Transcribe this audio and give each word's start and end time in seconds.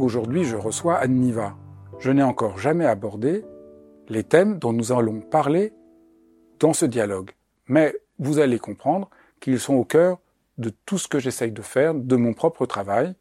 Aujourd'hui, 0.00 0.44
je 0.44 0.56
reçois 0.56 0.96
Anne 0.96 1.16
Niva. 1.16 1.56
Je 1.98 2.12
n'ai 2.12 2.22
encore 2.22 2.58
jamais 2.58 2.86
abordé 2.86 3.44
les 4.08 4.22
thèmes 4.22 4.58
dont 4.58 4.72
nous 4.72 4.92
allons 4.92 5.20
parler 5.20 5.72
dans 6.60 6.72
ce 6.72 6.86
dialogue. 6.86 7.32
Mais 7.66 7.96
vous 8.18 8.38
allez 8.38 8.60
comprendre 8.60 9.10
qu'ils 9.40 9.58
sont 9.58 9.74
au 9.74 9.84
cœur 9.84 10.18
de 10.56 10.72
tout 10.86 10.98
ce 10.98 11.08
que 11.08 11.18
j'essaye 11.18 11.50
de 11.50 11.62
faire, 11.62 11.94
de 11.94 12.16
mon 12.16 12.32
propre 12.32 12.64
travail, 12.64 13.14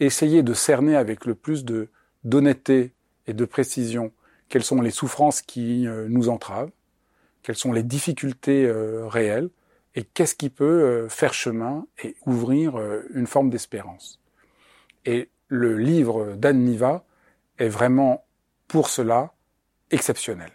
essayer 0.00 0.42
de 0.42 0.54
cerner 0.54 0.96
avec 0.96 1.26
le 1.26 1.34
plus 1.34 1.64
de 1.64 1.88
d'honnêteté 2.24 2.92
et 3.26 3.34
de 3.34 3.44
précision 3.44 4.10
quelles 4.48 4.64
sont 4.64 4.80
les 4.80 4.90
souffrances 4.90 5.42
qui 5.42 5.86
euh, 5.86 6.06
nous 6.08 6.28
entravent, 6.28 6.72
quelles 7.42 7.56
sont 7.56 7.72
les 7.72 7.82
difficultés 7.82 8.64
euh, 8.64 9.06
réelles, 9.06 9.50
et 9.94 10.02
qu'est-ce 10.02 10.34
qui 10.34 10.50
peut 10.50 10.64
euh, 10.64 11.08
faire 11.08 11.34
chemin 11.34 11.86
et 12.02 12.16
ouvrir 12.26 12.80
une 13.14 13.26
forme 13.26 13.50
d'espérance. 13.50 14.20
Et 15.04 15.30
le 15.48 15.76
livre 15.76 16.34
d'Anne 16.34 16.64
Niva 16.64 17.04
est 17.58 17.68
vraiment 17.68 18.24
pour 18.68 18.88
cela 18.88 19.32
exceptionnel. 19.90 20.50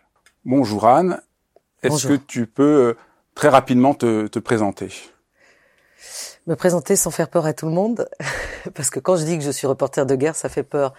Bonjour 0.45 0.87
Anne, 0.87 1.21
est-ce 1.83 2.07
que 2.07 2.13
tu 2.13 2.45
peux 2.47 2.89
euh, 2.89 2.97
très 3.35 3.49
rapidement 3.49 3.93
te, 3.93 4.27
te, 4.27 4.39
présenter? 4.39 4.89
Me 6.47 6.55
présenter 6.55 6.95
sans 6.95 7.11
faire 7.11 7.29
peur 7.29 7.45
à 7.45 7.53
tout 7.53 7.67
le 7.67 7.71
monde, 7.71 8.09
parce 8.75 8.89
que 8.89 8.99
quand 8.99 9.15
je 9.15 9.23
dis 9.23 9.37
que 9.37 9.43
je 9.43 9.51
suis 9.51 9.67
reporter 9.67 10.05
de 10.05 10.15
guerre, 10.15 10.35
ça 10.35 10.49
fait 10.49 10.63
peur. 10.63 10.93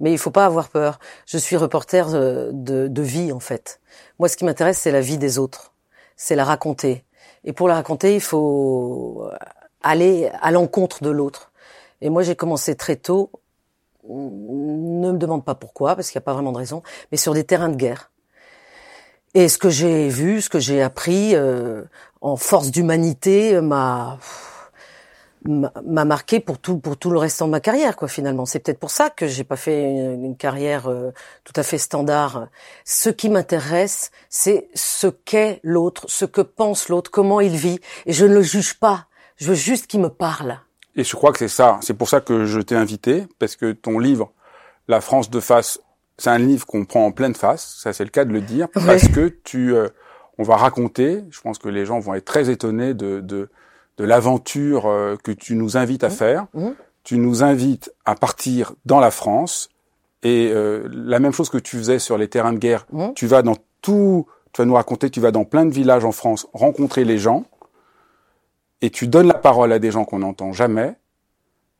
Mais 0.00 0.12
il 0.12 0.18
faut 0.18 0.30
pas 0.30 0.44
avoir 0.44 0.68
peur. 0.68 0.98
Je 1.26 1.38
suis 1.38 1.56
reporter 1.56 2.10
de, 2.10 2.50
de, 2.52 2.88
de 2.88 3.02
vie 3.02 3.32
en 3.32 3.40
fait. 3.40 3.80
Moi, 4.18 4.28
ce 4.28 4.36
qui 4.36 4.44
m'intéresse, 4.44 4.78
c'est 4.78 4.90
la 4.90 5.00
vie 5.00 5.18
des 5.18 5.38
autres. 5.38 5.72
C'est 6.16 6.34
la 6.34 6.44
raconter. 6.44 7.04
Et 7.44 7.52
pour 7.52 7.68
la 7.68 7.74
raconter, 7.74 8.14
il 8.14 8.20
faut 8.20 9.26
aller 9.82 10.30
à 10.42 10.50
l'encontre 10.50 11.02
de 11.02 11.10
l'autre. 11.10 11.52
Et 12.00 12.10
moi, 12.10 12.22
j'ai 12.22 12.36
commencé 12.36 12.74
très 12.74 12.96
tôt, 12.96 13.30
ne 14.08 15.12
me 15.12 15.18
demande 15.18 15.44
pas 15.44 15.54
pourquoi, 15.54 15.96
parce 15.96 16.10
qu'il 16.10 16.18
n'y 16.18 16.22
a 16.22 16.26
pas 16.26 16.34
vraiment 16.34 16.52
de 16.52 16.58
raison, 16.58 16.82
mais 17.10 17.18
sur 17.18 17.34
des 17.34 17.44
terrains 17.44 17.68
de 17.68 17.76
guerre. 17.76 18.10
Et 19.34 19.48
ce 19.48 19.58
que 19.58 19.68
j'ai 19.68 20.08
vu, 20.08 20.40
ce 20.40 20.48
que 20.48 20.58
j'ai 20.58 20.80
appris 20.80 21.34
euh, 21.34 21.82
en 22.20 22.36
force 22.36 22.70
d'humanité 22.70 23.60
m'a 23.60 24.18
m'a 25.48 26.04
marqué 26.04 26.40
pour 26.40 26.58
tout 26.58 26.78
pour 26.78 26.96
tout 26.96 27.10
le 27.10 27.18
restant 27.18 27.46
de 27.46 27.52
ma 27.52 27.60
carrière 27.60 27.96
quoi 27.96 28.08
finalement. 28.08 28.46
C'est 28.46 28.58
peut-être 28.58 28.80
pour 28.80 28.90
ça 28.90 29.10
que 29.10 29.28
j'ai 29.28 29.44
pas 29.44 29.54
fait 29.56 29.82
une, 29.82 30.36
carrière 30.36 30.88
euh, 30.88 31.12
tout 31.44 31.52
à 31.54 31.62
fait 31.62 31.78
standard. 31.78 32.48
Ce 32.84 33.10
qui 33.10 33.28
m'intéresse 33.28 34.10
c'est 34.28 34.68
ce 34.74 35.06
qu'est 35.06 35.60
l'autre 35.62 36.06
ce 36.08 36.24
que 36.24 36.40
pense 36.40 36.88
l'autre 36.88 37.10
comment 37.12 37.40
il 37.40 37.56
vit. 37.56 37.78
Et 38.06 38.12
je 38.12 38.24
ne 38.24 38.34
le 38.34 38.42
juge 38.42 38.80
pas. 38.80 39.06
Je 39.36 39.48
veux 39.48 39.54
juste 39.54 39.86
qu'il 39.86 40.00
me 40.00 40.08
parle 40.08 40.60
et 40.96 41.04
je 41.04 41.14
crois 41.14 41.32
que 41.32 41.38
c'est 41.38 41.48
ça. 41.48 41.78
C'est 41.82 41.94
pour 41.94 42.08
ça 42.08 42.20
que 42.20 42.46
je 42.46 42.60
t'ai 42.60 42.74
invité, 42.74 43.26
parce 43.38 43.54
que 43.54 43.72
ton 43.72 43.98
livre, 43.98 44.32
La 44.88 45.00
France 45.00 45.30
de 45.30 45.40
face, 45.40 45.80
c'est 46.16 46.30
un 46.30 46.38
livre 46.38 46.64
qu'on 46.64 46.84
prend 46.84 47.06
en 47.06 47.12
pleine 47.12 47.34
face. 47.34 47.76
Ça, 47.82 47.92
c'est 47.92 48.04
le 48.04 48.10
cas 48.10 48.24
de 48.24 48.32
le 48.32 48.40
dire, 48.40 48.68
parce 48.72 49.08
que 49.08 49.28
tu, 49.44 49.74
euh, 49.74 49.88
on 50.38 50.42
va 50.42 50.56
raconter. 50.56 51.24
Je 51.30 51.40
pense 51.40 51.58
que 51.58 51.68
les 51.68 51.84
gens 51.84 51.98
vont 51.98 52.14
être 52.14 52.24
très 52.24 52.50
étonnés 52.50 52.94
de 52.94 53.20
de, 53.20 53.50
de 53.98 54.04
l'aventure 54.04 54.86
euh, 54.86 55.16
que 55.22 55.32
tu 55.32 55.54
nous 55.54 55.76
invites 55.76 56.04
à 56.04 56.08
mmh. 56.08 56.12
faire. 56.12 56.46
Mmh. 56.54 56.68
Tu 57.04 57.18
nous 57.18 57.42
invites 57.42 57.92
à 58.04 58.14
partir 58.14 58.74
dans 58.84 59.00
la 59.00 59.10
France 59.10 59.68
et 60.22 60.50
euh, 60.52 60.88
la 60.90 61.18
même 61.18 61.32
chose 61.32 61.50
que 61.50 61.58
tu 61.58 61.76
faisais 61.76 61.98
sur 61.98 62.18
les 62.18 62.28
terrains 62.28 62.52
de 62.52 62.58
guerre. 62.58 62.86
Mmh. 62.92 63.08
Tu 63.14 63.26
vas 63.26 63.42
dans 63.42 63.56
tout, 63.80 64.26
tu 64.52 64.62
vas 64.62 64.66
nous 64.66 64.74
raconter. 64.74 65.10
Tu 65.10 65.20
vas 65.20 65.30
dans 65.30 65.44
plein 65.44 65.64
de 65.64 65.72
villages 65.72 66.04
en 66.04 66.12
France 66.12 66.48
rencontrer 66.52 67.04
les 67.04 67.18
gens 67.18 67.44
et 68.86 68.90
tu 68.90 69.08
donnes 69.08 69.26
la 69.26 69.34
parole 69.34 69.72
à 69.72 69.80
des 69.80 69.90
gens 69.90 70.04
qu'on 70.04 70.20
n'entend 70.20 70.52
jamais. 70.52 70.94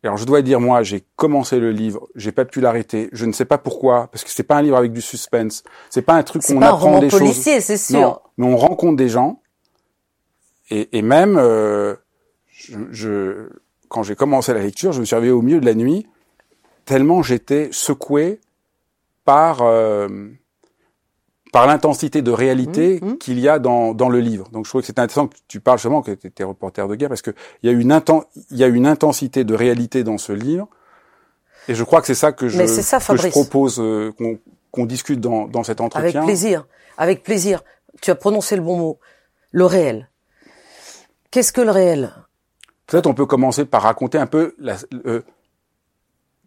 Alors 0.03 0.17
je 0.17 0.25
dois 0.25 0.43
dire 0.43 0.61
moi, 0.61 0.83
j'ai 0.83 1.05
commencé 1.15 1.61
le 1.61 1.71
livre, 1.71 2.09
j'ai 2.17 2.33
pas 2.33 2.45
pu 2.45 2.61
l'arrêter. 2.61 3.09
Je 3.13 3.27
ne 3.27 3.33
sais 3.33 3.45
pas 3.45 3.59
pourquoi, 3.59 4.09
parce 4.09 4.25
que 4.25 4.31
c'est 4.31 4.43
pas 4.43 4.57
un 4.57 4.63
livre 4.63 4.77
avec 4.77 4.93
du 4.93 5.01
suspense. 5.01 5.63
C'est 5.89 6.03
pas 6.03 6.15
un 6.15 6.25
truc 6.25 6.43
qu'on 6.43 6.61
apprend 6.63 6.99
des 6.99 7.07
policier, 7.07 7.61
c'est 7.61 7.77
sûr. 7.77 8.01
Non, 8.01 8.19
mais 8.39 8.47
on 8.47 8.57
rencontre 8.57 8.97
des 8.97 9.09
gens. 9.09 9.41
Et, 10.71 10.99
et 10.99 11.03
même, 11.03 11.39
euh, 11.39 11.95
je, 12.49 12.77
je, 12.91 13.51
quand 13.89 14.03
j'ai 14.03 14.17
commencé 14.17 14.53
la 14.53 14.63
lecture, 14.63 14.91
je 14.91 14.99
me 14.99 15.05
suis 15.05 15.15
réveillé 15.15 15.33
au 15.33 15.43
milieu 15.43 15.61
de 15.61 15.67
la 15.67 15.75
nuit, 15.75 16.09
tellement 16.87 17.23
j'étais 17.23 17.69
secoué 17.71 18.41
par 19.25 19.63
euh, 19.63 20.09
par 21.57 21.67
l'intensité 21.67 22.21
de 22.21 22.31
réalité 22.31 23.01
mmh, 23.01 23.07
mmh. 23.07 23.17
qu'il 23.17 23.41
y 23.41 23.49
a 23.49 23.59
dans, 23.59 23.95
dans 23.95 24.11
le 24.11 24.21
livre. 24.21 24.47
Donc 24.53 24.67
je 24.67 24.71
trouvais 24.71 24.83
que 24.83 24.89
c'était 24.89 25.01
intéressant 25.01 25.27
que 25.27 25.37
tu 25.49 25.59
parles 25.59 25.79
justement 25.79 26.03
que 26.03 26.11
tu 26.11 26.27
étais 26.27 26.45
reporter 26.45 26.87
de 26.87 26.95
guerre 26.97 27.09
parce 27.09 27.23
que 27.23 27.31
il 27.63 27.71
y 27.71 27.73
a 27.73 27.73
une 27.73 27.99
il 28.51 28.59
y 28.59 28.63
a 28.63 28.67
une 28.67 28.87
intensité 28.87 29.43
de 29.43 29.55
réalité 29.55 30.05
dans 30.05 30.19
ce 30.19 30.33
livre 30.35 30.69
et 31.67 31.75
je 31.75 31.83
crois 31.83 32.03
que 32.03 32.09
c'est 32.09 32.15
ça 32.15 32.33
que 32.33 32.49
je, 32.49 32.59
que 32.59 33.17
je 33.17 33.29
propose 33.29 33.81
euh, 33.81 34.13
qu'on 34.71 34.85
discute 34.85 35.19
dans, 35.19 35.49
dans 35.49 35.65
cet 35.65 35.81
entretien. 35.81 36.21
Avec 36.21 36.27
plaisir, 36.27 36.67
avec 36.99 37.23
plaisir. 37.23 37.65
Tu 38.03 38.11
as 38.11 38.17
prononcé 38.17 38.55
le 38.57 38.61
bon 38.61 38.77
mot, 38.77 38.99
le 39.53 39.65
réel. 39.65 40.11
Qu'est-ce 41.31 41.55
que 41.55 41.63
le 41.63 41.71
réel? 41.71 42.13
Peut-être 42.87 43.07
on 43.07 43.15
peut 43.15 43.25
commencer 43.25 43.65
par 43.65 43.81
raconter 43.81 44.19
un 44.19 44.27
peu 44.27 44.55
la, 44.59 44.77
euh, 45.07 45.23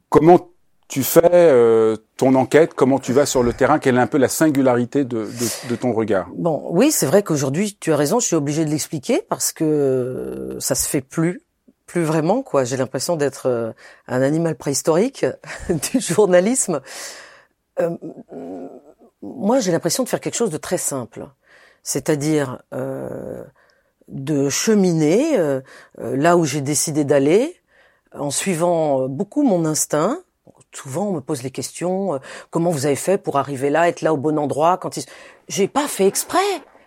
comment 0.10 0.52
tu 0.88 1.02
fais 1.02 1.32
euh, 1.34 1.98
ton 2.20 2.36
enquête, 2.36 2.74
comment 2.74 3.00
tu 3.00 3.14
vas 3.14 3.26
sur 3.26 3.44
le 3.44 3.54
terrain, 3.54 3.80
quelle 3.80 3.96
est 3.96 4.02
un 4.02 4.06
peu 4.06 4.18
la 4.18 4.28
singularité 4.28 5.06
de, 5.06 5.20
de, 5.24 5.70
de 5.70 5.76
ton 5.78 5.94
regard? 5.94 6.28
Bon, 6.36 6.68
oui, 6.70 6.92
c'est 6.92 7.06
vrai 7.06 7.24
qu'aujourd'hui, 7.24 7.78
tu 7.80 7.94
as 7.94 7.96
raison, 7.96 8.20
je 8.20 8.28
suis 8.28 8.36
obligé 8.36 8.66
de 8.66 8.70
l'expliquer 8.70 9.22
parce 9.30 9.54
que 9.54 10.58
ça 10.60 10.76
se 10.76 10.86
fait 10.86 11.00
plus, 11.00 11.42
plus 11.86 12.04
vraiment 12.04 12.42
quoi. 12.42 12.66
J'ai 12.66 12.76
l'impression 12.76 13.16
d'être 13.16 13.46
euh, 13.46 13.72
un 14.10 14.22
animal 14.22 14.56
préhistorique 14.56 15.26
du 15.70 16.02
journalisme. 16.02 16.82
Euh, 17.80 17.96
moi, 19.22 19.62
j'ai 19.62 19.72
l'impression 19.72 20.04
de 20.04 20.10
faire 20.10 20.20
quelque 20.20 20.36
chose 20.36 20.52
de 20.52 20.58
très 20.58 20.78
simple, 20.78 21.26
c'est-à-dire 21.84 22.62
de 24.10 24.50
cheminer 24.50 25.62
là 25.98 26.36
où 26.36 26.44
j'ai 26.44 26.62
décidé 26.62 27.04
d'aller 27.06 27.56
en 28.14 28.32
suivant 28.32 29.08
beaucoup 29.08 29.44
mon 29.44 29.66
instinct 29.66 30.22
souvent 30.74 31.08
on 31.08 31.14
me 31.14 31.22
pose 31.22 31.44
les 31.44 31.52
questions 31.52 32.16
euh, 32.16 32.18
comment 32.50 32.70
vous 32.70 32.86
avez 32.86 32.96
fait 32.96 33.18
pour 33.18 33.38
arriver 33.38 33.70
là, 33.70 33.88
être 33.88 34.02
là 34.02 34.14
au 34.14 34.18
bon 34.18 34.38
endroit 34.38 34.78
quand 34.78 34.98
il... 34.98 35.04
j'ai 35.48 35.68
pas 35.68 35.88
fait 35.88 36.08
exprès. 36.08 36.40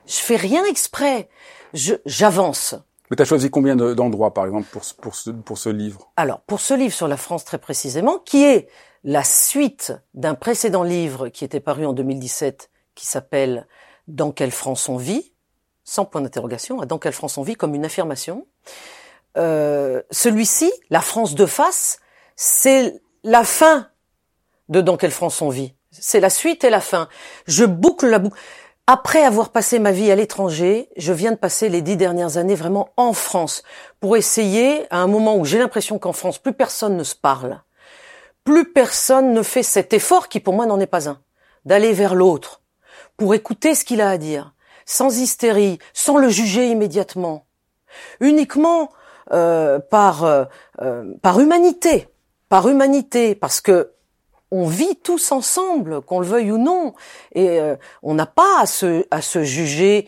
Je 0.06 0.16
fais 0.16 0.36
rien 0.36 0.64
exprès. 0.64 1.28
Je 1.74 1.94
j'avance. 2.06 2.74
Mais 3.10 3.16
tu 3.16 3.22
as 3.22 3.26
choisi 3.26 3.50
combien 3.50 3.76
d'endroits 3.76 4.34
par 4.34 4.46
exemple 4.46 4.68
pour 4.70 4.82
pour 5.00 5.14
ce 5.14 5.30
pour 5.30 5.58
ce 5.58 5.68
livre? 5.68 6.10
Alors, 6.16 6.40
pour 6.40 6.60
ce 6.60 6.74
livre 6.74 6.94
sur 6.94 7.08
la 7.08 7.16
France 7.16 7.44
très 7.44 7.58
précisément 7.58 8.18
qui 8.18 8.44
est 8.44 8.68
la 9.04 9.24
suite 9.24 9.92
d'un 10.14 10.34
précédent 10.34 10.82
livre 10.82 11.28
qui 11.28 11.44
était 11.44 11.60
paru 11.60 11.86
en 11.86 11.92
2017 11.92 12.70
qui 12.94 13.06
s'appelle 13.06 13.66
Dans 14.08 14.32
quelle 14.32 14.50
France 14.50 14.88
on 14.88 14.96
vit? 14.96 15.32
Sans 15.84 16.04
point 16.04 16.20
d'interrogation, 16.20 16.76
dans 16.76 16.98
quelle 16.98 17.12
France 17.12 17.38
on 17.38 17.42
vit 17.42 17.54
comme 17.54 17.74
une 17.74 17.84
affirmation. 17.84 18.46
Euh, 19.36 20.02
celui-ci, 20.10 20.72
La 20.90 21.00
France 21.00 21.34
de 21.34 21.46
face, 21.46 21.98
c'est 22.36 23.00
la 23.24 23.44
fin 23.44 23.88
de 24.68 24.80
Dans 24.80 24.96
quelle 24.96 25.10
France 25.10 25.42
on 25.42 25.48
vit. 25.48 25.74
C'est 25.90 26.20
la 26.20 26.30
suite 26.30 26.64
et 26.64 26.70
la 26.70 26.80
fin. 26.80 27.08
Je 27.46 27.64
boucle 27.64 28.08
la 28.08 28.18
boucle. 28.18 28.38
Après 28.86 29.22
avoir 29.22 29.50
passé 29.50 29.78
ma 29.78 29.92
vie 29.92 30.10
à 30.10 30.16
l'étranger, 30.16 30.88
je 30.96 31.12
viens 31.12 31.32
de 31.32 31.36
passer 31.36 31.68
les 31.68 31.82
dix 31.82 31.96
dernières 31.96 32.36
années 32.36 32.54
vraiment 32.54 32.88
en 32.96 33.12
France 33.12 33.62
pour 34.00 34.16
essayer, 34.16 34.86
à 34.90 34.98
un 34.98 35.06
moment 35.06 35.36
où 35.36 35.44
j'ai 35.44 35.58
l'impression 35.58 35.98
qu'en 35.98 36.12
France, 36.12 36.38
plus 36.38 36.52
personne 36.52 36.96
ne 36.96 37.04
se 37.04 37.14
parle, 37.14 37.60
plus 38.44 38.72
personne 38.72 39.32
ne 39.34 39.42
fait 39.42 39.62
cet 39.62 39.92
effort 39.92 40.28
qui 40.28 40.40
pour 40.40 40.54
moi 40.54 40.66
n'en 40.66 40.80
est 40.80 40.86
pas 40.86 41.08
un, 41.08 41.20
d'aller 41.64 41.92
vers 41.92 42.14
l'autre, 42.14 42.62
pour 43.16 43.34
écouter 43.34 43.74
ce 43.74 43.84
qu'il 43.84 44.00
a 44.00 44.10
à 44.10 44.18
dire. 44.18 44.54
sans 44.84 45.20
hystérie, 45.20 45.78
sans 45.92 46.16
le 46.16 46.28
juger 46.28 46.66
immédiatement, 46.66 47.46
uniquement 48.20 48.90
euh, 49.32 49.78
par 49.78 50.24
euh, 50.24 50.44
euh, 50.80 51.14
par 51.22 51.38
humanité, 51.38 52.08
par 52.52 52.68
humanité, 52.68 53.34
parce 53.34 53.62
que 53.62 53.92
on 54.50 54.66
vit 54.66 54.96
tous 55.02 55.32
ensemble, 55.32 56.02
qu'on 56.02 56.20
le 56.20 56.26
veuille 56.26 56.52
ou 56.52 56.58
non, 56.58 56.92
et 57.34 57.58
on 58.02 58.12
n'a 58.12 58.26
pas 58.26 58.60
à 58.60 58.66
se, 58.66 59.06
à 59.10 59.22
se 59.22 59.42
juger 59.42 60.06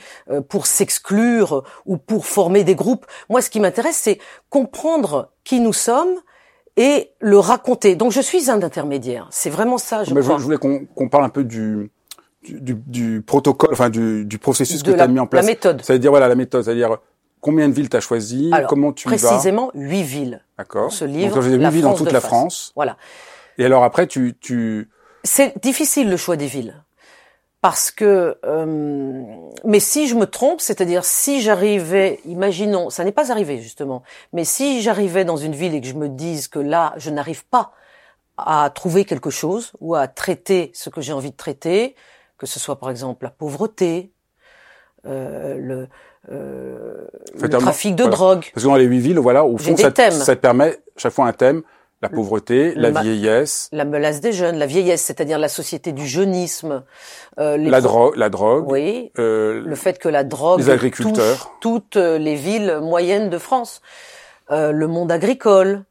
pour 0.51 0.67
s'exclure 0.67 1.65
ou 1.87 1.97
pour 1.97 2.27
former 2.27 2.63
des 2.63 2.75
groupes. 2.75 3.07
Moi, 3.31 3.41
ce 3.41 3.49
qui 3.49 3.61
m'intéresse, 3.61 3.97
c'est 3.97 4.19
comprendre 4.51 5.31
qui 5.43 5.59
nous 5.61 5.73
sommes 5.73 6.21
et 6.77 7.13
le 7.21 7.39
raconter. 7.39 7.97
Donc, 7.97 8.13
je 8.13 8.21
suis 8.21 8.51
un 8.51 8.63
intermédiaire. 8.63 9.27
C'est 9.31 9.49
vraiment 9.49 9.79
ça. 9.79 10.05
Je, 10.05 10.13
Mais 10.13 10.21
je, 10.21 10.31
voulais 10.31 10.59
qu'on 10.59 11.09
parle 11.09 11.25
un 11.25 11.31
peu 11.31 11.45
du, 11.45 11.91
du, 12.47 12.75
du, 12.75 13.23
protocole, 13.23 13.71
enfin 13.73 13.89
du, 13.89 14.27
du 14.27 14.37
processus 14.37 14.83
que 14.83 14.91
tu 14.91 15.01
as 15.01 15.09
mis 15.09 15.19
en 15.19 15.27
place. 15.27 15.47
La 15.47 15.51
méthode. 15.51 15.81
C'est-à-dire 15.83 16.11
voilà 16.11 16.29
la 16.29 16.35
méthode, 16.35 16.65
c'est-à-dire 16.65 16.99
combien 17.45 17.69
de 17.69 17.75
villes 17.75 17.91
tu 17.91 17.97
as 17.99 18.01
choisi, 18.01 18.51
comment 18.71 18.95
tu 18.95 19.07
précisément 19.07 19.71
huit 19.75 20.03
villes. 20.03 20.41
D'accord. 20.57 20.91
Ce 20.91 21.05
livre, 21.05 21.35
Donc, 21.35 21.45
huit 21.45 21.69
villes 21.69 21.83
dans 21.83 21.93
toute 21.95 22.11
la 22.11 22.23
France. 22.23 22.73
Voilà. 22.75 22.97
Et 23.59 23.67
alors 23.67 23.85
après, 23.85 24.07
tu, 24.07 24.35
tu... 24.41 24.89
C'est 25.25 25.53
difficile 25.63 26.09
le 26.09 26.17
choix 26.17 26.37
des 26.37 26.47
villes 26.47 26.83
parce 27.61 27.91
que, 27.91 28.39
euh, 28.45 29.23
mais 29.65 29.81
si 29.81 30.09
je 30.09 30.15
me 30.15 30.27
trompe, 30.27 30.63
c'est-à-dire 30.63 31.05
si 31.05 31.43
j'arrivais, 31.43 32.21
imaginons, 32.25 32.89
ça 32.89 33.05
n'est 33.05 33.13
pas 33.13 33.31
arrivé 33.31 33.61
justement, 33.61 34.03
mais 34.33 34.45
si 34.45 34.81
j'arrivais 34.81 35.27
dans 35.27 35.37
une 35.37 35.55
ville 35.55 35.75
et 35.75 35.83
que 35.83 35.87
je 35.87 35.95
me 35.95 36.09
dise 36.09 36.49
que 36.49 36.59
là, 36.59 36.95
je 36.97 37.11
n'arrive 37.11 37.45
pas 37.47 37.73
à 38.39 38.71
trouver 38.75 39.05
quelque 39.05 39.31
chose 39.31 39.73
ou 39.81 39.95
à 39.95 40.09
traiter 40.09 40.73
ce 40.75 40.89
que 40.89 41.03
j'ai 41.03 41.13
envie 41.13 41.31
de 41.31 41.37
traiter, 41.37 41.95
que 42.39 42.47
ce 42.47 42.59
soit 42.59 42.79
par 42.79 42.91
exemple 42.91 43.25
la 43.25 43.31
pauvreté, 43.31 44.13
euh, 45.07 45.57
le, 45.59 45.89
euh, 46.31 47.07
le 47.41 47.49
trafic 47.49 47.95
de 47.97 48.05
drogue. 48.05 48.45
Parce 48.55 48.65
que 48.65 48.69
dans 48.69 48.77
les 48.77 48.85
huit 48.85 49.01
villes, 49.01 49.19
voilà, 49.19 49.45
au 49.45 49.59
fond, 49.59 49.77
ça, 49.77 49.93
ça, 50.11 50.37
te 50.37 50.41
permet 50.41 50.79
chaque 50.97 51.13
fois 51.13 51.27
un 51.27 51.33
thème. 51.33 51.63
La 52.03 52.11
pauvreté, 52.11 52.75
la 52.77 52.91
vieillesse, 52.91 53.71
la 53.73 53.87
menace 53.87 54.21
des 54.21 54.35
jeunes, 54.35 54.59
la 54.59 54.67
vieillesse, 54.67 55.01
c'est-à-dire 55.01 55.39
la 55.39 55.49
société 55.49 55.93
du 55.93 56.07
jeunisme, 56.07 56.83
euh, 57.39 57.57
la 57.57 57.81
drogue, 57.81 58.15
la 58.17 58.29
drogue, 58.29 58.71
oui, 58.71 59.11
euh, 59.19 59.63
le 59.65 59.75
fait 59.75 59.99
que 59.99 60.11
la 60.11 60.23
drogue, 60.23 60.59
les 60.59 60.69
agriculteurs, 60.69 61.55
toutes 61.61 61.97
les 61.97 62.35
villes 62.35 62.79
moyennes 62.83 63.31
de 63.31 63.39
France, 63.39 63.81
euh, 64.51 64.73
le 64.73 64.87
monde 64.87 65.11
agricole. 65.11 65.85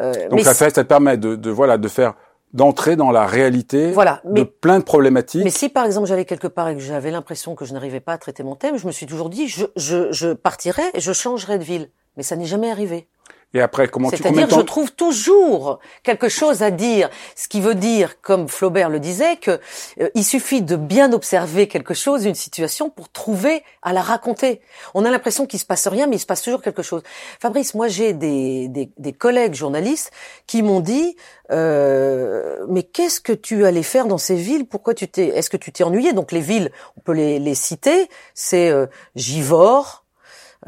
Euh, 0.00 0.12
Donc 0.30 0.40
ça, 0.40 0.54
fait, 0.54 0.74
ça 0.74 0.82
te 0.82 0.88
permet 0.88 1.16
de, 1.16 1.36
de 1.36 1.50
voilà 1.50 1.78
de 1.78 1.86
faire 1.86 2.14
d'entrer 2.52 2.96
dans 2.96 3.10
la 3.10 3.26
réalité 3.26 3.92
voilà, 3.92 4.20
mais, 4.24 4.40
de 4.40 4.44
plein 4.44 4.78
de 4.78 4.84
problématiques. 4.84 5.44
Mais 5.44 5.50
si 5.50 5.68
par 5.68 5.84
exemple 5.84 6.06
j'allais 6.06 6.24
quelque 6.24 6.48
part 6.48 6.68
et 6.68 6.74
que 6.74 6.80
j'avais 6.80 7.10
l'impression 7.10 7.54
que 7.54 7.64
je 7.64 7.72
n'arrivais 7.72 8.00
pas 8.00 8.12
à 8.12 8.18
traiter 8.18 8.42
mon 8.42 8.56
thème, 8.56 8.76
je 8.76 8.86
me 8.86 8.92
suis 8.92 9.06
toujours 9.06 9.30
dit 9.30 9.48
je, 9.48 9.64
je, 9.76 10.12
je 10.12 10.32
partirais 10.32 10.90
et 10.94 11.00
je 11.00 11.12
changerais 11.12 11.58
de 11.58 11.64
ville. 11.64 11.88
Mais 12.16 12.22
ça 12.22 12.36
n'est 12.36 12.46
jamais 12.46 12.70
arrivé. 12.70 13.08
Et 13.54 13.60
après, 13.60 13.88
comment 13.88 14.10
tu 14.10 14.16
C'est-à-dire, 14.16 14.48
je 14.48 14.60
trouve 14.60 14.92
toujours 14.92 15.78
quelque 16.02 16.28
chose 16.28 16.62
à 16.62 16.70
dire. 16.70 17.10
Ce 17.36 17.48
qui 17.48 17.60
veut 17.60 17.74
dire, 17.74 18.20
comme 18.22 18.48
Flaubert 18.48 18.88
le 18.88 18.98
disait, 18.98 19.36
que 19.36 19.60
euh, 20.00 20.08
il 20.14 20.24
suffit 20.24 20.62
de 20.62 20.76
bien 20.76 21.12
observer 21.12 21.68
quelque 21.68 21.92
chose, 21.92 22.24
une 22.24 22.34
situation, 22.34 22.88
pour 22.88 23.10
trouver 23.10 23.62
à 23.82 23.92
la 23.92 24.00
raconter. 24.00 24.62
On 24.94 25.04
a 25.04 25.10
l'impression 25.10 25.46
qu'il 25.46 25.58
se 25.58 25.66
passe 25.66 25.86
rien, 25.86 26.06
mais 26.06 26.16
il 26.16 26.20
se 26.20 26.26
passe 26.26 26.42
toujours 26.42 26.62
quelque 26.62 26.82
chose. 26.82 27.02
Fabrice, 27.40 27.74
moi, 27.74 27.88
j'ai 27.88 28.14
des, 28.14 28.68
des, 28.68 28.90
des, 28.96 29.12
collègues 29.12 29.54
journalistes 29.54 30.12
qui 30.46 30.62
m'ont 30.62 30.80
dit, 30.80 31.16
euh, 31.50 32.64
mais 32.68 32.82
qu'est-ce 32.82 33.20
que 33.20 33.32
tu 33.32 33.66
allais 33.66 33.82
faire 33.82 34.06
dans 34.06 34.18
ces 34.18 34.36
villes? 34.36 34.66
Pourquoi 34.66 34.94
tu 34.94 35.08
t'es 35.08 35.26
Est-ce 35.28 35.50
que 35.50 35.58
tu 35.58 35.72
t'es 35.72 35.84
ennuyé? 35.84 36.14
Donc 36.14 36.32
les 36.32 36.40
villes, 36.40 36.70
on 36.96 37.00
peut 37.00 37.12
les, 37.12 37.38
les 37.38 37.54
citer. 37.54 38.08
C'est 38.34 38.70
euh, 38.70 38.86
Givors. 39.14 40.01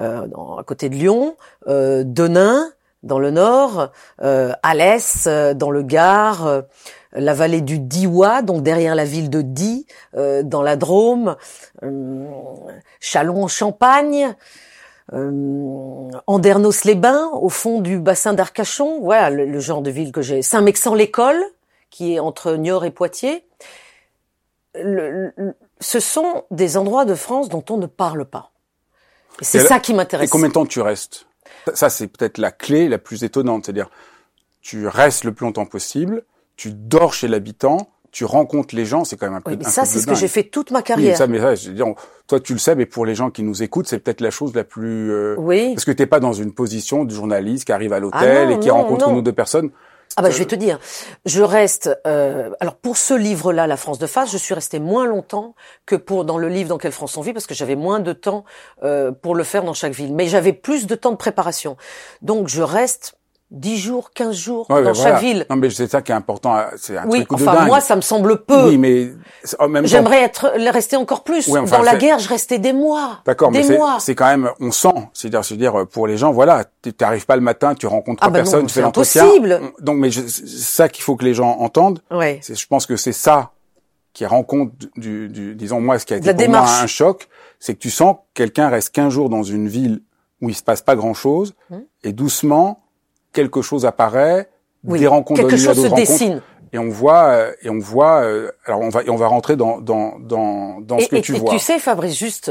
Euh, 0.01 0.27
à 0.59 0.63
côté 0.65 0.89
de 0.89 0.95
Lyon, 0.95 1.37
euh, 1.69 2.03
Denain 2.05 2.73
dans 3.05 3.19
le 3.19 3.31
nord, 3.31 3.91
euh, 4.23 4.53
Alès 4.63 5.27
euh, 5.27 5.55
dans 5.55 5.71
le 5.71 5.83
Gard, 5.83 6.47
euh, 6.47 6.63
la 7.13 7.35
vallée 7.35 7.61
du 7.61 7.79
Diois, 7.79 8.43
donc 8.43 8.63
derrière 8.63 8.95
la 8.97 9.05
ville 9.05 9.31
de 9.31 9.41
Die, 9.41 9.87
dans 10.15 10.63
la 10.63 10.75
Drôme, 10.75 11.37
Châlons-en-Champagne, 12.99 14.35
Andernos-les-Bains, 16.27 17.31
au 17.35 17.49
fond 17.51 17.81
du 17.81 18.01
bassin 18.01 18.33
d'Arcachon, 18.33 18.99
voilà 19.01 19.31
le, 19.31 19.61
genre 19.61 19.81
de 19.81 19.91
ville 19.91 20.11
que 20.11 20.23
j'ai. 20.23 20.43
Saint-Mexan-l'École, 20.43 21.41
qui 21.89 22.15
est 22.15 22.19
entre 22.19 22.55
Niort 22.55 22.85
et 22.85 22.91
Poitiers. 22.91 23.47
ce 24.75 26.01
sont 26.01 26.43
des 26.51 26.77
endroits 26.77 27.05
de 27.05 27.15
France 27.15 27.49
dont 27.49 27.65
on 27.71 27.77
ne 27.77 27.87
parle 27.87 28.25
pas. 28.25 28.51
C'est 29.41 29.61
ça 29.61 29.81
qui 29.81 29.95
m'intéresse. 29.95 30.29
Et 30.29 30.31
combien 30.31 30.49
de 30.49 30.53
temps 30.53 30.67
tu 30.67 30.81
restes? 30.81 31.27
Ça, 31.73 31.89
c'est 31.89 32.09
peut-être 32.09 32.39
la 32.39 32.51
clé 32.51 32.89
la 32.89 32.99
plus 32.99 33.25
étonnante. 33.25 33.67
C'est-à-dire, 33.67 33.91
tu 34.61 34.87
restes 34.87 35.25
le 35.25 35.33
plus 35.33 35.47
longtemps 35.47 35.67
possible, 35.67 36.25
tu 36.57 36.73
dors 36.73 37.15
chez 37.15 37.29
l'habitant, 37.29 37.89
tu 38.13 38.25
rencontres 38.25 38.77
les 38.77 38.85
gens, 38.85 39.05
c'est 39.05 39.17
quand 39.17 39.27
même 39.27 39.35
un 39.35 39.41
peu. 39.41 39.51
Oui, 39.51 39.57
mais 39.59 39.65
ça, 39.65 39.85
c'est 39.85 40.01
ce 40.01 40.07
que 40.07 40.15
j'ai 40.15 40.29
fait 40.29 40.45
toute 40.45 40.71
ma 40.71 40.83
carrière. 40.83 41.13
Oui, 41.13 41.17
ça, 41.17 41.27
mais 41.27 41.41
ça, 41.41 41.55
je 41.55 41.69
veux 41.69 41.75
dire, 41.75 41.87
toi, 42.29 42.39
tu 42.39 42.53
le 42.53 42.59
sais, 42.59 42.77
mais 42.77 42.87
pour 42.87 43.05
les 43.05 43.15
gens 43.15 43.31
qui 43.31 43.43
nous 43.43 43.63
écoutent, 43.63 43.89
c'est 43.89 43.99
peut-être 43.99 44.21
la 44.21 44.31
chose 44.31 44.55
la 44.55 44.63
plus. 44.63 45.11
Euh, 45.11 45.35
oui. 45.37 45.75
Parce 45.75 45.85
que 45.85 45.91
t'es 45.91 46.07
pas 46.07 46.21
dans 46.21 46.33
une 46.33 46.53
position 46.53 47.05
de 47.05 47.13
journaliste 47.13 47.65
qui 47.65 47.73
arrive 47.73 47.93
à 47.93 47.99
l'hôtel 47.99 48.49
ah 48.49 48.53
et 48.53 48.59
qui 48.61 48.71
rencontre 48.71 49.09
une 49.09 49.17
ou 49.17 49.23
deux 49.23 49.33
personnes. 49.33 49.71
Ah 50.17 50.23
bah 50.23 50.31
je 50.31 50.39
vais 50.39 50.45
te 50.45 50.55
dire, 50.55 50.79
je 51.27 51.43
reste. 51.43 51.91
Euh, 52.07 52.51
alors 52.61 52.77
pour 52.77 52.97
ce 52.97 53.15
livre-là, 53.15 53.67
La 53.67 53.77
France 53.77 53.99
de 53.99 54.07
face, 54.07 54.31
je 54.31 54.39
suis 54.39 54.55
restée 54.55 54.79
moins 54.79 55.07
longtemps 55.07 55.57
que 55.87 55.97
pour 55.97 56.25
dans 56.25 56.39
le 56.39 56.49
livre 56.49 56.69
Dans 56.69 56.79
quelle 56.79 56.93
France 56.93 57.17
on 57.17 57.21
vit, 57.21 57.33
parce 57.33 57.47
que 57.47 57.55
j'avais 57.55 57.75
moins 57.75 57.99
de 57.99 58.13
temps 58.13 58.45
euh, 58.85 59.11
pour 59.11 59.35
le 59.35 59.43
faire 59.43 59.65
dans 59.65 59.75
chaque 59.75 59.93
ville. 59.93 60.15
Mais 60.15 60.29
j'avais 60.29 60.53
plus 60.53 60.87
de 60.87 60.95
temps 60.95 61.11
de 61.11 61.17
préparation, 61.17 61.77
donc 62.23 62.47
je 62.47 62.63
reste 62.63 63.19
10 63.51 63.77
jours, 63.77 64.11
15 64.13 64.35
jours 64.35 64.67
dans 64.69 64.95
chaque 64.95 65.21
ville. 65.21 65.47
Non, 65.49 65.57
mais 65.57 65.71
c'est 65.71 65.87
ça 65.87 66.03
qui 66.03 66.13
est 66.13 66.15
important. 66.15 66.57
C'est 66.77 66.97
un 66.97 67.07
oui, 67.07 67.19
truc 67.19 67.33
enfin, 67.35 67.53
de 67.53 67.59
dingue. 67.59 67.67
moi, 67.69 67.81
ça 67.81 67.95
me 67.95 68.01
semble 68.01 68.43
peu. 68.45 68.69
Oui, 68.69 68.79
mais 68.79 69.13
en 69.59 69.69
même 69.69 69.87
J'aimerais 69.87 70.23
être 70.23 70.53
rester 70.71 70.97
encore 70.97 71.23
plus. 71.23 71.49
dans 71.49 71.83
la 71.83 71.97
guerre, 71.97 72.19
je 72.19 72.29
restais 72.29 72.59
des 72.59 72.73
mois. 72.73 73.21
D'accord, 73.25 73.51
mais 73.51 73.65
c'est 74.01 74.15
quand 74.15 74.27
même, 74.27 74.51
on 74.61 74.71
sent. 74.71 75.09
C'est-à-dire, 75.13 75.45
c'est 75.45 75.57
dire 75.57 75.87
pour 75.91 76.07
les 76.07 76.17
gens, 76.17 76.33
voilà, 76.33 76.65
tu 76.83 76.93
n'arrives 77.01 77.27
pas 77.27 77.37
le 77.37 77.43
matin, 77.43 77.75
tu 77.75 77.87
rencontres 77.87 78.23
ah 78.27 78.31
personne, 78.31 78.61
non, 78.61 78.67
tu 78.67 78.75
fais 78.75 78.81
l'entretien. 78.81 79.27
Donc, 79.81 79.99
mais 79.99 80.11
c'est 80.11 80.47
ça 80.47 80.89
qu'il 80.89 81.05
faut 81.05 81.17
que 81.17 81.25
les 81.25 81.35
gens 81.35 81.59
entendent. 81.61 82.01
Ouais. 82.11 82.41
Je 82.47 82.67
pense 82.67 82.87
que 82.87 82.97
c'est 82.97 83.13
ça 83.13 83.53
qui 84.13 84.25
rend 84.25 84.45
compte 84.45 84.73
du, 84.97 85.29
du, 85.29 85.55
disons 85.55 85.81
moi, 85.81 85.99
ce 85.99 86.07
qui 86.07 86.15
a 86.15 86.17
été 86.17 86.33
pour 86.33 86.49
moi 86.49 86.67
un 86.81 86.87
choc, 86.87 87.29
c'est 87.59 87.75
que 87.75 87.81
tu 87.81 87.91
sens 87.91 88.15
que 88.15 88.21
quelqu'un 88.35 88.69
reste 88.69 88.91
15 88.95 89.13
jours 89.13 89.29
dans 89.29 89.43
une 89.43 89.69
ville 89.69 90.03
où 90.41 90.49
il 90.49 90.55
se 90.55 90.63
passe 90.63 90.83
pas 90.83 90.95
grand 90.95 91.15
chose, 91.15 91.55
hum. 91.71 91.83
et 92.05 92.13
doucement 92.13 92.84
quelque 93.35 93.61
chose 93.61 93.85
apparaît, 93.85 94.49
des 94.85 95.07
rencontres 95.07 95.43
quelque 95.43 95.59
chose 95.59 95.83
se 95.83 95.95
dessine. 95.95 96.41
Et 96.73 96.79
on 96.79 96.89
voit, 96.89 97.25
euh, 97.27 97.53
et 97.63 97.71
on 97.71 97.79
voit. 97.79 98.23
Euh, 98.23 98.51
alors 98.65 98.81
on 98.81 98.89
va, 98.89 99.03
et 99.03 99.11
on 99.11 99.17
va 99.17 99.29
rentrer 99.29 99.55
dans 99.55 99.81
dans 99.81 100.19
dans, 100.19 100.81
dans 100.81 100.99
ce 100.99 101.09
que 101.09 101.17
tu 101.17 101.33
vois. 101.33 101.55
Et 101.55 101.57
tu 101.57 101.63
sais, 101.63 101.79
Fabrice, 101.79 102.17
juste, 102.19 102.51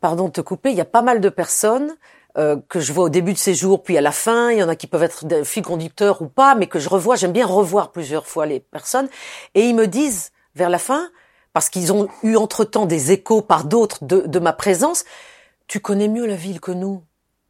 pardon 0.00 0.24
de 0.24 0.32
te 0.32 0.40
couper, 0.40 0.70
il 0.70 0.76
y 0.76 0.80
a 0.80 0.86
pas 0.86 1.02
mal 1.02 1.20
de 1.20 1.28
personnes 1.28 1.94
euh, 2.36 2.56
que 2.68 2.80
je 2.80 2.92
vois 2.92 3.04
au 3.04 3.08
début 3.08 3.32
de 3.32 3.38
ces 3.38 3.54
jours, 3.54 3.82
puis 3.84 3.96
à 3.96 4.00
la 4.00 4.10
fin. 4.10 4.50
Il 4.50 4.58
y 4.58 4.62
en 4.62 4.68
a 4.68 4.74
qui 4.74 4.88
peuvent 4.88 5.04
être 5.04 5.24
des 5.24 5.44
fils 5.44 5.62
conducteurs 5.62 6.20
ou 6.20 6.26
pas, 6.26 6.56
mais 6.56 6.66
que 6.66 6.80
je 6.80 6.88
revois. 6.88 7.14
J'aime 7.14 7.32
bien 7.32 7.46
revoir 7.46 7.92
plusieurs 7.92 8.26
fois 8.26 8.44
les 8.44 8.58
personnes, 8.58 9.08
et 9.54 9.62
ils 9.68 9.74
me 9.74 9.86
disent 9.86 10.32
vers 10.56 10.70
la 10.70 10.78
fin, 10.78 11.08
parce 11.52 11.68
qu'ils 11.68 11.92
ont 11.92 12.08
eu 12.24 12.34
entre 12.36 12.64
temps 12.64 12.86
des 12.86 13.12
échos 13.12 13.42
par 13.42 13.64
d'autres 13.64 14.04
de, 14.04 14.20
de 14.26 14.38
ma 14.40 14.52
présence. 14.52 15.04
Tu 15.68 15.78
connais 15.78 16.08
mieux 16.08 16.26
la 16.26 16.34
ville 16.34 16.60
que 16.60 16.72
nous? 16.72 17.02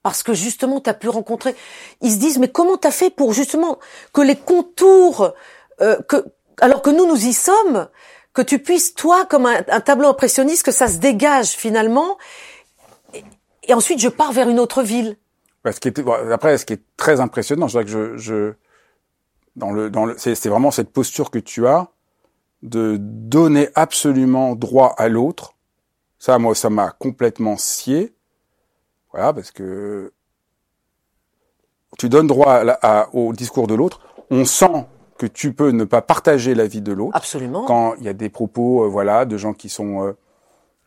Parce 0.02 0.23
que 0.23 0.35
justement 0.35 0.80
tu 0.80 0.90
as 0.90 0.95
pu 0.95 1.09
rencontrer. 1.09 1.54
Ils 2.00 2.12
se 2.12 2.19
disent 2.19 2.38
mais 2.38 2.49
comment 2.49 2.76
t'as 2.76 2.90
fait 2.90 3.11
pour 3.11 3.33
justement 3.33 3.78
que 4.12 4.21
les 4.21 4.37
contours, 4.37 5.33
euh, 5.80 6.00
que 6.09 6.25
alors 6.61 6.83
que 6.83 6.90
nous 6.90 7.07
nous 7.07 7.26
y 7.26 7.33
sommes, 7.33 7.88
que 8.33 8.42
tu 8.42 8.59
puisses 8.59 8.95
toi 8.95 9.25
comme 9.26 9.47
un, 9.47 9.80
tableau 9.80 10.09
impressionniste 10.09 10.64
que 10.64 10.73
ça 10.73 10.88
se 10.88 10.99
dégage 10.99 11.49
finalement. 11.49 12.19
Et, 13.14 13.75
ensuite 13.75 14.00
je 14.00 14.09
pars 14.09 14.33
vers 14.33 14.49
une 14.49 14.59
autre 14.59 14.83
ville. 14.83 15.16
ce 15.64 15.80
qui 15.80 15.88
est, 15.88 15.99
après, 16.33 16.59
ce 16.59 16.64
qui 16.64 16.75
est 16.75 16.83
très 16.97 17.21
impressionnant, 17.21 17.69
je 17.69 17.80
que 17.80 17.87
je, 17.87 18.16
je 18.16 18.52
dans 19.57 19.73
le 19.73 19.90
dans 19.90 20.07
le 20.07 20.16
c'est 20.19 20.49
vraiment 20.49 20.71
cette 20.71 20.90
posture 20.90 21.30
que 21.30 21.38
tu 21.38 21.66
as 21.66 21.88
de 22.62 22.97
donner 23.00 23.69
absolument 23.75 24.54
droit 24.54 24.95
à 24.99 25.09
l'autre. 25.09 25.54
Ça, 26.19 26.38
moi, 26.38 26.54
ça 26.54 26.69
m'a 26.69 26.90
complètement 26.90 27.57
scié 27.57 28.12
voilà, 29.12 29.33
parce 29.33 29.50
que 29.50 30.12
tu 31.99 32.09
donnes 32.09 32.26
droit 32.26 32.62
au 33.12 33.33
discours 33.33 33.67
de 33.67 33.75
l'autre. 33.75 34.00
On 34.31 34.45
sent 34.45 34.87
que 35.19 35.26
tu 35.26 35.52
peux 35.52 35.71
ne 35.71 35.85
pas 35.85 36.00
partager 36.00 36.55
la 36.55 36.67
vie 36.67 36.81
de 36.81 36.93
l'autre. 36.93 37.17
Absolument. 37.17 37.64
Quand 37.67 37.95
il 37.99 38.05
y 38.05 38.09
a 38.09 38.14
des 38.14 38.31
propos, 38.31 38.85
euh, 38.85 38.88
voilà, 38.88 39.26
de 39.26 39.37
gens 39.37 39.52
qui 39.52 39.69
sont 39.69 40.02
euh, 40.02 40.12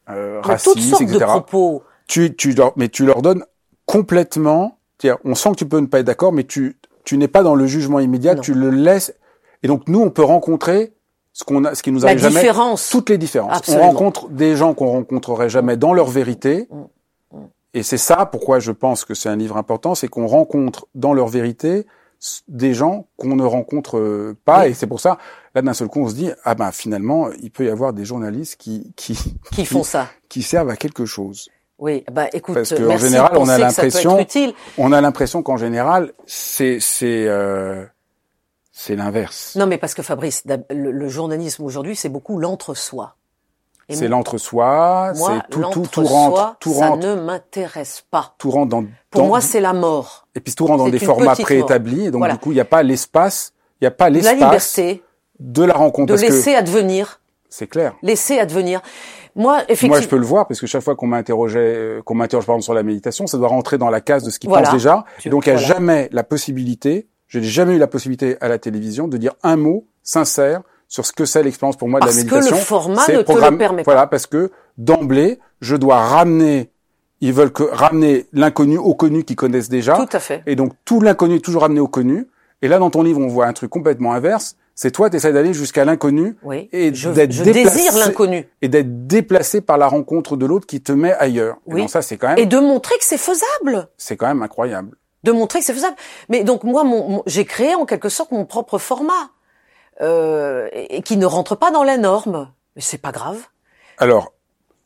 euh 0.09 0.41
racistes, 0.41 0.73
toutes 0.73 0.81
sortes 0.81 1.01
etc. 1.03 1.19
De 1.19 1.25
propos. 1.25 1.83
Tu, 2.07 2.35
tu 2.35 2.53
leur, 2.53 2.73
mais 2.75 2.89
tu 2.89 3.05
leur 3.05 3.21
donnes 3.21 3.45
complètement. 3.85 4.79
On 5.23 5.35
sent 5.35 5.51
que 5.51 5.55
tu 5.55 5.65
peux 5.67 5.79
ne 5.79 5.85
pas 5.85 5.99
être 5.99 6.07
d'accord, 6.07 6.33
mais 6.33 6.45
tu, 6.45 6.77
tu 7.03 7.17
n'es 7.17 7.27
pas 7.27 7.43
dans 7.43 7.55
le 7.55 7.67
jugement 7.67 7.99
immédiat. 7.99 8.35
Tu 8.35 8.53
le 8.53 8.69
laisses. 8.69 9.13
Et 9.61 9.67
donc 9.67 9.87
nous, 9.87 9.99
on 9.99 10.09
peut 10.09 10.23
rencontrer 10.23 10.93
ce 11.33 11.43
qu'on 11.43 11.65
a, 11.65 11.75
ce 11.75 11.83
qui 11.83 11.91
nous 11.91 11.99
La 11.99 12.07
arrive 12.07 12.19
jamais, 12.19 12.39
différence. 12.41 12.89
toutes 12.89 13.09
les 13.09 13.17
différences. 13.17 13.57
Absolument. 13.57 13.85
On 13.85 13.87
rencontre 13.89 14.29
des 14.29 14.55
gens 14.55 14.73
qu'on 14.73 14.87
rencontrerait 14.87 15.49
jamais 15.49 15.77
dans 15.77 15.93
leur 15.93 16.07
vérité. 16.07 16.67
Et 17.73 17.83
c'est 17.83 17.97
ça 17.97 18.25
pourquoi 18.25 18.59
je 18.59 18.71
pense 18.71 19.05
que 19.05 19.13
c'est 19.13 19.29
un 19.29 19.35
livre 19.35 19.57
important, 19.57 19.95
c'est 19.95 20.07
qu'on 20.07 20.27
rencontre 20.27 20.87
dans 20.95 21.13
leur 21.13 21.27
vérité 21.27 21.87
des 22.47 22.73
gens 22.73 23.07
qu'on 23.17 23.35
ne 23.35 23.43
rencontre 23.43 23.97
euh, 23.97 24.37
pas. 24.45 24.61
Oui. 24.61 24.69
Et 24.69 24.73
c'est 24.73 24.87
pour 24.87 24.99
ça, 24.99 25.17
là 25.55 25.61
d'un 25.61 25.73
seul 25.73 25.87
coup, 25.87 26.01
on 26.01 26.07
se 26.07 26.15
dit 26.15 26.31
ah 26.43 26.55
ben 26.55 26.71
finalement, 26.71 27.29
il 27.41 27.51
peut 27.51 27.65
y 27.65 27.69
avoir 27.69 27.93
des 27.93 28.05
journalistes 28.05 28.57
qui 28.57 28.93
qui 28.95 29.17
Qui 29.51 29.65
font 29.65 29.83
ça. 29.83 30.07
qui 30.29 30.41
servent 30.41 30.69
à 30.69 30.77
quelque 30.77 31.05
chose. 31.05 31.49
Oui, 31.79 32.05
bah 32.11 32.27
écoute, 32.31 32.55
Parce 32.55 32.69
que, 32.69 32.81
en 32.83 32.87
merci 32.87 33.05
général, 33.07 33.31
on 33.35 33.49
a 33.49 33.57
l'impression-. 33.57 34.25
On 34.77 34.91
a 34.93 35.01
l'impression 35.01 35.43
qu'en 35.43 35.57
général, 35.57 36.13
c'est 36.25 36.79
c'est 36.79 37.27
euh, 37.27 37.83
c'est 38.71 38.95
l'inverse. 38.95 39.55
Non, 39.55 39.65
mais 39.65 39.77
parce 39.77 39.93
que 39.93 40.01
Fabrice, 40.01 40.43
le 40.69 41.07
journalisme 41.09 41.63
aujourd'hui, 41.63 41.95
c'est 41.95 42.09
beaucoup 42.09 42.37
l'entre-soi. 42.37 43.15
C'est 43.89 44.07
l'entre-soi, 44.07 45.11
c'est 45.13 45.49
tout, 45.49 45.63
tout, 45.71 45.85
tout 45.91 46.03
rentre, 46.03 46.55
tout 46.59 46.73
ça 46.73 46.89
rentre, 46.89 47.05
ne 47.05 47.15
m'intéresse 47.15 48.03
pas. 48.09 48.33
tout 48.37 48.49
rentre 48.49 48.69
dans, 48.69 48.85
Pour 49.11 49.21
dans- 49.21 49.27
moi, 49.27 49.41
c'est 49.41 49.59
la 49.61 49.73
mort. 49.73 50.27
et 50.35 50.39
puis 50.39 50.53
tout 50.55 50.65
rentre 50.65 50.83
dans 50.85 50.89
des 50.89 50.99
formats 50.99 51.35
préétablis, 51.35 52.05
et 52.05 52.11
donc 52.11 52.19
Voilà. 52.19 52.33
du 52.35 52.39
coup, 52.39 52.51
il 52.51 52.55
n'y 52.55 52.61
a 52.61 52.65
pas 52.65 52.81
l'espace, 52.83 53.53
il 53.81 53.83
n'y 53.83 53.87
a 53.87 53.91
pas 53.91 54.05
La 54.05 54.17
l'espace 54.21 54.35
liberté 54.35 55.03
de 55.39 55.63
la 55.63 55.73
rencontre, 55.73 56.13
de 56.13 56.17
que 56.17 56.21
laisser 56.21 56.55
advenir, 56.55 57.19
c'est 57.49 57.67
clair. 57.67 57.93
laisser 58.01 58.39
advenir. 58.39 58.81
Moi, 59.35 59.63
effectivement, 59.63 59.95
Moi, 59.95 60.01
je 60.01 60.07
peux 60.07 60.17
le 60.17 60.25
voir 60.25 60.47
parce 60.47 60.59
que 60.59 60.67
chaque 60.67 60.83
fois 60.83 60.95
qu'on 60.95 61.07
m'interrogeait, 61.07 61.59
euh, 61.59 62.01
qu'on 62.03 62.13
m'interroge 62.15 62.45
par 62.45 62.53
exemple 62.55 62.63
sur 62.65 62.73
la 62.75 62.83
méditation, 62.83 63.25
ça 63.27 63.37
doit 63.37 63.47
rentrer 63.47 63.77
dans 63.79 63.89
la 63.89 63.99
case 63.99 64.23
de 64.23 64.29
ce 64.29 64.37
qu'ils 64.39 64.49
Voilà. 64.49 64.65
pensent 64.65 64.73
déjà. 64.75 65.05
Et 65.25 65.29
donc, 65.29 65.47
il 65.47 65.49
n'y 65.49 65.55
a 65.55 65.59
voilà. 65.59 65.73
jamais 65.75 66.09
la 66.11 66.23
possibilité, 66.23 67.07
je 67.27 67.39
n'ai 67.39 67.45
jamais 67.45 67.73
eu 67.73 67.79
la 67.79 67.87
possibilité 67.87 68.37
à 68.41 68.47
la 68.47 68.59
télévision 68.59 69.07
de 69.07 69.17
dire 69.17 69.33
un 69.43 69.55
mot 69.55 69.87
sincère 70.03 70.61
sur 70.93 71.07
ce 71.07 71.11
que 71.11 71.25
c'est 71.25 71.41
l'expérience 71.41 71.75
pour 71.75 71.89
moi 71.89 71.99
de 71.99 72.05
Parce 72.05 72.17
la 72.17 72.21
que 72.23 72.27
méditation. 72.35 72.55
le 72.55 72.61
format 72.61 73.07
ne 73.07 73.21
te 73.23 73.31
le 73.31 73.57
permet 73.57 73.83
pas. 73.83 73.91
Voilà, 73.93 74.05
parce 74.05 74.27
que 74.27 74.51
d'emblée, 74.77 75.39
je 75.59 75.75
dois 75.75 75.97
ramener, 75.97 76.69
ils 77.19 77.33
veulent 77.33 77.51
que 77.51 77.63
ramener 77.63 78.27
l'inconnu 78.31 78.77
au 78.77 78.93
connu 78.93 79.23
qu'ils 79.23 79.35
connaissent 79.35 79.69
déjà. 79.69 79.95
tout 79.95 80.07
à 80.15 80.19
fait. 80.19 80.43
Et 80.45 80.55
donc, 80.55 80.73
tout 80.85 81.01
l'inconnu 81.01 81.37
est 81.37 81.39
toujours 81.39 81.63
ramené 81.63 81.79
au 81.79 81.87
connu. 81.87 82.27
Et 82.61 82.67
là, 82.67 82.77
dans 82.77 82.91
ton 82.91 83.01
livre, 83.01 83.19
on 83.19 83.27
voit 83.27 83.47
un 83.47 83.53
truc 83.53 83.71
complètement 83.71 84.13
inverse. 84.13 84.55
C'est 84.75 84.91
toi, 84.91 85.09
tu 85.09 85.15
essaies 85.15 85.33
d'aller 85.33 85.51
jusqu'à 85.55 85.83
l'inconnu 85.83 86.35
Oui. 86.43 86.69
et 86.71 86.93
je 86.93 87.09
d'être 87.09 87.31
je 87.31 87.43
déplacé- 87.43 87.75
désire 87.75 87.97
l'inconnu 87.97 88.47
et 88.61 88.67
d'être 88.67 89.07
déplacé 89.07 89.61
par 89.61 89.79
la 89.79 89.87
rencontre 89.87 90.37
de 90.37 90.45
l'autre 90.45 90.67
qui 90.67 90.79
te 90.81 90.91
met 90.91 91.13
ailleurs. 91.13 91.55
Et 91.67 91.73
Oui. 91.73 91.81
donc 91.81 91.89
ça, 91.89 92.03
c'est 92.03 92.17
quand 92.17 92.27
même, 92.27 92.37
et 92.37 92.45
de 92.45 92.59
montrer 92.59 92.95
que 92.99 93.03
c'est 93.03 93.17
faisable. 93.17 93.87
c'est 93.97 94.15
quand 94.15 94.27
même 94.27 94.43
incroyable. 94.43 94.95
de 95.23 95.31
montrer 95.31 95.59
que 95.59 95.65
c'est 95.65 95.73
faisable. 95.73 95.95
Mais 96.29 96.43
donc 96.43 96.63
moi, 96.65 96.83
mon, 96.83 97.07
mon- 97.09 97.23
j'ai 97.25 97.45
créé 97.45 97.73
en 97.75 97.85
quelque 97.85 98.09
sorte 98.09 98.31
mon 98.31 98.45
propre 98.45 98.77
format 98.77 99.29
euh, 100.01 100.67
et, 100.73 100.97
et 100.97 101.01
qui 101.01 101.17
ne 101.17 101.25
rentre 101.25 101.55
pas 101.55 101.71
dans 101.71 101.83
la 101.83 101.97
norme. 101.97 102.49
Mais 102.75 102.81
c'est 102.81 102.97
pas 102.97 103.11
grave. 103.11 103.39
Alors, 103.97 104.33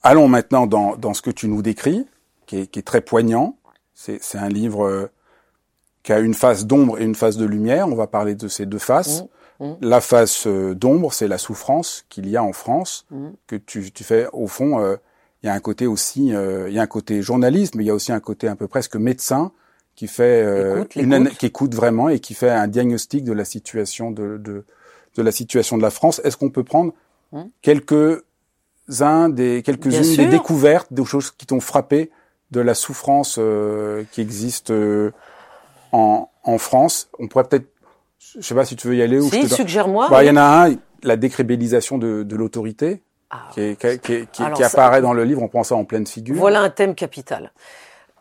allons 0.03 0.27
maintenant 0.27 0.67
dans, 0.67 0.95
dans 0.95 1.13
ce 1.13 1.21
que 1.21 1.31
tu 1.31 1.47
nous 1.47 1.61
décris, 1.61 2.05
qui 2.45 2.59
est, 2.61 2.67
qui 2.67 2.79
est 2.79 2.83
très 2.83 3.01
poignant. 3.01 3.57
C'est, 3.93 4.21
c'est 4.21 4.37
un 4.37 4.49
livre 4.49 4.85
euh, 4.85 5.11
qui 6.03 6.13
a 6.13 6.19
une 6.19 6.33
face 6.33 6.65
d'ombre 6.65 6.99
et 6.99 7.03
une 7.03 7.15
face 7.15 7.37
de 7.37 7.45
lumière. 7.45 7.87
On 7.87 7.95
va 7.95 8.07
parler 8.07 8.35
de 8.35 8.47
ces 8.47 8.65
deux 8.65 8.77
faces. 8.79 9.23
Mmh, 9.59 9.65
mmh. 9.65 9.75
La 9.81 10.01
face 10.01 10.45
euh, 10.47 10.75
d'ombre, 10.75 11.11
c'est 11.13 11.27
la 11.27 11.37
souffrance 11.37 12.05
qu'il 12.09 12.29
y 12.29 12.37
a 12.37 12.43
en 12.43 12.53
France, 12.53 13.05
Mmh. 13.11 13.27
que 13.47 13.55
tu, 13.55 13.91
tu 13.91 14.03
fais 14.03 14.27
au 14.33 14.47
fond. 14.47 14.79
euh, 14.79 14.97
il 15.43 15.45
y 15.45 15.49
a 15.49 15.53
un 15.53 15.59
côté 15.59 15.85
aussi, 15.85 16.33
euh, 16.33 16.67
il 16.67 16.73
y 16.73 16.79
a 16.79 16.81
un 16.81 16.87
côté 16.87 17.21
journaliste, 17.21 17.75
mais 17.75 17.83
il 17.83 17.87
y 17.87 17.91
a 17.91 17.93
aussi 17.93 18.11
un 18.11 18.19
côté 18.19 18.47
un 18.47 18.55
peu 18.55 18.67
presque 18.67 18.95
médecin 18.95 19.51
qui 19.95 20.07
fait 20.07 20.43
euh, 20.43 20.77
Écoute, 20.79 20.95
une 20.95 21.29
qui 21.29 21.45
écoute 21.45 21.75
vraiment 21.75 22.09
et 22.09 22.19
qui 22.19 22.33
fait 22.33 22.49
un 22.49 22.67
diagnostic 22.67 23.23
de 23.23 23.33
la 23.33 23.45
situation 23.45 24.09
de, 24.09 24.37
de, 24.37 24.65
de 25.17 25.23
la 25.23 25.31
situation 25.31 25.77
de 25.77 25.81
la 25.81 25.89
France. 25.89 26.21
Est-ce 26.23 26.37
qu'on 26.37 26.49
peut 26.49 26.63
prendre 26.63 26.93
Hmm. 27.33 27.43
quelques 27.61 28.23
uns 29.01 29.27
des 29.27 29.61
quelques-unes 29.61 30.15
des 30.15 30.27
découvertes, 30.27 30.87
des 30.93 31.03
choses 31.03 31.29
qui 31.31 31.45
t'ont 31.45 31.59
frappé 31.59 32.09
de 32.51 32.61
la 32.61 32.73
souffrance 32.73 33.35
euh, 33.37 34.03
qui 34.13 34.21
existe 34.21 34.71
euh, 34.71 35.11
en, 35.91 36.29
en 36.43 36.57
France? 36.57 37.09
On 37.19 37.27
pourrait 37.27 37.43
peut-être, 37.43 37.67
je 38.37 38.41
sais 38.41 38.55
pas 38.55 38.63
si 38.63 38.77
tu 38.77 38.87
veux 38.87 38.95
y 38.95 39.01
aller 39.01 39.19
ou 39.19 39.25
je 39.25 39.31
Si, 39.35 39.41
te 39.41 39.47
donne- 39.47 39.57
suggère-moi. 39.57 40.07
bah, 40.09 40.23
il 40.23 40.27
y 40.27 40.29
en 40.29 40.37
a 40.37 40.67
un, 40.69 40.75
la 41.03 41.17
décrédibilisation 41.17 41.97
de, 41.97 42.23
de 42.23 42.35
l'autorité, 42.37 43.03
Ah, 43.29 43.49
qui, 43.53 43.59
est- 43.61 43.75
qui, 43.81 43.99
qui, 43.99 44.27
qui- 44.31 44.43
Alors 44.43 44.55
qui 44.57 44.63
ça- 44.63 44.69
apparaît 44.69 45.01
dans 45.01 45.11
le 45.13 45.25
livre, 45.25 45.41
on 45.43 45.49
prend 45.49 45.63
ça 45.63 45.75
en 45.75 45.83
pleine 45.83 46.07
figure. 46.07 46.37
Voilà 46.37 46.61
un 46.61 46.69
thème 46.69 46.95
capital. 46.95 47.51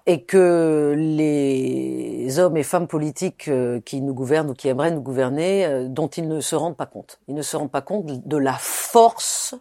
Et 0.08 0.22
que 0.22 0.94
les 0.96 2.38
hommes 2.38 2.56
et 2.56 2.62
femmes 2.62 2.86
politiques 2.86 3.48
euh, 3.48 3.80
qui 3.80 4.00
nous 4.00 4.14
gouvernent 4.14 4.50
ou 4.50 4.54
qui 4.54 4.68
aimeraient 4.68 4.92
nous 4.92 5.00
gouverner, 5.00 5.66
euh, 5.66 5.88
dont 5.88 6.06
ils 6.06 6.28
ne 6.28 6.40
se 6.40 6.54
rendent 6.54 6.76
pas 6.76 6.86
compte. 6.86 7.18
Ils 7.26 7.34
ne 7.34 7.42
se 7.42 7.56
rendent 7.56 7.72
pas 7.72 7.82
compte 7.82 8.06
de 8.06 8.36
la 8.36 8.54
force 8.54 9.54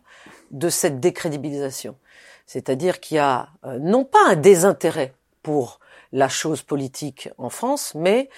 de 0.51 0.69
cette 0.69 0.99
décrédibilisation. 0.99 1.95
C'est-à-dire 2.45 2.99
qu'il 2.99 3.15
y 3.15 3.19
a 3.19 3.49
euh, 3.65 3.79
non 3.79 4.05
pas 4.05 4.19
un 4.27 4.35
désintérêt 4.35 5.13
pour 5.41 5.79
la 6.11 6.29
chose 6.29 6.61
politique 6.61 7.29
en 7.37 7.49
France, 7.49 7.93
mais 7.95 8.29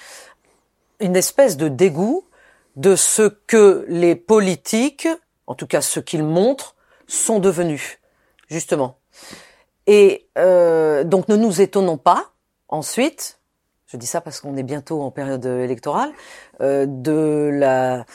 une 1.00 1.16
espèce 1.16 1.58
de 1.58 1.68
dégoût 1.68 2.26
de 2.76 2.96
ce 2.96 3.24
que 3.48 3.86
les 3.88 4.16
politiques, 4.16 5.08
en 5.46 5.56
tout 5.56 5.68
cas 5.68 5.82
ce 5.82 6.00
qu'ils 6.00 6.24
montrent, 6.24 6.76
sont 7.08 7.40
devenus, 7.40 8.00
justement. 8.50 8.98
Et 9.88 10.28
euh, 10.38 11.06
donc 11.06 11.30
ne 11.30 11.38
nous 11.38 11.62
étonnons 11.62 11.98
pas 11.98 12.32
ensuite, 12.68 13.40
je 13.88 13.96
dis 13.96 14.06
ça 14.06 14.20
parce 14.20 14.42
qu'on 14.42 14.58
est 14.58 14.64
bientôt 14.64 15.02
en 15.02 15.12
période 15.12 15.46
électorale, 15.46 16.12
euh, 16.62 16.86
de 16.86 17.50
la 17.54 18.06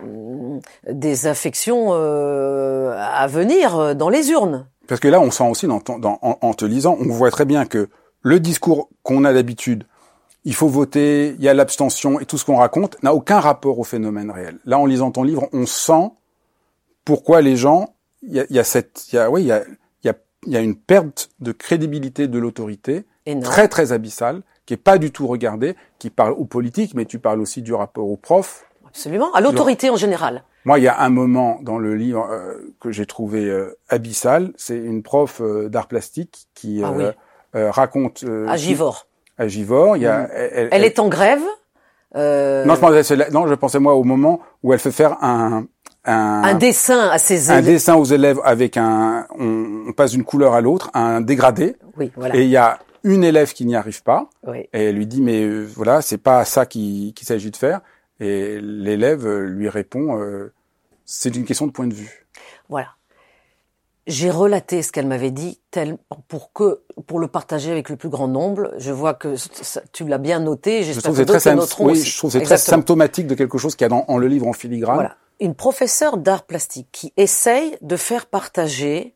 hum, 0.00 0.60
des 0.88 1.26
affections 1.26 1.88
euh, 1.90 2.96
à 2.96 3.26
venir 3.26 3.96
dans 3.96 4.08
les 4.08 4.30
urnes. 4.30 4.66
Parce 4.86 5.00
que 5.00 5.08
là, 5.08 5.20
on 5.20 5.32
sent 5.32 5.48
aussi, 5.50 5.66
en, 5.66 5.80
te 5.80 6.64
lisant, 6.64 6.96
on 7.00 7.08
voit 7.08 7.32
très 7.32 7.44
bien 7.44 7.66
que 7.66 7.88
le 8.22 8.38
discours 8.38 8.88
qu'on 9.02 9.24
a 9.24 9.32
d'habitude, 9.32 9.84
il 10.44 10.54
faut 10.54 10.68
voter, 10.68 11.34
il 11.36 11.42
y 11.42 11.48
a 11.48 11.54
l'abstention 11.54 12.20
et 12.20 12.24
tout 12.24 12.38
ce 12.38 12.44
qu'on 12.44 12.58
raconte, 12.58 13.02
n'a 13.02 13.12
aucun 13.12 13.40
rapport 13.40 13.80
au 13.80 13.82
phénomène 13.82 14.30
réel. 14.30 14.60
Là, 14.64 14.78
en 14.78 14.86
lisant 14.86 15.10
ton 15.10 15.24
livre, 15.24 15.48
on 15.52 15.66
sent 15.66 16.12
pourquoi 17.04 17.42
les 17.42 17.56
gens, 17.56 17.94
il 18.22 18.34
y 18.34 18.40
a, 18.40 18.46
y 18.48 18.60
a 18.60 18.64
cette, 18.64 19.12
y 19.12 19.18
a, 19.18 19.28
oui, 19.28 19.42
il 19.42 19.48
y 19.48 19.52
a, 19.52 19.64
il 20.46 20.52
y 20.52 20.56
a, 20.56 20.60
une 20.60 20.76
perte 20.76 21.28
de 21.40 21.52
crédibilité 21.52 22.28
de 22.28 22.38
l'autorité 22.38 23.04
très 23.42 23.68
très 23.68 23.92
abyssale, 23.92 24.42
qui 24.66 24.74
est 24.74 24.78
pas 24.78 24.98
du 24.98 25.10
tout 25.12 25.26
regardée, 25.26 25.76
qui 25.98 26.10
parle 26.10 26.32
aux 26.32 26.44
politiques, 26.44 26.94
mais 26.94 27.04
tu 27.04 27.18
parles 27.18 27.40
aussi 27.40 27.62
du 27.62 27.72
rapport 27.74 28.08
aux 28.08 28.16
profs. 28.16 28.64
Absolument. 28.86 29.32
À 29.32 29.40
l'autorité 29.40 29.90
en 29.90 29.96
général. 29.96 30.42
Moi, 30.64 30.78
il 30.78 30.82
y 30.84 30.88
a 30.88 31.00
un 31.00 31.10
moment 31.10 31.58
dans 31.62 31.78
le 31.78 31.94
livre 31.94 32.28
euh, 32.30 32.74
que 32.80 32.90
j'ai 32.90 33.06
trouvé 33.06 33.44
euh, 33.44 33.76
abyssal, 33.88 34.52
c'est 34.56 34.76
une 34.76 35.02
prof 35.02 35.40
euh, 35.40 35.68
d'art 35.68 35.86
plastique 35.86 36.46
qui 36.54 36.82
Ah 36.84 36.88
euh, 36.88 36.92
oui. 36.96 37.04
euh, 37.60 37.70
raconte 37.70 38.24
euh, 38.24 38.46
À 38.48 38.56
Givors. 38.56 39.06
à. 39.38 39.46
Il 39.96 40.02
y 40.02 40.06
a, 40.06 40.22
Mm. 40.22 40.28
elle, 40.32 40.50
elle- 40.52 40.68
Elle 40.72 40.84
est 40.84 40.98
en 40.98 41.08
grève. 41.08 41.42
euh, 42.16 42.64
non, 42.64 42.74
je 42.74 42.80
pensais, 42.80 43.30
non, 43.30 43.46
je 43.46 43.54
pensais 43.54 43.78
moi 43.78 43.94
au 43.94 44.02
moment 44.04 44.40
où 44.62 44.72
elle 44.72 44.78
fait 44.80 44.90
faire 44.92 45.22
un 45.22 45.66
un, 46.06 46.42
un 46.44 46.54
dessin 46.54 47.08
à 47.10 47.18
ses 47.18 47.50
un 47.50 47.58
élèves. 47.58 47.74
dessin 47.74 47.94
aux 47.96 48.04
élèves 48.04 48.40
avec 48.44 48.76
un, 48.76 49.26
on, 49.38 49.84
on 49.88 49.92
passe 49.92 50.12
d'une 50.12 50.24
couleur 50.24 50.54
à 50.54 50.60
l'autre, 50.60 50.90
un 50.94 51.20
dégradé, 51.20 51.76
Oui, 51.98 52.12
voilà. 52.16 52.34
et 52.36 52.42
il 52.44 52.50
y 52.50 52.56
a 52.56 52.78
une 53.04 53.22
élève 53.24 53.52
qui 53.52 53.66
n'y 53.66 53.76
arrive 53.76 54.02
pas. 54.02 54.28
Oui. 54.46 54.68
Et 54.72 54.86
elle 54.86 54.96
lui 54.96 55.06
dit 55.06 55.20
mais 55.22 55.42
euh, 55.42 55.66
voilà 55.76 56.02
c'est 56.02 56.18
pas 56.18 56.44
ça 56.44 56.66
qu'il 56.66 57.14
qu'il 57.14 57.26
s'agit 57.26 57.50
de 57.50 57.56
faire 57.56 57.80
et 58.18 58.58
l'élève 58.60 59.26
euh, 59.26 59.44
lui 59.46 59.68
répond 59.68 60.18
euh, 60.20 60.52
c'est 61.04 61.36
une 61.36 61.44
question 61.44 61.66
de 61.66 61.72
point 61.72 61.86
de 61.86 61.94
vue. 61.94 62.26
Voilà. 62.68 62.88
J'ai 64.08 64.30
relaté 64.30 64.82
ce 64.82 64.92
qu'elle 64.92 65.06
m'avait 65.08 65.32
dit 65.32 65.58
tel, 65.72 65.98
pour 66.28 66.52
que 66.52 66.80
pour 67.08 67.18
le 67.18 67.26
partager 67.26 67.72
avec 67.72 67.88
le 67.90 67.96
plus 67.96 68.08
grand 68.08 68.28
nombre. 68.28 68.72
Je 68.78 68.92
vois 68.92 69.14
que 69.14 69.34
tu 69.92 70.04
l'as 70.06 70.18
bien 70.18 70.38
noté. 70.38 70.84
Je 70.84 70.92
trouve 71.00 71.16
que 71.18 71.40
c'est 71.42 71.60
très 71.60 72.54
oui, 72.54 72.58
symptomatique 72.58 73.26
de 73.26 73.34
quelque 73.34 73.58
chose 73.58 73.74
qu'il 73.74 73.84
y 73.84 73.86
a 73.86 73.88
dans 73.88 74.04
en 74.06 74.16
le 74.18 74.28
livre 74.28 74.46
en 74.46 74.52
filigrane. 74.52 74.94
Voilà. 74.94 75.16
Une 75.38 75.54
professeure 75.54 76.16
d'art 76.16 76.44
plastique 76.44 76.88
qui 76.92 77.12
essaye 77.16 77.76
de 77.82 77.96
faire 77.96 78.26
partager 78.26 79.14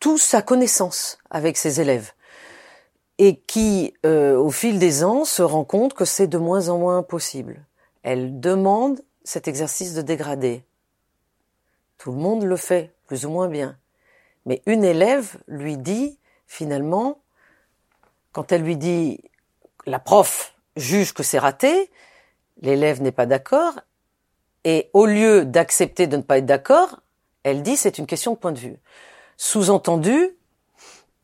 toute 0.00 0.20
sa 0.20 0.42
connaissance 0.42 1.18
avec 1.30 1.56
ses 1.56 1.80
élèves 1.80 2.12
et 3.18 3.36
qui, 3.40 3.94
euh, 4.04 4.36
au 4.36 4.50
fil 4.50 4.78
des 4.78 5.04
ans, 5.04 5.24
se 5.24 5.42
rend 5.42 5.64
compte 5.64 5.94
que 5.94 6.04
c'est 6.04 6.26
de 6.26 6.38
moins 6.38 6.68
en 6.68 6.78
moins 6.78 7.02
possible. 7.02 7.64
Elle 8.02 8.40
demande 8.40 9.00
cet 9.24 9.48
exercice 9.48 9.94
de 9.94 10.02
dégradé. 10.02 10.64
Tout 11.98 12.12
le 12.12 12.18
monde 12.18 12.44
le 12.44 12.56
fait, 12.56 12.94
plus 13.06 13.24
ou 13.26 13.30
moins 13.30 13.48
bien. 13.48 13.78
Mais 14.44 14.62
une 14.66 14.84
élève 14.84 15.38
lui 15.48 15.76
dit, 15.76 16.18
finalement, 16.46 17.18
quand 18.32 18.52
elle 18.52 18.62
lui 18.62 18.76
dit, 18.76 19.24
la 19.86 19.98
prof 19.98 20.54
juge 20.76 21.14
que 21.14 21.22
c'est 21.22 21.38
raté, 21.38 21.90
l'élève 22.60 23.02
n'est 23.02 23.12
pas 23.12 23.26
d'accord, 23.26 23.80
et 24.66 24.90
au 24.94 25.06
lieu 25.06 25.44
d'accepter 25.44 26.08
de 26.08 26.16
ne 26.16 26.22
pas 26.22 26.38
être 26.38 26.44
d'accord, 26.44 27.00
elle 27.44 27.62
dit 27.62 27.76
c'est 27.76 27.98
une 27.98 28.06
question 28.06 28.32
de 28.32 28.36
point 28.36 28.50
de 28.50 28.58
vue. 28.58 28.80
Sous-entendu, 29.36 30.36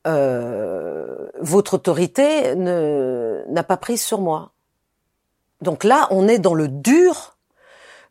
euh, 0.07 1.29
votre 1.41 1.75
autorité 1.75 2.55
n'a 2.55 3.65
pas 3.65 3.77
prise 3.77 4.01
sur 4.01 4.21
moi. 4.21 4.53
Donc 5.61 5.83
là, 5.83 6.07
on 6.13 6.29
est 6.29 6.39
dans 6.39 6.55
le 6.55 6.69
dur 6.69 7.37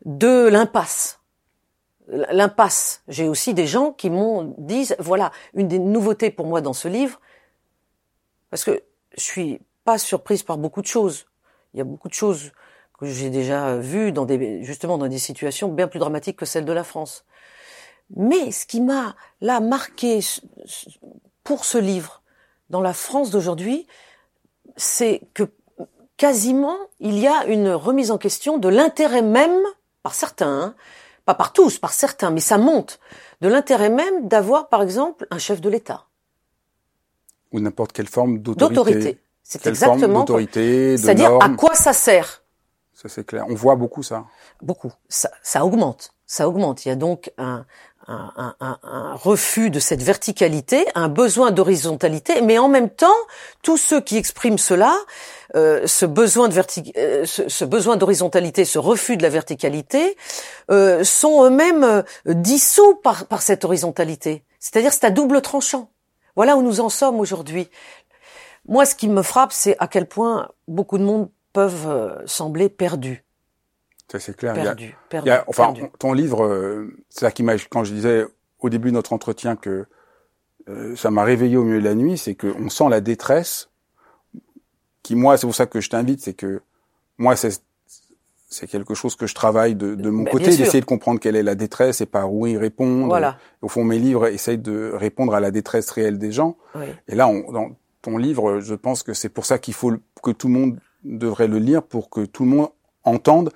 de 0.04 0.48
l'impasse. 0.48 1.20
l'impasse. 2.08 3.02
J'ai 3.08 3.26
aussi 3.26 3.54
des 3.54 3.66
gens 3.66 3.90
qui 3.90 4.10
m'ont 4.10 4.54
dit, 4.58 4.90
voilà, 4.98 5.32
une 5.54 5.68
des 5.68 5.78
nouveautés 5.78 6.30
pour 6.30 6.44
moi 6.44 6.60
dans 6.60 6.74
ce 6.74 6.88
livre, 6.88 7.22
parce 8.50 8.64
que 8.64 8.82
je 9.16 9.22
suis 9.22 9.62
pas 9.84 9.96
surprise 9.96 10.42
par 10.42 10.58
beaucoup 10.58 10.82
de 10.82 10.86
choses. 10.86 11.24
Il 11.72 11.78
y 11.78 11.80
a 11.80 11.84
beaucoup 11.84 12.08
de 12.08 12.14
choses 12.14 12.52
que 13.02 13.14
j'ai 13.14 13.30
déjà 13.30 13.76
vues 13.76 14.12
dans 14.12 14.24
des, 14.24 14.62
justement 14.62 14.96
dans 14.96 15.08
des 15.08 15.18
situations 15.18 15.68
bien 15.68 15.88
plus 15.88 15.98
dramatiques 15.98 16.36
que 16.36 16.46
celles 16.46 16.64
de 16.64 16.72
la 16.72 16.84
France. 16.84 17.24
Mais 18.14 18.52
ce 18.52 18.64
qui 18.64 18.80
m'a 18.80 19.16
là 19.40 19.60
marqué 19.60 20.20
pour 21.42 21.64
ce 21.64 21.78
livre 21.78 22.22
dans 22.70 22.80
la 22.80 22.92
France 22.92 23.30
d'aujourd'hui, 23.30 23.86
c'est 24.76 25.22
que 25.34 25.44
quasiment 26.16 26.76
il 27.00 27.18
y 27.18 27.26
a 27.26 27.46
une 27.46 27.70
remise 27.70 28.12
en 28.12 28.18
question 28.18 28.58
de 28.58 28.68
l'intérêt 28.68 29.22
même 29.22 29.60
par 30.02 30.14
certains, 30.14 30.60
hein, 30.60 30.74
pas 31.24 31.34
par 31.34 31.52
tous, 31.52 31.78
par 31.78 31.92
certains, 31.92 32.30
mais 32.30 32.40
ça 32.40 32.58
monte, 32.58 33.00
de 33.40 33.48
l'intérêt 33.48 33.90
même 33.90 34.28
d'avoir, 34.28 34.68
par 34.68 34.82
exemple, 34.82 35.26
un 35.30 35.38
chef 35.38 35.60
de 35.60 35.68
l'État. 35.68 36.06
Ou 37.52 37.60
n'importe 37.60 37.92
quelle 37.92 38.08
forme 38.08 38.38
d'autorité. 38.38 38.74
D'autorité. 38.74 39.18
C'est 39.42 39.66
exactement. 39.66 40.20
d'autorité, 40.20 40.96
C'est-à-dire 40.96 41.36
à 41.40 41.48
quoi 41.50 41.74
ça 41.74 41.92
sert 41.92 42.41
Ça 43.02 43.08
c'est 43.08 43.26
clair. 43.26 43.44
On 43.48 43.54
voit 43.54 43.74
beaucoup 43.74 44.04
ça. 44.04 44.26
Beaucoup. 44.62 44.92
Ça, 45.08 45.30
ça 45.42 45.64
augmente. 45.64 46.12
Ça 46.26 46.48
augmente. 46.48 46.84
Il 46.84 46.88
y 46.88 46.92
a 46.92 46.96
donc 46.96 47.32
un, 47.36 47.66
un, 48.06 48.54
un, 48.60 48.78
un, 48.82 49.14
refus 49.14 49.70
de 49.70 49.80
cette 49.80 50.02
verticalité, 50.02 50.86
un 50.94 51.08
besoin 51.08 51.50
d'horizontalité, 51.50 52.42
mais 52.42 52.58
en 52.58 52.68
même 52.68 52.90
temps, 52.90 53.08
tous 53.62 53.76
ceux 53.76 54.00
qui 54.00 54.16
expriment 54.16 54.58
cela, 54.58 54.94
euh, 55.56 55.86
ce 55.86 56.06
besoin 56.06 56.48
de 56.48 56.56
euh, 56.96 57.26
ce, 57.26 57.64
besoin 57.64 57.96
d'horizontalité, 57.96 58.64
ce 58.64 58.78
refus 58.78 59.16
de 59.16 59.22
la 59.22 59.30
verticalité, 59.30 60.16
euh, 60.70 61.02
sont 61.02 61.44
eux-mêmes 61.44 61.84
euh, 61.84 62.02
dissous 62.26 62.94
par, 63.02 63.26
par 63.26 63.42
cette 63.42 63.64
horizontalité. 63.64 64.44
C'est-à-dire 64.60 64.92
c'est 64.92 65.04
à 65.04 65.10
double 65.10 65.42
tranchant. 65.42 65.90
Voilà 66.36 66.56
où 66.56 66.62
nous 66.62 66.80
en 66.80 66.88
sommes 66.88 67.18
aujourd'hui. 67.18 67.68
Moi, 68.68 68.86
ce 68.86 68.94
qui 68.94 69.08
me 69.08 69.22
frappe, 69.22 69.52
c'est 69.52 69.76
à 69.80 69.88
quel 69.88 70.06
point 70.06 70.48
beaucoup 70.68 70.98
de 70.98 71.04
monde 71.04 71.28
peuvent 71.52 71.88
euh, 71.88 72.26
sembler 72.26 72.68
perdus 72.68 73.24
c'est 74.18 74.36
clair. 74.36 74.54
Perdu, 74.54 74.94
il 75.12 75.24
y 75.24 75.30
a, 75.30 75.44
enfin, 75.46 75.74
ton 75.98 76.12
livre, 76.12 76.44
euh, 76.44 76.94
c'est 77.08 77.20
ça 77.20 77.30
qui 77.30 77.42
m'a, 77.42 77.54
quand 77.70 77.84
je 77.84 77.92
disais 77.92 78.26
au 78.60 78.68
début 78.68 78.88
de 78.88 78.94
notre 78.94 79.12
entretien 79.12 79.56
que 79.56 79.86
euh, 80.68 80.94
ça 80.96 81.10
m'a 81.10 81.24
réveillé 81.24 81.56
au 81.56 81.64
milieu 81.64 81.80
de 81.80 81.84
la 81.84 81.94
nuit, 81.94 82.18
c'est 82.18 82.34
qu'on 82.34 82.68
sent 82.68 82.88
la 82.88 83.00
détresse. 83.00 83.70
Qui 85.02 85.16
moi, 85.16 85.36
c'est 85.36 85.46
pour 85.46 85.54
ça 85.54 85.66
que 85.66 85.80
je 85.80 85.90
t'invite, 85.90 86.20
c'est 86.20 86.34
que 86.34 86.62
moi, 87.18 87.36
c'est 87.36 87.62
c'est 88.48 88.66
quelque 88.66 88.94
chose 88.94 89.16
que 89.16 89.26
je 89.26 89.34
travaille 89.34 89.74
de, 89.74 89.94
de 89.94 90.10
mon 90.10 90.24
côté, 90.24 90.54
d'essayer 90.54 90.82
de 90.82 90.84
comprendre 90.84 91.18
quelle 91.18 91.36
est 91.36 91.42
la 91.42 91.54
détresse 91.54 92.02
et 92.02 92.06
par 92.06 92.30
où 92.30 92.46
y 92.46 92.58
répondre. 92.58 93.06
Voilà. 93.06 93.38
Au 93.62 93.68
fond, 93.68 93.82
mes 93.82 93.98
livres 93.98 94.26
essayent 94.26 94.58
de 94.58 94.92
répondre 94.92 95.34
à 95.34 95.40
la 95.40 95.50
détresse 95.50 95.90
réelle 95.90 96.18
des 96.18 96.32
gens. 96.32 96.58
Oui. 96.74 96.84
Et 97.08 97.14
là, 97.14 97.28
on, 97.28 97.50
dans 97.50 97.70
ton 98.02 98.18
livre, 98.18 98.60
je 98.60 98.74
pense 98.74 99.02
que 99.02 99.14
c'est 99.14 99.30
pour 99.30 99.46
ça 99.46 99.58
qu'il 99.58 99.72
faut 99.72 99.94
que 100.22 100.32
tout 100.32 100.48
le 100.48 100.52
monde 100.52 100.78
devrait 101.04 101.48
le 101.48 101.58
lire 101.58 101.82
pour 101.82 102.10
que 102.10 102.24
tout 102.24 102.44
le 102.44 102.50
monde 102.50 102.68
entende 103.04 103.52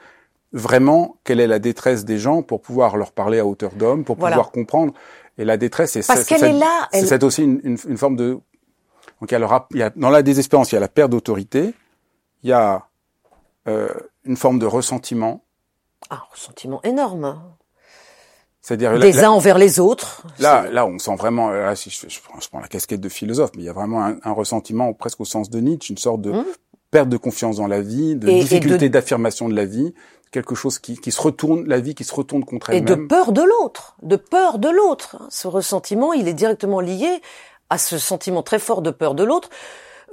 vraiment 0.52 1.16
quelle 1.24 1.40
est 1.40 1.46
la 1.46 1.58
détresse 1.58 2.04
des 2.04 2.18
gens 2.18 2.42
pour 2.42 2.60
pouvoir 2.60 2.96
leur 2.96 3.12
parler 3.12 3.38
à 3.38 3.46
hauteur 3.46 3.72
d'homme, 3.74 4.04
pour 4.04 4.16
pouvoir 4.16 4.50
comprendre. 4.50 4.92
Et 5.38 5.44
la 5.44 5.56
détresse, 5.56 5.92
c'est 5.92 6.06
parce 6.06 6.24
qu'elle 6.24 6.44
est 6.44 6.52
là. 6.58 6.88
C'est 6.92 7.22
aussi 7.22 7.42
une, 7.44 7.60
une, 7.62 7.78
une, 7.86 7.98
forme 7.98 8.16
de. 8.16 8.38
Donc 9.20 9.30
il 9.30 9.32
y, 9.32 9.36
a 9.36 9.66
il 9.70 9.76
y 9.78 9.82
a 9.82 9.90
dans 9.90 10.10
la 10.10 10.22
désespérance, 10.22 10.72
il 10.72 10.76
y 10.76 10.78
a 10.78 10.80
la 10.80 10.88
perte 10.88 11.10
d'autorité, 11.10 11.74
il 12.42 12.50
y 12.50 12.52
a 12.52 12.86
euh, 13.68 13.88
une 14.24 14.36
forme 14.36 14.58
de 14.58 14.66
ressentiment. 14.66 15.42
Ah, 16.08 16.14
un 16.14 16.32
ressentiment 16.32 16.80
énorme. 16.82 17.38
C'est-à-dire 18.62 18.99
des 18.99 19.23
uns 19.23 19.30
envers 19.30 19.58
les 19.58 19.78
autres. 19.78 20.26
Là, 20.40 20.68
là, 20.71 20.86
on 20.86 20.99
sent 20.99 21.14
vraiment. 21.14 21.50
Là, 21.50 21.76
si 21.76 21.90
je, 21.90 22.08
je, 22.08 22.21
prends 22.21 22.60
la 22.60 22.66
casquette 22.66 23.00
de 23.00 23.08
philosophe, 23.08 23.50
mais 23.54 23.62
il 23.62 23.66
y 23.66 23.68
a 23.68 23.73
vraiment 23.73 24.04
un, 24.04 24.16
un 24.25 24.32
ressentiment 24.32 24.92
presque 24.92 25.21
au 25.21 25.25
sens 25.25 25.50
de 25.50 25.60
Nietzsche, 25.60 25.92
une 25.92 25.99
sorte 25.99 26.23
de 26.23 26.30
hum. 26.30 26.44
Perte 26.97 27.09
de 27.11 27.19
confiance 27.19 27.56
dans 27.56 27.67
la 27.67 27.82
vie, 27.82 28.17
de 28.17 28.26
difficulté 28.26 28.89
d'affirmation 28.89 29.50
de 29.50 29.54
la 29.54 29.67
vie, 29.67 29.93
quelque 30.30 30.54
chose 30.54 30.78
qui, 30.78 30.97
qui, 30.97 31.13
se 31.13 31.21
retourne, 31.21 31.67
la 31.67 31.78
vie 31.78 31.95
qui 31.95 32.04
se 32.04 32.15
retourne 32.15 32.43
contre 32.43 32.71
elle-même. 32.71 32.85
Et 32.85 32.97
de 32.97 33.06
peur 33.06 33.32
de 33.32 33.43
l'autre, 33.43 33.97
de 34.02 34.17
peur 34.17 34.59
de 34.59 34.71
l'autre. 34.71 35.19
Ce 35.28 35.47
ressentiment, 35.47 36.15
il 36.15 36.26
est 36.26 36.32
directement 36.32 36.80
lié 36.80 37.21
à 37.69 37.76
ce 37.76 37.99
sentiment 37.99 38.43
très 38.43 38.59
fort 38.59 38.80
de 38.80 38.91
peur 38.91 39.15
de 39.15 39.25
l'autre, 39.25 39.50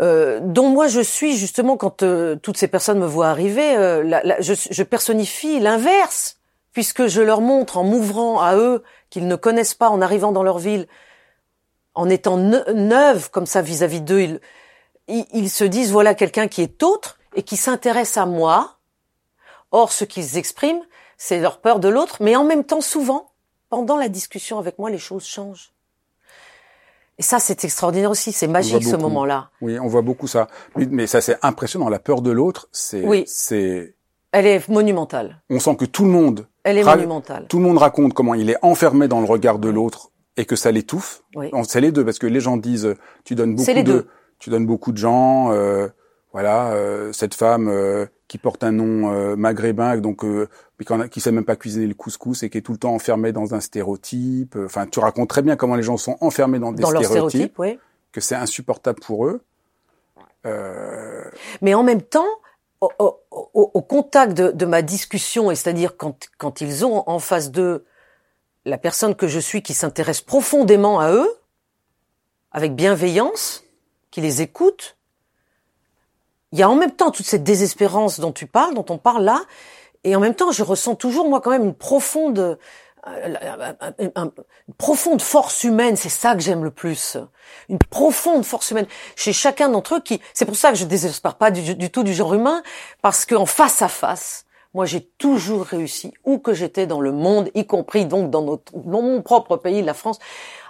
euh, 0.02 0.42
dont 0.44 0.68
moi 0.68 0.88
je 0.88 1.00
suis 1.00 1.38
justement 1.38 1.78
quand 1.78 2.04
euh, 2.04 2.36
toutes 2.36 2.58
ces 2.58 2.68
personnes 2.68 3.00
me 3.00 3.06
voient 3.06 3.30
arriver, 3.30 3.78
euh, 3.78 4.04
la, 4.04 4.42
je, 4.42 4.54
je, 4.54 4.84
personnifie 4.84 5.62
l'inverse, 5.62 6.40
puisque 6.74 7.08
je 7.08 7.22
leur 7.22 7.40
montre 7.40 7.78
en 7.78 7.86
m'ouvrant 7.86 8.42
à 8.42 8.58
eux 8.58 8.84
qu'ils 9.10 9.28
ne 9.30 9.38
connaissent 9.38 9.76
pas 9.76 9.88
en 9.88 10.02
arrivant 10.02 10.34
dans 10.34 10.44
leur 10.44 10.60
ville, 10.60 10.88
en 11.96 12.10
étant 12.10 12.36
neuve 12.36 13.30
comme 13.30 13.46
ça 13.46 13.62
vis-à-vis 13.62 14.02
d'eux, 14.02 14.20
ils, 14.20 14.40
ils, 15.08 15.50
se 15.50 15.64
disent 15.64 15.92
voilà 15.92 16.14
quelqu'un 16.14 16.48
qui 16.48 16.62
est 16.62 16.84
autre 16.84 17.18
et 17.36 17.44
qui 17.44 17.58
s'intéresse 17.58 18.18
à 18.18 18.26
moi, 18.26 18.78
Or, 19.74 19.92
ce 19.92 20.06
qu'ils 20.06 20.38
expriment, 20.38 20.84
c'est 21.18 21.42
leur 21.42 21.60
peur 21.60 21.80
de 21.80 21.90
l'autre, 21.90 22.18
mais 22.22 22.36
en 22.36 22.44
même 22.44 22.64
temps, 22.64 22.80
souvent, 22.80 23.32
pendant 23.70 23.98
la 23.98 24.08
discussion 24.08 24.60
avec 24.60 24.78
moi, 24.78 24.92
les 24.92 25.00
choses 25.00 25.26
changent. 25.26 25.74
Et 27.18 27.24
ça, 27.24 27.40
c'est 27.40 27.64
extraordinaire 27.64 28.12
aussi, 28.12 28.32
c'est 28.32 28.48
magique 28.48 28.84
ce 28.84 28.96
moment-là. 28.96 29.50
Oui, 29.62 29.80
on 29.80 29.88
voit 29.88 30.04
beaucoup 30.04 30.28
ça. 30.28 30.48
Mais, 30.76 31.08
ça, 31.08 31.22
c'est 31.22 31.38
impressionnant. 31.42 31.90
La 31.90 31.98
peur 31.98 32.22
de 32.22 32.30
l'autre, 32.30 32.70
c'est, 32.72 33.04
oui. 33.04 33.24
c'est. 33.26 33.96
Elle 34.32 34.46
est 34.46 34.70
monumentale. 34.70 35.42
On 35.50 35.60
sent 35.60 35.76
que 35.76 35.86
tout 35.86 36.06
le 36.06 36.12
monde. 36.12 36.48
Elle 36.64 36.78
est 36.78 36.84
monumentale. 36.84 37.48
Tout 37.50 37.58
le 37.58 37.64
monde 37.64 37.80
raconte 37.80 38.14
comment 38.14 38.36
il 38.36 38.52
est 38.52 38.58
enfermé 38.62 39.08
dans 39.08 39.22
le 39.22 39.26
regard 39.26 39.58
de 39.58 39.70
l'autre 39.70 40.12
et 40.38 40.46
que 40.46 40.56
ça 40.56 40.72
l'étouffe. 40.72 41.24
Oui. 41.36 41.50
C'est 41.68 41.82
les 41.82 41.92
deux 41.92 42.06
parce 42.06 42.20
que 42.20 42.28
les 42.28 42.40
gens 42.40 42.58
disent, 42.58 42.96
tu 43.24 43.34
donnes 43.34 43.56
beaucoup 43.56 43.84
de, 43.84 44.08
tu 44.44 44.50
donnes 44.50 44.66
beaucoup 44.66 44.92
de 44.92 44.98
gens. 44.98 45.54
Euh, 45.54 45.88
voilà, 46.34 46.74
euh, 46.74 47.14
cette 47.14 47.34
femme 47.34 47.70
euh, 47.70 48.08
qui 48.28 48.38
porte 48.38 48.62
un 48.66 48.74
nom 48.74 49.38
maghrébin, 49.38 49.98
donc 49.98 50.26
qui, 51.12 51.22
sait 51.22 51.32
même 51.32 51.46
pas 51.46 51.56
cuisiner 51.56 51.88
le 51.88 51.94
couscous 51.94 52.44
et 52.44 52.50
qui 52.50 52.58
est 52.58 52.62
tout 52.62 52.74
le 52.74 52.78
temps 52.78 52.94
enfermée 52.94 53.32
dans 53.32 53.54
un 53.54 53.62
stéréotype. 53.62 54.58
Enfin, 54.66 54.86
tu 54.86 55.00
racontes 55.00 55.30
très 55.30 55.42
bien 55.42 55.56
comment 55.56 55.76
les 55.76 55.84
gens 55.84 55.96
sont 55.96 56.18
enfermés 56.20 56.60
dans 56.60 56.74
des 56.74 56.82
dans 56.82 56.90
stéréotypes, 56.90 57.58
oui. 57.58 57.80
que 58.12 58.20
c'est 58.20 58.36
insupportable 58.36 59.00
pour 59.00 59.28
eux. 59.28 59.42
Mais 61.62 61.74
en 61.74 61.84
même 61.84 62.02
temps, 62.02 62.28
au, 62.82 62.90
au, 63.00 63.72
au 63.74 63.82
contact 63.82 64.34
de, 64.34 64.52
de, 64.52 64.66
ma 64.66 64.82
discussion, 64.82 65.52
et 65.52 65.56
c'est-à-dire 65.56 65.96
quand, 65.96 66.28
quand 66.38 66.60
ils 66.60 66.86
ont 66.86 67.08
en 67.08 67.20
face 67.20 67.50
d'eux 67.50 67.86
la 68.66 68.78
personne 68.78 69.16
que 69.16 69.28
je 69.28 69.40
suis 69.40 69.62
qui 69.62 69.74
s'intéresse 69.74 70.20
profondément 70.20 71.00
à 71.00 71.14
eux, 71.14 71.30
avec 72.52 72.76
bienveillance, 72.76 73.63
qui 74.14 74.22
les 74.22 74.44
écoute, 74.44 74.96
il 76.52 76.60
y 76.60 76.62
a 76.62 76.70
en 76.70 76.76
même 76.76 76.92
temps 76.92 77.10
toute 77.10 77.26
cette 77.26 77.44
désespérance 77.44 78.20
dont 78.20 78.32
tu 78.32 78.46
parles, 78.46 78.76
dont 78.76 78.86
on 78.90 79.00
parle 79.00 79.24
là, 79.24 79.42
et 80.04 80.16
en 80.16 80.20
même 80.20 80.36
temps, 80.36 80.52
je 80.52 80.62
ressens 80.62 80.94
toujours 80.96 81.28
moi 81.28 81.42
quand 81.42 81.50
même 81.50 81.64
une 81.64 81.74
profonde, 81.74 82.60
euh, 83.08 83.74
une 83.98 84.12
profonde 84.78 85.20
force 85.20 85.64
humaine. 85.64 85.96
C'est 85.96 86.10
ça 86.10 86.36
que 86.36 86.42
j'aime 86.42 86.64
le 86.64 86.70
plus, 86.70 87.18
une 87.70 87.80
profonde 87.80 88.46
force 88.46 88.70
humaine 88.70 88.86
chez 89.16 89.34
chacun 89.34 89.70
d'entre 89.70 89.96
eux. 89.96 90.02
Qui, 90.02 90.22
c'est 90.36 90.46
pour 90.46 90.58
ça 90.58 90.70
que 90.70 90.78
je 90.78 90.86
désespère 90.86 91.34
pas 91.34 91.50
du, 91.50 91.74
du 91.74 91.90
tout 91.90 92.04
du 92.04 92.14
genre 92.14 92.36
humain, 92.36 92.62
parce 93.02 93.26
qu'en 93.26 93.48
face 93.48 93.82
à 93.82 93.88
face, 93.88 94.46
moi, 94.76 94.86
j'ai 94.86 95.02
toujours 95.02 95.66
réussi, 95.66 96.14
où 96.24 96.38
que 96.38 96.54
j'étais 96.54 96.86
dans 96.86 97.02
le 97.02 97.12
monde, 97.12 97.50
y 97.56 97.66
compris 97.66 98.06
donc 98.06 98.30
dans, 98.30 98.42
notre, 98.42 98.76
dans 98.76 99.02
mon 99.02 99.22
propre 99.24 99.58
pays, 99.58 99.82
la 99.82 99.94
France, 99.94 100.20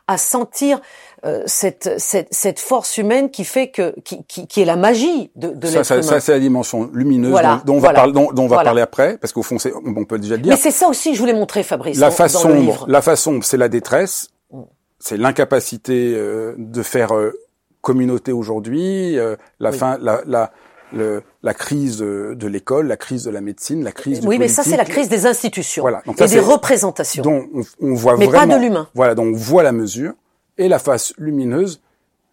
à 0.08 0.18
sentir 0.18 0.82
euh, 1.26 1.44
cette, 1.46 1.98
cette, 1.98 2.28
cette, 2.32 2.60
force 2.60 2.98
humaine 2.98 3.30
qui 3.32 3.46
fait 3.46 3.70
que 3.70 3.98
qui, 4.02 4.26
qui, 4.26 4.48
qui 4.48 4.62
est 4.62 4.66
la 4.66 4.76
magie 4.76 5.32
de, 5.36 5.50
de 5.50 5.68
l'être 5.68 5.92
humain. 5.92 6.02
Ça, 6.02 6.20
c'est 6.20 6.34
la 6.34 6.40
dimension 6.40 6.90
lumineuse 6.92 7.32
dont, 7.66 7.76
on 7.76 7.80
va, 7.80 7.94
parler, 7.94 8.12
dont, 8.12 8.32
dont 8.34 8.44
on 8.44 8.48
va 8.48 8.64
parler 8.64 8.82
après, 8.82 9.18
parce 9.18 9.32
qu'au 9.32 9.44
fond, 9.44 9.58
on 9.86 10.06
peut 10.06 10.20
déjà 10.20 10.36
le 10.36 10.42
dire. 10.42 10.52
Mais 10.52 10.60
c'est 10.60 10.72
ça 10.72 10.90
aussi 10.90 11.16
je 11.16 11.20
voulais 11.20 11.34
montrer, 11.34 11.64
Fabrice. 11.64 11.98
La 11.98 12.12
face 12.12 12.34
sombre, 12.34 12.86
la 12.90 13.02
face 13.02 13.22
sombre, 13.22 13.44
c'est 13.46 13.58
la 13.58 13.70
détresse, 13.70 14.30
mm. 14.52 14.62
c'est 15.00 15.18
l'incapacité 15.18 16.14
euh, 16.16 16.56
de 16.58 16.84
faire 16.84 17.16
euh, 17.16 17.32
communauté 17.80 18.34
aujourd'hui, 18.34 19.18
euh, 19.18 19.38
la 19.60 19.72
oui. 19.72 19.78
fin, 19.78 19.98
la, 20.02 20.22
la 20.26 20.52
le, 20.94 21.24
la 21.42 21.54
crise 21.54 21.98
de 21.98 22.48
l'école, 22.48 22.88
la 22.88 22.98
crise 22.98 23.24
de 23.24 23.32
la 23.32 23.42
médecine, 23.42 23.84
la 23.84 23.92
crise 23.92 24.20
du 24.20 24.28
Oui, 24.28 24.38
mais 24.38 24.48
ça 24.48 24.64
c'est 24.64 24.78
la 24.78 24.86
crise 24.86 25.10
des 25.10 25.26
institutions 25.26 25.82
voilà. 25.82 26.02
Donc, 26.06 26.22
et 26.22 26.28
des 26.28 26.40
représentations. 26.40 27.24
Donc 27.24 27.50
on, 27.54 27.64
on 27.82 27.94
voit 27.94 28.18
mais 28.18 28.26
vraiment, 28.26 28.48
pas 28.48 28.60
de 28.60 28.62
l'humain. 28.62 28.88
Voilà, 28.94 29.16
donc 29.16 29.36
on 29.36 29.38
voit 29.38 29.64
la 29.64 29.72
mesure. 29.72 30.14
Et 30.58 30.68
la 30.68 30.78
face 30.78 31.14
lumineuse, 31.18 31.82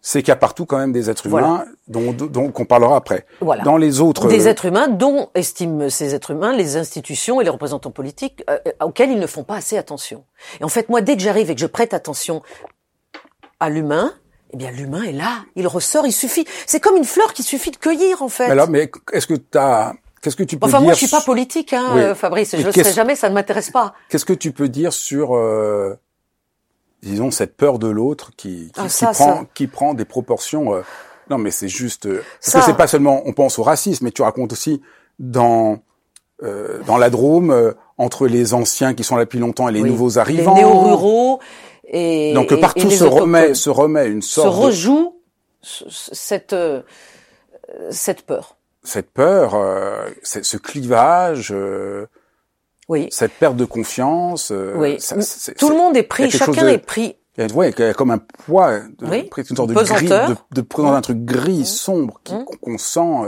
c'est 0.01 0.21
qu'il 0.21 0.29
y 0.29 0.31
a 0.31 0.35
partout 0.35 0.65
quand 0.65 0.77
même 0.77 0.91
des 0.91 1.09
êtres 1.09 1.27
humains 1.27 1.65
dont, 1.87 2.11
dont 2.11 2.51
qu'on 2.51 2.65
parlera 2.65 2.95
après. 2.95 3.25
Voilà. 3.39 3.63
Dans 3.63 3.77
les 3.77 4.01
autres 4.01 4.27
des 4.27 4.47
êtres 4.47 4.65
humains 4.65 4.87
dont 4.87 5.29
estiment 5.35 5.89
ces 5.89 6.15
êtres 6.15 6.31
humains 6.31 6.53
les 6.55 6.75
institutions 6.77 7.39
et 7.39 7.43
les 7.43 7.49
représentants 7.49 7.91
politiques 7.91 8.43
euh, 8.49 8.57
auxquels 8.83 9.11
ils 9.11 9.19
ne 9.19 9.27
font 9.27 9.43
pas 9.43 9.55
assez 9.55 9.77
attention. 9.77 10.23
Et 10.59 10.63
en 10.63 10.69
fait, 10.69 10.89
moi, 10.89 11.01
dès 11.01 11.15
que 11.15 11.21
j'arrive 11.21 11.49
et 11.51 11.55
que 11.55 11.61
je 11.61 11.67
prête 11.67 11.93
attention 11.93 12.41
à 13.59 13.69
l'humain, 13.69 14.13
eh 14.53 14.57
bien, 14.57 14.71
l'humain 14.71 15.03
est 15.03 15.11
là, 15.13 15.43
il 15.55 15.67
ressort, 15.67 16.05
il 16.05 16.11
suffit. 16.11 16.45
C'est 16.65 16.79
comme 16.79 16.97
une 16.97 17.05
fleur 17.05 17.33
qu'il 17.33 17.45
suffit 17.45 17.71
de 17.71 17.77
cueillir, 17.77 18.21
en 18.21 18.29
fait. 18.29 18.45
Mais 18.45 18.51
alors, 18.51 18.69
mais 18.69 18.91
est-ce 19.13 19.27
que 19.27 19.33
tu 19.35 19.57
as 19.57 19.93
Qu'est-ce 20.21 20.35
que 20.35 20.43
tu 20.43 20.57
peux 20.59 20.67
Enfin, 20.67 20.77
dire 20.77 20.83
moi, 20.85 20.93
je 20.93 20.99
suis 20.99 21.07
pas 21.07 21.21
politique, 21.21 21.73
hein, 21.73 21.91
Oui. 21.95 22.01
euh, 22.01 22.13
Fabrice. 22.15 22.55
Je 22.55 22.63
le 22.63 22.71
qu'est-ce- 22.71 22.89
sais 22.89 22.95
jamais, 22.95 23.15
ça 23.15 23.27
ne 23.29 23.33
m'intéresse 23.33 23.71
pas. 23.71 23.93
Qu'est-ce 24.07 24.25
que 24.25 24.33
tu 24.33 24.51
peux 24.51 24.69
dire 24.69 24.93
sur, 24.93 25.35
euh, 25.35 25.95
disons, 27.01 27.31
cette 27.31 27.57
peur 27.57 27.79
de 27.79 27.87
l'autre 27.87 28.31
qui, 28.37 28.67
qui, 28.67 28.71
Ah, 28.77 28.83
qui 28.83 28.89
ça, 28.91 29.11
prend, 29.11 29.45
qui 29.53 29.65
prend 29.67 29.93
des 29.95 30.05
proportions. 30.05 30.75
euh, 30.75 30.81
non, 31.31 31.37
mais 31.39 31.49
c'est 31.49 31.67
juste. 31.69 32.05
euh, 32.05 32.23
parce 32.39 32.51
Ça. 32.51 32.59
que 32.59 32.65
c'est 32.65 32.77
pas 32.77 32.87
seulement, 32.87 33.23
on 33.25 33.33
pense 33.33 33.57
au 33.57 33.63
racisme, 33.63 34.05
mais 34.05 34.11
tu 34.11 34.21
racontes 34.21 34.51
aussi 34.53 34.81
dans 35.19 35.79
euh, 36.43 36.79
dans 36.87 36.97
la 36.97 37.09
Drôme 37.11 37.51
euh, 37.51 37.73
entre 37.99 38.25
les 38.27 38.55
anciens 38.55 38.95
qui 38.95 39.03
sont 39.03 39.15
là 39.15 39.25
depuis 39.25 39.37
longtemps 39.39 39.69
et 39.69 39.71
les 39.71 39.81
Oui. 39.81 39.89
nouveaux 39.89 40.17
arrivants. 40.17 40.55
Les 40.55 40.61
néo-ruraux 40.61 41.39
et 41.91 42.33
Donc 42.33 42.51
et- 42.51 42.57
partout 42.59 42.87
et 42.87 42.95
se 42.95 43.03
remet 43.03 43.53
se 43.53 43.69
remet 43.69 44.07
une 44.07 44.21
se 44.23 44.41
sorte 44.41 44.55
de, 44.57 44.61
rejoue 44.61 45.15
ce- 45.61 45.85
cette 45.89 46.53
euh, 46.53 46.81
cette 47.91 48.23
peur. 48.23 48.55
cette 48.83 49.11
peur, 49.11 49.53
euh, 49.55 50.09
ce 50.23 50.57
clivage, 50.57 51.51
euh, 51.51 52.07
Oui. 52.89 53.07
cette 53.11 53.33
perte 53.33 53.55
de 53.55 53.65
confiance. 53.65 54.51
euh, 54.51 54.73
Oui. 54.75 54.99
ça- 54.99 55.15
Tout 55.53 55.69
le 55.69 55.75
monde 55.75 55.95
est 55.95 56.03
pris, 56.03 56.29
chacun 56.31 56.63
de- 56.63 56.69
est 56.69 56.77
pris. 56.79 57.15
Il 57.37 57.47
y 57.47 57.49
a, 57.51 57.55
ouais, 57.55 57.69
il 57.77 57.79
y 57.79 57.83
a 57.87 57.93
comme 57.93 58.11
un 58.11 58.17
poids, 58.17 58.79
de, 58.79 59.05
Oui, 59.07 59.29
une 59.49 59.55
sorte 59.55 59.69
de 59.69 59.73
gris, 59.73 60.07
de, 60.07 60.35
de 60.53 60.61
Mmh. 60.61 60.85
un 60.95 61.01
truc 61.01 61.19
gris, 61.23 61.65
sombre, 61.65 62.19
qui- 62.23 62.33
Mmh. 62.33 62.43
qu'on 62.45 62.57
qu'on 62.57 62.77
sent. 62.77 63.23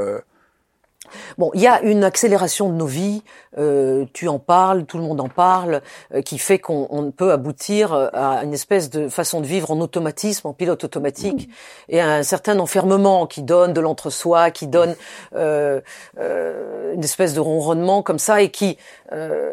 Bon, 1.38 1.52
il 1.54 1.62
y 1.62 1.67
a 1.67 1.82
une 1.82 2.04
accélération 2.04 2.69
de 2.69 2.76
nos 2.76 2.86
vies. 2.86 3.23
euh, 3.58 4.06
tu 4.13 4.28
en 4.28 4.39
parles, 4.39 4.86
tout 4.86 4.97
le 4.97 5.04
monde 5.04 5.21
en 5.21 5.30
parle, 5.30 5.82
euh, 6.13 6.21
qui 6.21 6.38
fait 6.38 6.60
qu'on 6.60 6.88
on 6.89 7.12
peut 7.12 7.32
aboutir 7.32 7.93
euh, 7.93 8.08
à 8.13 8.43
une 8.43 8.54
espèce 8.54 8.89
de 8.89 9.08
façon 9.10 9.41
de 9.41 9.45
vivre 9.45 9.71
en 9.71 9.80
automatisme, 9.80 10.47
en 10.47 10.54
pilote 10.54 10.84
automatique, 10.84 11.49
et 11.89 11.99
à 11.99 12.15
un 12.15 12.23
certain 12.23 12.60
enfermement 12.60 13.28
qui 13.28 13.43
donne 13.43 13.73
de 13.73 13.82
l'entre-soi, 13.82 14.52
qui 14.52 14.67
donne 14.67 14.95
une 15.34 17.04
espèce 17.04 17.34
de 17.34 17.39
ronronnement 17.39 18.02
comme 18.02 18.19
ça, 18.19 18.41
et 18.41 18.49
qui 18.49 18.78
euh, 19.13 19.49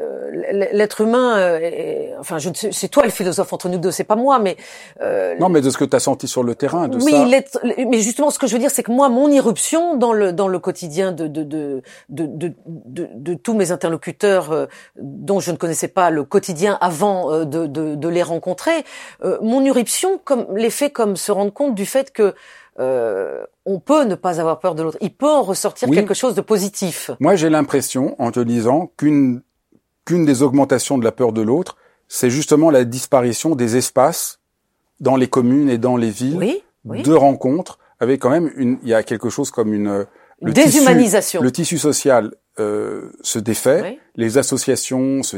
l'être 0.72 1.00
humain. 1.02 1.38
euh, 1.38 1.58
est- 1.60 2.14
enfin, 2.18 2.38
je 2.38 2.48
ne 2.48 2.54
sais- 2.54 2.70
c'est 2.72 2.88
toi 2.88 3.04
le 3.04 3.10
philosophe 3.10 3.52
entre 3.52 3.68
nous 3.68 3.78
deux, 3.78 3.90
c'est 3.90 4.04
pas 4.04 4.16
moi, 4.16 4.38
mais 4.38 4.56
euh, 5.02 5.34
Non, 5.38 5.48
mais 5.48 5.60
de 5.60 5.70
ce 5.70 5.76
que 5.78 5.84
tu 5.84 5.94
as 5.96 6.00
senti 6.00 6.26
sur 6.28 6.42
le 6.42 6.54
terrain, 6.54 6.88
de 6.88 6.96
oui, 6.96 7.12
ça. 7.12 7.60
mais 7.88 8.00
justement, 8.00 8.30
ce 8.30 8.38
que 8.38 8.46
je 8.46 8.52
veux 8.54 8.58
dire, 8.58 8.70
c'est 8.70 8.82
que 8.82 8.92
moi, 8.92 9.08
mon 9.08 9.28
irruption 9.30 9.96
dans 9.96 10.12
le 10.12 10.32
dans 10.32 10.48
le 10.48 10.58
quotidien 10.58 11.12
de 11.12 11.26
de 11.26 11.42
de 11.42 11.82
de, 12.08 12.26
de, 12.26 12.52
de- 12.66 13.08
de 13.12 13.34
tous 13.34 13.54
mes 13.54 13.70
interlocuteurs 13.72 14.52
euh, 14.52 14.66
dont 15.00 15.40
je 15.40 15.50
ne 15.50 15.56
connaissais 15.56 15.88
pas 15.88 16.10
le 16.10 16.24
quotidien 16.24 16.78
avant 16.80 17.32
euh, 17.32 17.44
de, 17.44 17.66
de 17.66 17.94
de 17.94 18.08
les 18.08 18.22
rencontrer, 18.22 18.84
euh, 19.24 19.38
mon 19.42 19.62
irruption 19.64 20.18
comme 20.24 20.46
les 20.56 20.70
fait 20.70 20.90
comme 20.90 21.16
se 21.16 21.32
rendre 21.32 21.52
compte 21.52 21.74
du 21.74 21.86
fait 21.86 22.12
que 22.12 22.34
euh, 22.78 23.44
on 23.66 23.78
peut 23.78 24.04
ne 24.04 24.14
pas 24.14 24.40
avoir 24.40 24.58
peur 24.58 24.74
de 24.74 24.82
l'autre. 24.82 24.96
Il 25.00 25.14
peut 25.14 25.28
en 25.28 25.42
ressortir 25.42 25.88
Oui. 25.88 25.96
quelque 25.96 26.14
chose 26.14 26.34
de 26.34 26.40
positif. 26.40 27.10
Moi, 27.20 27.34
j'ai 27.34 27.50
l'impression, 27.50 28.14
en 28.18 28.30
te 28.30 28.40
lisant, 28.40 28.90
qu'une 28.96 29.42
qu'une 30.10 30.24
des 30.26 30.42
augmentations 30.42 30.98
de 30.98 31.04
la 31.04 31.12
peur 31.12 31.32
de 31.32 31.40
l'autre, 31.40 31.76
c'est 32.08 32.30
justement 32.30 32.70
la 32.70 32.84
disparition 32.84 33.54
des 33.54 33.76
espaces 33.76 34.40
dans 34.98 35.14
les 35.14 35.28
communes 35.28 35.70
et 35.70 35.78
dans 35.78 35.96
les 35.96 36.10
villes 36.10 36.36
Oui, 36.36 36.62
oui. 36.84 37.02
de 37.04 37.12
rencontres, 37.12 37.78
avec 38.00 38.20
quand 38.20 38.30
même 38.30 38.50
une. 38.56 38.78
Il 38.82 38.88
y 38.88 38.94
a 38.94 39.04
quelque 39.04 39.30
chose 39.30 39.52
comme 39.52 39.72
une. 39.72 39.86
euh, 39.86 40.04
le 40.42 40.52
tissu- 40.52 40.64
Déshumanisation. 40.80 41.42
le 41.42 41.52
tissu 41.52 41.78
social 41.78 42.34
euh, 42.58 43.10
se 43.22 43.38
défait. 43.38 43.82
Oui. 43.82 43.98
les 44.16 44.36
associations, 44.36 45.22
se- 45.22 45.36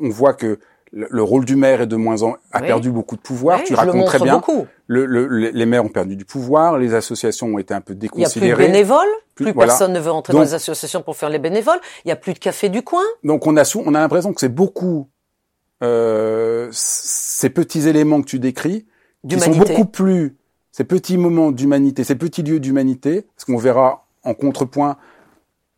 on 0.00 0.08
voit 0.08 0.32
que 0.32 0.58
le, 0.94 1.08
le 1.10 1.22
rôle 1.22 1.44
du 1.44 1.56
maire 1.56 1.80
est 1.80 1.86
de 1.86 1.96
moins 1.96 2.22
en 2.22 2.32
a 2.52 2.60
Oui. 2.60 2.66
perdu 2.66 2.90
beaucoup 2.90 3.16
de 3.16 3.20
pouvoir. 3.20 3.58
Oui, 3.58 3.64
tu 3.66 3.74
racontes 3.74 4.06
très 4.06 4.18
bien. 4.20 4.34
beaucoup. 4.36 4.66
Le, 4.86 5.04
le- 5.06 5.26
le- 5.26 5.50
les 5.50 5.66
maires 5.66 5.84
ont 5.84 5.88
perdu 5.88 6.14
du 6.16 6.24
pouvoir, 6.24 6.78
les 6.78 6.94
associations 6.94 7.48
ont 7.48 7.58
été 7.58 7.74
un 7.74 7.80
peu 7.80 7.94
Il 7.94 8.02
y 8.02 8.06
a 8.06 8.08
plus 8.08 8.18
de 8.18 8.18
déconsidérées. 8.18 8.66
bénévoles, 8.66 8.98
Plus- 9.34 9.46
plus, 9.46 9.52
voilà. 9.52 9.72
personne 9.72 9.92
ne 9.92 9.98
veut 10.00 10.10
rentrer 10.10 10.32
Donc- 10.32 10.42
dans 10.42 10.46
les 10.46 10.54
associations 10.54 11.02
pour 11.02 11.16
faire 11.16 11.30
les 11.30 11.38
bénévoles. 11.40 11.80
Il 12.04 12.08
y 12.08 12.12
a 12.12 12.16
plus 12.16 12.32
de 12.34 12.38
café 12.38 12.68
du 12.68 12.82
coin. 12.82 13.02
Donc 13.24 13.46
on 13.46 13.56
a 13.56 13.64
sou- 13.64 13.82
on 13.84 13.94
a 13.94 13.98
l'impression 14.00 14.32
que 14.32 14.40
c'est 14.40 14.48
beaucoup 14.48 15.08
euh, 15.82 16.68
ces 16.70 17.50
petits 17.50 17.88
éléments 17.88 18.20
que 18.22 18.26
tu 18.26 18.38
décris 18.38 18.86
qui 19.28 19.38
sont 19.40 19.50
beaucoup 19.50 19.84
plus 19.86 20.36
ces 20.70 20.84
petits 20.84 21.16
moments 21.18 21.50
d'humanité, 21.52 22.04
ces 22.04 22.14
petits 22.16 22.42
lieux 22.42 22.60
d'humanité, 22.60 23.26
parce 23.36 23.44
qu'on 23.44 23.56
verra 23.56 24.06
en 24.24 24.34
contrepoint 24.34 24.96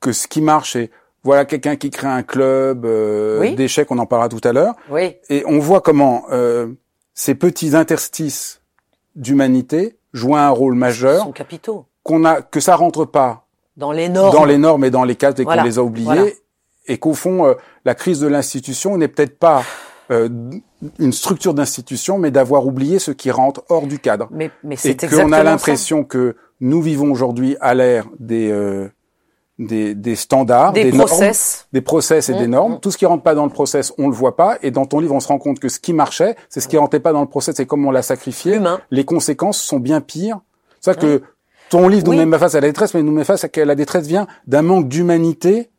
que 0.00 0.12
ce 0.12 0.26
qui 0.26 0.40
marche, 0.40 0.72
c'est 0.74 0.90
voilà 1.26 1.44
quelqu'un 1.44 1.76
qui 1.76 1.90
crée 1.90 2.06
un 2.08 2.22
club 2.22 2.86
euh, 2.86 3.40
Oui. 3.40 3.54
d'échecs, 3.54 3.90
on 3.90 3.98
en 3.98 4.06
parlera 4.06 4.28
tout 4.30 4.40
à 4.44 4.52
l'heure, 4.52 4.74
Oui. 4.90 5.16
et 5.28 5.42
on 5.46 5.58
voit 5.58 5.80
comment 5.82 6.24
euh, 6.30 6.68
ces 7.14 7.34
petits 7.34 7.76
interstices 7.76 8.62
d'humanité 9.14 9.96
jouent 10.12 10.36
un 10.36 10.48
rôle 10.50 10.74
majeur, 10.74 11.22
sont 11.24 11.32
capitaux. 11.32 11.86
qu'on 12.02 12.24
a 12.24 12.40
que 12.42 12.60
ça 12.60 12.76
rentre 12.76 13.04
pas 13.04 13.46
Dans 13.76 13.92
les 13.92 14.08
normes. 14.08 14.32
dans 14.34 14.44
les 14.44 14.58
normes 14.58 14.84
et 14.84 14.90
dans 14.90 15.04
les 15.04 15.16
cases 15.16 15.38
et 15.38 15.44
Voilà. 15.44 15.62
qu'on 15.62 15.68
les 15.68 15.78
a 15.78 15.82
oubliées, 15.82 16.04
Voilà. 16.06 16.24
et 16.86 16.98
qu'au 16.98 17.14
fond, 17.14 17.44
euh, 17.46 17.54
la 17.84 17.94
crise 17.94 18.20
de 18.20 18.26
l'institution 18.28 18.96
n'est 18.96 19.08
peut-être 19.08 19.38
pas 19.38 19.62
euh, 20.12 20.28
une 21.00 21.12
structure 21.12 21.52
d'institution, 21.52 22.16
mais 22.18 22.30
d'avoir 22.30 22.64
oublié 22.64 23.00
ce 23.00 23.10
qui 23.10 23.32
rentre 23.32 23.64
hors 23.68 23.88
du 23.88 23.98
cadre. 23.98 24.28
Mais, 24.30 24.52
mais 24.62 24.74
Et 24.74 24.78
c'est 24.78 24.96
qu'on 24.96 25.06
exactement 25.06 25.32
a 25.34 25.38
ça. 25.38 25.42
l'impression 25.42 26.04
que 26.04 26.36
nous 26.60 26.80
vivons 26.80 27.10
aujourd'hui 27.10 27.56
à 27.60 27.74
l'ère 27.74 28.06
des, 28.20 28.50
euh, 28.52 28.88
des, 29.58 29.94
des 29.94 30.16
standards, 30.16 30.72
Des, 30.74 30.92
normes, 30.92 31.06
process. 31.08 31.66
des 31.72 31.80
process 31.80 32.28
et 32.28 32.34
des 32.34 32.46
Mm, 32.46 32.50
normes. 32.50 32.72
mm. 32.74 32.80
Tout 32.80 32.90
ce 32.90 32.98
qui 32.98 33.06
rentre 33.06 33.22
pas 33.22 33.34
dans 33.34 33.44
le 33.44 33.50
process, 33.50 33.92
on 33.98 34.08
le 34.08 34.14
voit 34.14 34.36
pas. 34.36 34.58
Et 34.62 34.70
dans 34.70 34.84
ton 34.86 35.00
livre, 35.00 35.14
on 35.14 35.20
se 35.20 35.28
rend 35.28 35.38
compte 35.38 35.58
que 35.60 35.68
ce 35.68 35.78
qui 35.78 35.92
marchait, 35.94 36.36
c'est 36.50 36.60
ce 36.60 36.68
qui 36.68 36.76
rentrait 36.76 37.00
pas 37.00 37.12
dans 37.12 37.22
le 37.22 37.26
process 37.28 37.58
et 37.60 37.66
comme 37.66 37.86
on 37.86 37.90
l'a 37.90 38.02
sacrifié. 38.02 38.56
Humain. 38.56 38.80
Les 38.90 39.04
conséquences 39.04 39.58
sont 39.60 39.78
bien 39.78 40.00
pires. 40.00 40.40
C'est 40.80 40.92
ça 40.92 40.94
que 40.94 41.22
ton 41.70 41.88
livre 41.88 42.12
nous 42.12 42.18
Oui. 42.18 42.26
met 42.26 42.38
face 42.38 42.54
à 42.54 42.60
la 42.60 42.68
détresse, 42.68 42.92
mais 42.94 43.02
nous 43.02 43.12
met 43.12 43.24
face 43.24 43.44
à 43.44 43.48
que 43.48 43.60
la 43.60 43.74
détresse 43.74 44.06
vient 44.06 44.26
d'un 44.46 44.62
manque 44.62 44.88
d'humanité. 44.88 45.70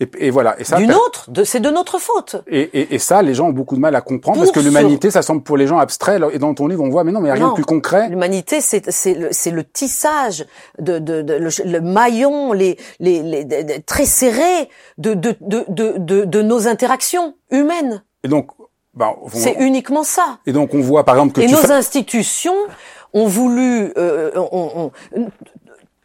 Et, 0.00 0.08
et 0.18 0.30
voilà. 0.30 0.58
Et 0.58 0.64
ça, 0.64 0.76
D'une 0.78 0.92
autre. 0.94 1.28
C'est 1.44 1.60
de 1.60 1.68
notre 1.70 1.98
faute. 1.98 2.36
et, 2.46 2.62
et, 2.80 2.94
et 2.94 2.98
ça, 2.98 3.20
les 3.22 3.34
gens 3.34 3.48
ont 3.48 3.52
beaucoup 3.52 3.76
de 3.76 3.80
mal 3.80 3.94
à 3.94 4.00
comprendre 4.00 4.38
Pour 4.38 4.44
parce 4.46 4.52
que 4.54 4.60
l'humanité, 4.60 5.10
ça 5.10 5.20
semble 5.22 5.42
pour 5.42 5.56
les 5.58 5.66
gens 5.66 5.78
abstrait. 5.78 6.18
Et 6.32 6.38
dans 6.38 6.54
ton 6.54 6.66
livre, 6.68 6.82
on 6.82 6.88
voit, 6.88 7.04
mais 7.04 7.12
non, 7.12 7.20
mais 7.20 7.26
il 7.28 7.28
y 7.28 7.32
a 7.32 7.34
rien 7.34 7.44
Non. 7.44 7.50
de 7.50 7.54
plus 7.56 7.64
concret. 7.64 8.08
L'humanité, 8.08 8.60
c'est 8.62 8.90
c'est 8.90 9.14
le, 9.14 9.28
le 9.56 9.64
tissage 9.64 10.46
de, 10.78 10.98
de, 10.98 11.20
de- 11.22 11.34
le, 11.34 11.50
le 11.70 11.80
maillon, 11.80 12.52
les, 12.52 12.78
les, 12.98 13.22
les 13.22 13.82
très 13.82 14.06
serré 14.06 14.70
de 14.98 15.12
de, 15.14 15.36
de, 15.40 15.64
de, 15.68 16.24
de 16.24 16.42
nos 16.42 16.66
interactions 16.66 17.34
humaines. 17.50 18.02
Et 18.24 18.28
donc, 18.28 18.48
bah, 18.94 19.14
on- 19.22 19.28
C'est 19.32 19.56
uniquement 19.60 20.02
ça. 20.02 20.38
et 20.46 20.52
donc 20.52 20.72
on 20.74 20.80
voit 20.80 21.04
par 21.04 21.16
exemple 21.16 21.32
que 21.34 21.40
Et 21.42 21.46
tu 21.46 21.52
nos 21.54 21.70
institutions 21.72 22.54
ont 23.12 23.26
voulu 23.26 23.92
euh, 23.98 24.30
on- 24.36 24.90
on- 25.16 25.26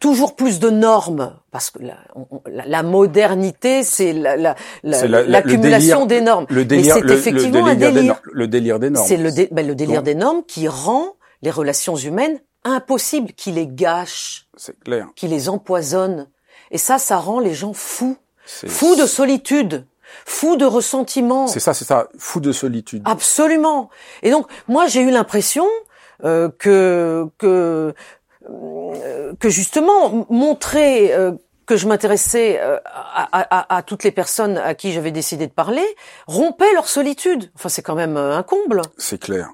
toujours 0.00 0.36
plus 0.36 0.58
de 0.60 0.68
normes 0.70 1.34
parce 1.50 1.70
que 1.70 1.82
la, 1.82 1.94
on- 2.14 2.26
la- 2.46 2.66
la 2.66 2.82
modernité, 2.82 3.82
c'est 3.82 4.12
la- 4.12 4.36
la- 4.36 4.54
la- 4.82 5.06
le 5.06 5.22
l'accumulation 5.22 6.06
des 6.06 6.20
normes. 6.20 6.46
le 6.50 6.64
délire, 6.64 6.94
c'est 6.94 7.00
le, 7.00 7.12
effectivement 7.12 7.64
le 7.66 7.72
un 7.72 7.74
délire, 7.74 7.88
des 7.88 7.94
délire. 7.94 8.12
normes, 8.14 8.20
le 8.32 8.48
délire 8.48 8.78
des 8.78 8.90
normes. 8.90 9.06
C'est 9.06 9.16
le, 9.16 9.32
dé- 9.32 9.48
ben, 9.50 9.66
le 9.66 9.74
délire 9.74 9.96
Donc- 9.96 10.04
des 10.04 10.14
normes 10.14 10.42
qui 10.46 10.68
rend 10.68 11.14
les 11.42 11.50
relations 11.50 11.96
humaines 11.96 12.38
impossibles, 12.64 13.32
qui 13.32 13.52
les 13.52 13.66
gâche, 13.66 14.46
C'est 14.56 14.78
clair. 14.80 15.06
qui 15.16 15.28
les 15.28 15.48
empoisonne. 15.48 16.28
Et 16.70 16.78
ça, 16.78 16.98
ça 16.98 17.16
rend 17.18 17.38
les 17.40 17.54
gens 17.54 17.72
fous. 17.72 18.16
Fous 18.46 18.94
de 18.96 19.06
solitude, 19.06 19.86
fous 20.24 20.56
de 20.56 20.64
ressentiment. 20.64 21.46
C'est 21.48 21.58
ça, 21.60 21.74
c'est 21.74 21.84
ça. 21.84 22.08
Fou 22.18 22.38
de 22.40 22.52
solitude. 22.52 23.02
Absolument. 23.04 23.88
Et 24.22 24.30
donc, 24.30 24.46
moi, 24.68 24.86
j'ai 24.88 25.00
eu 25.00 25.10
l'impression 25.10 25.66
euh, 26.24 26.48
que 26.58 27.26
que 27.38 27.92
que 29.40 29.48
justement 29.50 30.26
montrer 30.30 31.12
euh, 31.14 31.32
que 31.66 31.76
je 31.76 31.88
m'intéressais 31.88 32.60
euh, 32.60 32.78
à, 32.84 33.28
à- 33.32 33.76
à- 33.76 33.82
toutes 33.82 34.04
les 34.04 34.12
personnes 34.12 34.56
à 34.56 34.74
qui 34.74 34.92
j'avais 34.92 35.10
décidé 35.10 35.46
de 35.48 35.52
parler 35.52 35.84
rompait 36.26 36.72
leur 36.74 36.86
solitude. 36.88 37.50
Enfin, 37.56 37.68
c'est 37.68 37.82
quand 37.82 37.96
même 37.96 38.16
euh, 38.16 38.36
un 38.36 38.42
comble. 38.44 38.82
C'est 38.98 39.20
clair. 39.20 39.50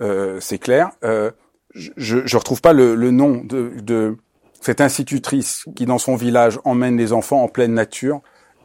Euh, 0.00 0.40
c'est 0.40 0.58
clair. 0.58 0.90
Euh, 1.04 1.30
je, 1.74 1.90
je 1.96 2.26
je 2.26 2.36
retrouve 2.36 2.60
pas 2.60 2.72
le, 2.72 2.94
le 2.94 3.10
nom 3.10 3.42
de, 3.44 3.72
de 3.80 4.16
cette 4.60 4.80
institutrice 4.80 5.64
qui, 5.76 5.86
dans 5.86 5.98
son 5.98 6.16
village, 6.16 6.58
emmène 6.64 6.96
les 6.96 7.12
enfants 7.12 7.42
en 7.42 7.48
pleine 7.48 7.72
nature. 7.74 8.20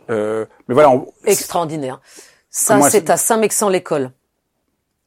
Euh, 0.10 0.46
mais 0.68 0.74
voilà. 0.74 0.90
on- 0.90 1.08
Extraordinaire. 1.26 2.02
Ça, 2.50 2.82
c'est 2.90 3.10
à 3.10 3.16
Saint-Mexan-l'École. 3.18 4.12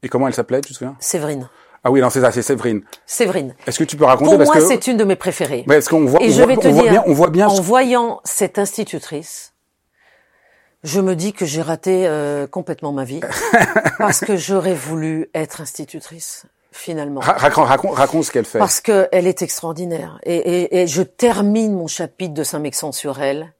et 0.02 0.08
comment 0.08 0.28
elle 0.28 0.34
s'appelait, 0.34 0.60
tu 0.62 0.72
te 0.72 0.78
souviens? 0.78 0.96
Séverine. 1.00 1.48
Ah 1.84 1.90
oui, 1.90 2.00
non, 2.00 2.08
c'est 2.10 2.20
ça, 2.22 2.32
c'est 2.32 2.40
Séverine. 2.42 2.82
Séverine. 3.06 3.54
Est-ce 3.66 3.78
que 3.78 3.84
tu 3.84 3.96
peux 3.96 4.04
raconter 4.06 4.30
Pour 4.30 4.38
parce 4.38 4.48
moi, 4.48 4.56
que 4.56 4.66
c'est 4.66 4.86
une 4.86 4.96
de 4.96 5.04
mes 5.04 5.16
préférées. 5.16 5.64
Ouais, 5.68 5.76
parce 5.76 5.88
qu'on 5.88 6.04
voit, 6.06 6.22
Et 6.22 6.28
on 6.28 6.30
je 6.32 6.36
voit, 6.38 6.46
vais 6.46 6.56
te 6.56 6.66
on 6.68 6.72
voit 6.72 6.82
dire, 6.82 6.90
bien, 6.92 7.02
on 7.06 7.12
voit 7.12 7.30
bien. 7.30 7.46
en 7.48 7.54
ce- 7.56 7.60
voyant 7.62 8.20
cette 8.24 8.58
institutrice, 8.58 9.52
je 10.82 11.00
me 11.00 11.14
dis 11.16 11.32
que 11.32 11.46
j'ai 11.46 11.62
raté 11.62 12.06
euh, 12.06 12.46
complètement 12.46 12.92
ma 12.92 13.04
vie 13.04 13.20
parce 13.98 14.20
que 14.20 14.36
j'aurais 14.36 14.74
voulu 14.74 15.30
être 15.34 15.60
institutrice 15.60 16.44
finalement. 16.72 17.20
Ra- 17.20 17.34
Raconte, 17.34 17.66
raconte, 17.68 17.94
raconte 17.94 18.24
ce 18.24 18.32
qu'elle 18.32 18.44
fait. 18.44 18.58
Parce 18.58 18.80
qu'elle 18.80 19.26
est 19.26 19.40
extraordinaire. 19.42 20.18
Et, 20.24 20.36
et, 20.36 20.80
et 20.82 20.86
je 20.86 21.02
termine 21.02 21.72
mon 21.74 21.86
chapitre 21.86 22.34
de 22.34 22.42
Saint-Mexan 22.44 22.92
sur 22.92 23.22
elle 23.22 23.53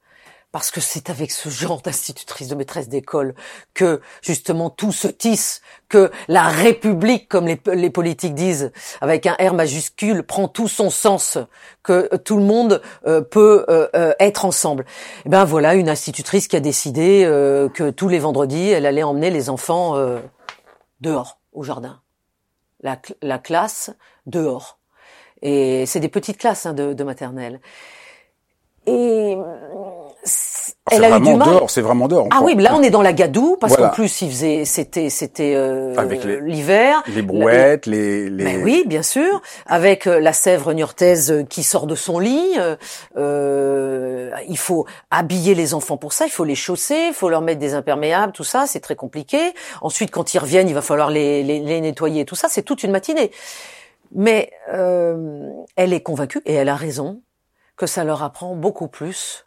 parce 0.55 0.71
que 0.71 0.81
c'est 0.81 1.11
avec 1.11 1.33
ce 1.33 1.49
genre 1.49 1.83
d'institutrice 1.83 2.47
de 2.47 2.55
maîtresse 2.55 2.89
d'école 2.89 3.35
que 3.75 4.01
justement 4.23 4.71
tout 4.71 4.93
se 4.93 5.09
tisse, 5.09 5.63
que 5.89 6.13
la 6.29 6.45
République, 6.45 7.27
comme 7.27 7.49
les, 7.49 7.61
les, 7.75 7.91
politiques 7.91 8.37
disent, 8.37 8.71
avec 9.01 9.27
un 9.27 9.33
R 9.33 9.53
majuscule, 9.53 10.23
prend 10.23 10.47
tout 10.47 10.69
son 10.69 10.91
sens, 10.91 11.39
que 11.83 12.15
tout 12.19 12.37
le 12.37 12.45
monde 12.45 12.81
euh, 13.05 13.21
peut 13.21 13.67
euh, 13.69 13.89
euh, 13.97 14.13
être 14.21 14.45
ensemble. 14.45 14.85
Et 14.85 15.23
eh 15.27 15.29
ben 15.29 15.45
voilà 15.45 15.75
une 15.75 15.89
institutrice 15.89 16.47
qui 16.47 16.55
a 16.55 16.61
décidé 16.61 17.25
que 17.75 17.91
tous 17.91 18.07
les 18.07 18.21
vendredis, 18.21 18.71
elle 18.71 18.87
allait 18.87 19.03
emmener 19.03 19.31
les 19.31 19.51
enfants 19.51 19.97
dehors, 21.01 21.41
au 21.53 21.65
jardin. 21.65 22.01
La, 22.81 22.97
la 23.23 23.41
classe 23.41 23.91
dehors. 24.27 24.79
Et 25.43 25.85
c'est 25.87 25.99
des 25.99 26.09
petites 26.09 26.39
classes 26.39 26.65
hein, 26.65 26.75
de, 26.75 26.93
de 26.93 27.03
maternelle. 27.03 27.61
Et 28.87 29.37
elle 30.91 31.05
a 31.05 31.19
eu 31.19 31.21
du 31.21 31.35
mal. 31.35 31.61
C'est 31.69 31.81
vraiment 31.81 32.09
dehors. 32.09 32.29
Ah 32.31 32.41
oui, 32.43 32.55
là 32.57 32.75
on 32.75 32.83
est 32.83 32.91
dans 32.91 33.03
la 33.03 33.13
gadoue 33.13 33.57
parce 33.61 33.77
qu'en 33.77 33.91
plus 33.91 34.23
il 34.23 34.31
faisait, 34.31 34.65
c'était, 34.65 35.11
c'était 35.11 35.55
euh, 35.55 35.95
l'hiver. 36.43 37.03
Les 37.09 37.23
brouettes, 37.23 37.87
les. 37.87 38.29
les... 38.31 38.45
Ben 38.45 38.63
oui, 38.63 38.85
bien 38.87 39.03
sûr, 39.03 39.43
avec 39.67 40.07
euh, 40.07 40.21
la 40.21 40.33
Sèvre 40.33 40.73
niortaise 40.73 41.45
qui 41.49 41.63
sort 41.63 41.87
de 41.87 41.95
son 41.95 42.19
lit. 42.19 42.57
Euh, 43.17 44.31
il 44.49 44.59
faut 44.59 44.87
habiller 45.11 45.55
les 45.55 45.75
enfants 45.75 45.97
pour 45.97 46.13
ça. 46.13 46.27
Il 46.27 46.31
faut 46.31 46.45
les 46.45 46.55
chausser, 46.55 47.07
il 47.09 47.15
faut 47.15 47.29
leur 47.29 47.41
mettre 47.41 47.61
des 47.61 47.75
imperméables, 47.75 48.33
tout 48.33 48.45
ça. 48.45 48.67
C'est 48.67 48.81
très 48.81 48.97
compliqué. 48.97 49.55
Ensuite, 49.83 50.11
quand 50.11 50.35
ils 50.35 50.39
reviennent, 50.39 50.69
il 50.69 50.75
va 50.75 50.83
falloir 50.83 51.11
les, 51.11 51.43
les, 51.43 51.61
les 51.61 51.81
nettoyer, 51.81 52.25
tout 52.25 52.37
ça. 52.37 52.49
C'est 52.49 52.63
toute 52.63 52.83
une 52.83 52.91
matinée. 52.91 53.31
Mais 54.15 54.53
euh, 54.73 55.51
elle 55.77 55.93
est 55.93 56.03
convaincue 56.03 56.41
et 56.47 56.55
elle 56.55 56.69
a 56.69 56.77
raison 56.77 57.23
que 57.77 57.87
ça 57.87 58.05
leur 58.05 58.23
apprend 58.23 58.55
beaucoup 58.55 58.89
plus 58.89 59.47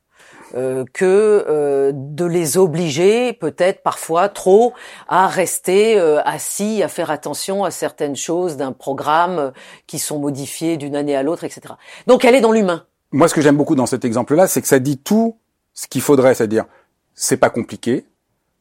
euh, 0.56 0.86
que 0.94 1.46
euh, 1.50 1.92
de 1.94 2.24
les 2.24 2.58
obliger 2.58 3.34
peut-être 3.34 3.84
parfois 3.84 4.30
trop 4.30 4.74
à 5.10 5.28
rester 5.28 6.00
euh, 6.00 6.22
assis, 6.24 6.82
à 6.84 6.88
faire 6.88 7.12
attention 7.12 7.66
à 7.66 7.72
certaines 7.72 8.16
choses 8.16 8.56
d'un 8.56 8.72
programme 8.72 9.52
qui 9.88 10.00
sont 10.00 10.20
modifiées 10.20 10.78
d'une 10.78 10.96
année 10.96 11.16
à 11.16 11.24
l'autre, 11.24 11.44
etc. 11.44 11.74
Donc 12.08 12.24
elle 12.24 12.36
est 12.36 12.42
dans 12.42 12.54
l'humain. 12.54 12.86
Moi, 13.12 13.28
ce 13.28 13.34
que 13.34 13.42
j'aime 13.42 13.58
beaucoup 13.58 13.76
dans 13.76 13.86
cet 13.86 14.06
exemple-là, 14.06 14.48
c'est 14.48 14.62
que 14.62 14.68
ça 14.68 14.80
dit 14.80 14.98
tout 14.98 15.38
ce 15.74 15.88
qu'il 15.88 16.02
faudrait, 16.02 16.34
c'est-à-dire 16.34 16.66
c'est 17.14 17.38
pas 17.38 17.50
compliqué, 17.50 18.06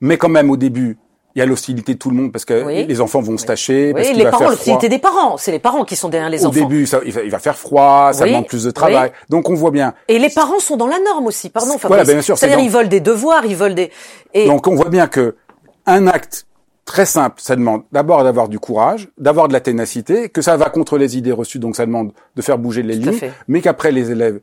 mais 0.00 0.18
quand 0.18 0.28
même 0.28 0.50
au 0.50 0.56
début, 0.56 0.98
il 1.36 1.40
y 1.40 1.42
a 1.42 1.46
l'hostilité 1.46 1.92
de 1.92 1.98
tout 1.98 2.08
le 2.08 2.16
monde 2.16 2.32
parce 2.32 2.46
que 2.46 2.86
les 2.86 3.00
enfants 3.02 3.20
vont 3.20 3.36
se 3.36 3.44
tâcher. 3.44 3.92
Oui, 3.94 4.14
les 4.14 4.24
parents, 4.24 4.48
l'hostilité 4.48 4.88
des 4.88 4.98
parents. 4.98 5.36
C'est 5.36 5.52
les 5.52 5.58
parents 5.58 5.84
qui 5.84 5.94
sont 5.94 6.08
derrière 6.08 6.30
les 6.30 6.46
enfants. 6.46 6.58
Au 6.58 6.62
début, 6.62 6.86
ça, 6.86 7.00
il, 7.04 7.12
va, 7.12 7.38
faire 7.38 7.58
froid, 7.58 8.10
ça 8.14 8.24
demande 8.24 8.46
plus 8.46 8.64
de 8.64 8.70
travail. 8.70 9.12
Donc 9.28 9.50
on 9.50 9.54
voit 9.54 9.70
bien. 9.70 9.92
Et 10.08 10.18
les 10.18 10.30
parents 10.30 10.58
sont 10.58 10.78
dans 10.78 10.86
la 10.86 10.98
norme 10.98 11.26
aussi. 11.26 11.50
Pardon. 11.50 11.76
Voilà, 11.82 12.04
bien 12.04 12.22
sûr. 12.22 12.38
C'est-à-dire 12.38 12.60
ils 12.60 12.70
veulent 12.70 12.88
des 12.88 13.00
devoirs, 13.00 13.44
ils 13.44 13.54
veulent 13.54 13.74
des. 13.74 13.90
Et... 14.32 14.46
Donc 14.46 14.66
on 14.66 14.74
voit 14.74 14.88
bien 14.88 15.08
que 15.08 15.36
un 15.84 16.06
acte 16.06 16.46
très 16.86 17.04
simple, 17.04 17.42
ça 17.42 17.54
demande 17.54 17.82
d'abord 17.92 18.24
d'avoir 18.24 18.48
du 18.48 18.58
courage, 18.58 19.08
d'avoir 19.18 19.48
de 19.48 19.52
la 19.52 19.60
ténacité, 19.60 20.30
que 20.30 20.40
ça 20.40 20.56
va 20.56 20.70
contre 20.70 20.96
les 20.96 21.18
idées 21.18 21.32
reçues, 21.32 21.58
donc 21.58 21.76
ça 21.76 21.84
demande 21.84 22.12
de 22.34 22.42
faire 22.42 22.56
bouger 22.56 22.82
les 22.82 22.94
lignes, 22.94 23.18
mais 23.46 23.60
qu'après 23.60 23.92
les 23.92 24.10
élèves, 24.10 24.40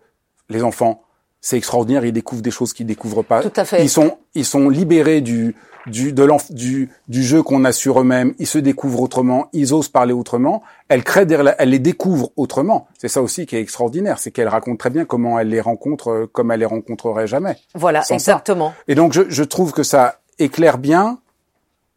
les 0.50 0.62
enfants, 0.62 1.02
c'est 1.42 1.58
extraordinaire, 1.58 2.06
ils 2.06 2.14
découvrent 2.14 2.42
des 2.42 2.52
choses 2.52 2.74
qu'ils 2.74 2.86
découvrent 2.86 3.24
pas. 3.24 3.42
Tout 3.42 3.52
à 3.56 3.66
fait. 3.66 3.82
Ils 3.82 3.90
sont, 3.90 4.18
ils 4.36 4.46
sont 4.46 4.70
libérés 4.70 5.22
du, 5.22 5.56
du, 5.88 6.14
de 6.14 6.28
du, 6.52 6.90
du 7.08 7.24
jeu 7.24 7.44
qu'on 7.44 7.66
a 7.66 7.72
sur 7.72 8.00
eux-mêmes, 8.00 8.34
ils 8.40 8.48
se 8.48 8.58
découvrent 8.58 9.02
autrement, 9.02 9.48
ils 9.54 9.74
osent 9.74 9.90
parler 9.90 10.14
autrement, 10.14 10.64
elle 10.90 11.04
crée 11.04 11.26
des, 11.26 11.38
elle 11.58 11.70
les 11.70 11.80
découvre 11.80 12.32
autrement. 12.36 12.88
C'est 12.98 13.08
ça 13.08 13.22
aussi 13.22 13.46
qui 13.46 13.56
est 13.56 13.62
extraordinaire, 13.62 14.20
c'est 14.20 14.32
qu'elle 14.32 14.48
raconte 14.48 14.80
très 14.80 14.90
bien 14.90 15.06
comment 15.06 15.40
elle 15.40 15.50
les 15.50 15.62
rencontre, 15.62 16.10
euh, 16.10 16.30
comme 16.32 16.52
elle 16.52 16.62
les 16.62 16.66
rencontrerait 16.66 17.28
jamais. 17.28 17.58
Voilà, 17.76 18.04
exactement. 18.10 18.74
Et 18.88 18.96
donc 18.96 19.14
je, 19.14 19.24
je 19.28 19.44
trouve 19.44 19.72
que 19.74 19.84
ça 19.84 20.20
éclaire 20.40 20.78
bien 20.78 21.20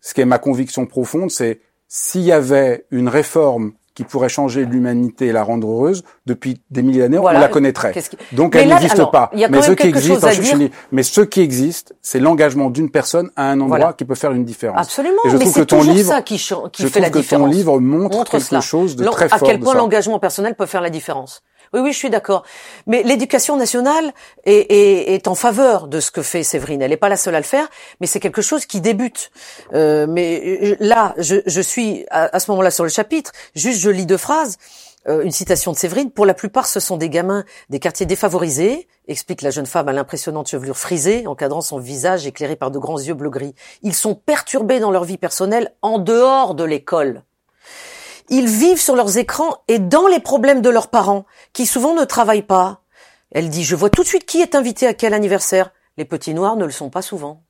ce 0.01 0.14
qui 0.14 0.20
est 0.20 0.27
ma 0.27 0.38
conviction 0.38 0.87
profonde, 0.87 1.31
c'est 1.31 1.61
s'il 1.88 2.22
y 2.22 2.33
avait 2.33 2.87
une 2.90 3.09
réforme 3.09 3.72
qui 3.97 4.05
pourrait 4.05 4.29
changer 4.29 4.67
l'humanité 4.67 5.29
et 5.29 5.33
la 5.33 5.43
rendre 5.43 5.67
heureuse, 5.69 6.05
depuis 6.27 6.61
des 6.71 6.83
milliers 6.83 7.01
d'années, 7.01 7.19
on 7.19 7.27
la 7.27 7.49
connaîtrait. 7.49 7.95
Donc 8.33 8.55
elle 8.55 8.69
n'existe 8.69 9.11
pas. 9.11 9.31
mais 9.51 9.63
ce 9.63 9.73
qui 9.73 9.87
existe, 9.89 10.27
mais 10.93 11.03
qui 11.03 11.41
existe, 11.41 11.97
c'est 12.03 12.21
l'engagement 12.21 12.69
d'une 12.71 12.91
personne 12.91 13.31
à 13.37 13.51
un 13.51 13.61
endroit 13.61 13.95
qui 13.95 14.05
peut 14.05 14.15
faire 14.15 14.33
une 14.33 14.45
différence. 14.45 14.79
Absolument. 14.79 15.23
Et 15.27 15.31
je 15.31 15.37
trouve 15.39 15.55
que 15.55 15.63
ton 15.63 15.83
livre, 15.83 16.11
ça 16.11 16.21
qui, 16.21 16.37
qui 16.37 16.83
je 16.83 16.89
fait 16.89 17.01
la 17.01 17.09
que 17.09 17.19
différence. 17.19 17.49
ton 17.49 17.51
livre 17.51 17.81
montre, 17.81 18.31
quelque 18.31 18.61
chose 18.61 18.97
de 18.97 19.05
très 19.07 19.29
fort. 19.31 19.39
À 19.43 19.47
quel 19.47 19.61
point 19.61 19.75
l'engagement 19.75 20.19
personnel 20.19 20.55
peut 20.55 20.67
faire 20.67 20.83
la 20.83 20.91
différence. 20.91 21.43
Oui, 21.77 21.83
oui, 21.83 21.93
je 21.93 21.99
suis 21.99 22.09
d'accord. 22.09 22.43
Mais 22.87 23.03
l'éducation 23.03 23.59
nationale 23.59 24.15
est, 24.45 24.73
est, 24.73 25.15
est, 25.15 25.29
en 25.29 25.35
faveur 25.35 25.89
de 25.89 26.01
ce 26.01 26.11
que 26.11 26.23
fait 26.23 26.43
Séverine. 26.43 26.81
Elle 26.81 26.89
n'est 26.89 26.97
pas 26.97 27.11
la 27.11 27.19
seule 27.19 27.35
à 27.35 27.39
le 27.39 27.45
faire, 27.45 27.69
mais 28.01 28.07
c'est 28.07 28.19
quelque 28.19 28.41
chose 28.41 28.65
qui 28.65 28.81
débute. 28.81 29.31
Euh, 29.75 30.07
mais 30.09 30.59
euh, 30.62 30.77
là, 30.81 31.15
je, 31.19 31.37
je 31.45 31.61
suis 31.61 32.07
à, 32.11 32.35
à 32.35 32.41
ce 32.41 32.51
moment-là 32.53 32.71
sur 32.71 32.83
le 32.83 32.89
chapitre. 32.89 33.33
Juste, 33.55 33.81
je 33.81 33.91
lis 33.91 34.07
deux 34.07 34.17
phrases. 34.17 34.57
Euh, 35.07 35.23
une 35.23 35.33
citation 35.33 35.71
de 35.71 35.77
Séverine. 35.77 36.11
Pour 36.11 36.25
la 36.25 36.33
plupart, 36.33 36.67
ce 36.67 36.81
sont 36.81 36.97
des 36.97 37.11
gamins 37.11 37.45
des 37.69 37.79
quartiers 37.79 38.07
défavorisés, 38.07 38.89
explique 39.07 39.43
la 39.43 39.51
jeune 39.51 39.67
femme 39.67 39.89
à 39.89 39.93
l'impressionnante 39.93 40.49
chevelure 40.49 40.79
frisée, 40.79 41.27
encadrant 41.27 41.61
son 41.61 41.79
visage 41.79 42.27
éclairé 42.27 42.57
par 42.57 42.71
de 42.71 42.79
grands 42.79 42.99
yeux 42.99 43.12
bleu-gris. 43.12 43.55
Ils 43.83 43.95
sont 43.95 44.15
perturbés 44.15 44.81
dans 44.81 44.91
leur 44.91 45.05
vie 45.05 45.19
personnelle 45.19 45.75
en 45.83 45.99
dehors 45.99 46.55
de 46.55 46.65
l'école. 46.65 47.23
Ils 48.29 48.49
vivent 48.49 48.81
sur 48.81 48.97
leurs 48.97 49.19
écrans 49.19 49.62
et 49.69 49.79
dans 49.79 50.09
les 50.09 50.21
problèmes 50.21 50.62
de 50.62 50.71
leurs 50.71 50.89
parents, 50.89 51.27
qui 51.53 51.67
souvent 51.67 51.95
ne 51.95 52.05
travaillent 52.05 52.43
pas. 52.43 52.83
Elle 53.31 53.51
dit, 53.51 53.65
je 53.65 53.77
vois 53.77 53.91
tout 53.91 54.03
de 54.03 54.09
suite 54.09 54.27
qui 54.27 54.41
est 54.41 54.55
invité 54.55 54.87
à 54.87 54.95
quel 54.95 55.15
anniversaire. 55.15 55.71
Les 55.97 56.05
petits 56.05 56.35
noirs 56.35 56.57
ne 56.57 56.65
le 56.65 56.71
sont 56.71 56.91
pas 56.91 57.03
souvent. 57.03 57.43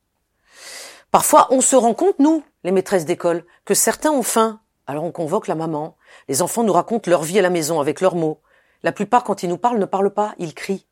Parfois, 1.11 1.49
on 1.51 1.61
se 1.61 1.77
rend 1.77 1.95
compte, 1.95 2.19
nous, 2.19 2.43
les 2.65 2.73
maîtresses 2.73 3.07
d'école, 3.07 3.45
que 3.65 3.75
certains 3.75 4.11
ont 4.11 4.23
faim. 4.23 4.61
Alors 4.87 5.05
on 5.05 5.13
convoque 5.13 5.49
la 5.49 5.55
maman. 5.55 5.97
Les 6.29 6.43
enfants 6.43 6.63
nous 6.63 6.73
racontent 6.73 7.11
leur 7.11 7.23
vie 7.23 7.39
à 7.39 7.43
la 7.43 7.51
maison 7.51 7.81
avec 7.81 8.01
leurs 8.01 8.15
mots. 8.15 8.41
La 8.83 8.93
plupart, 8.93 9.25
quand 9.25 9.43
ils 9.43 9.49
nous 9.49 9.59
parlent, 9.59 9.79
ne 9.79 9.85
parlent 9.85 10.13
pas, 10.13 10.35
ils 10.39 10.55
crient. 10.55 10.87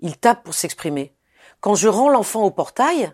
Ils 0.00 0.16
tapent 0.16 0.44
pour 0.44 0.54
s'exprimer. 0.54 1.14
Quand 1.60 1.74
je 1.74 1.88
rends 1.88 2.08
l'enfant 2.08 2.44
au 2.44 2.50
portail, 2.50 3.12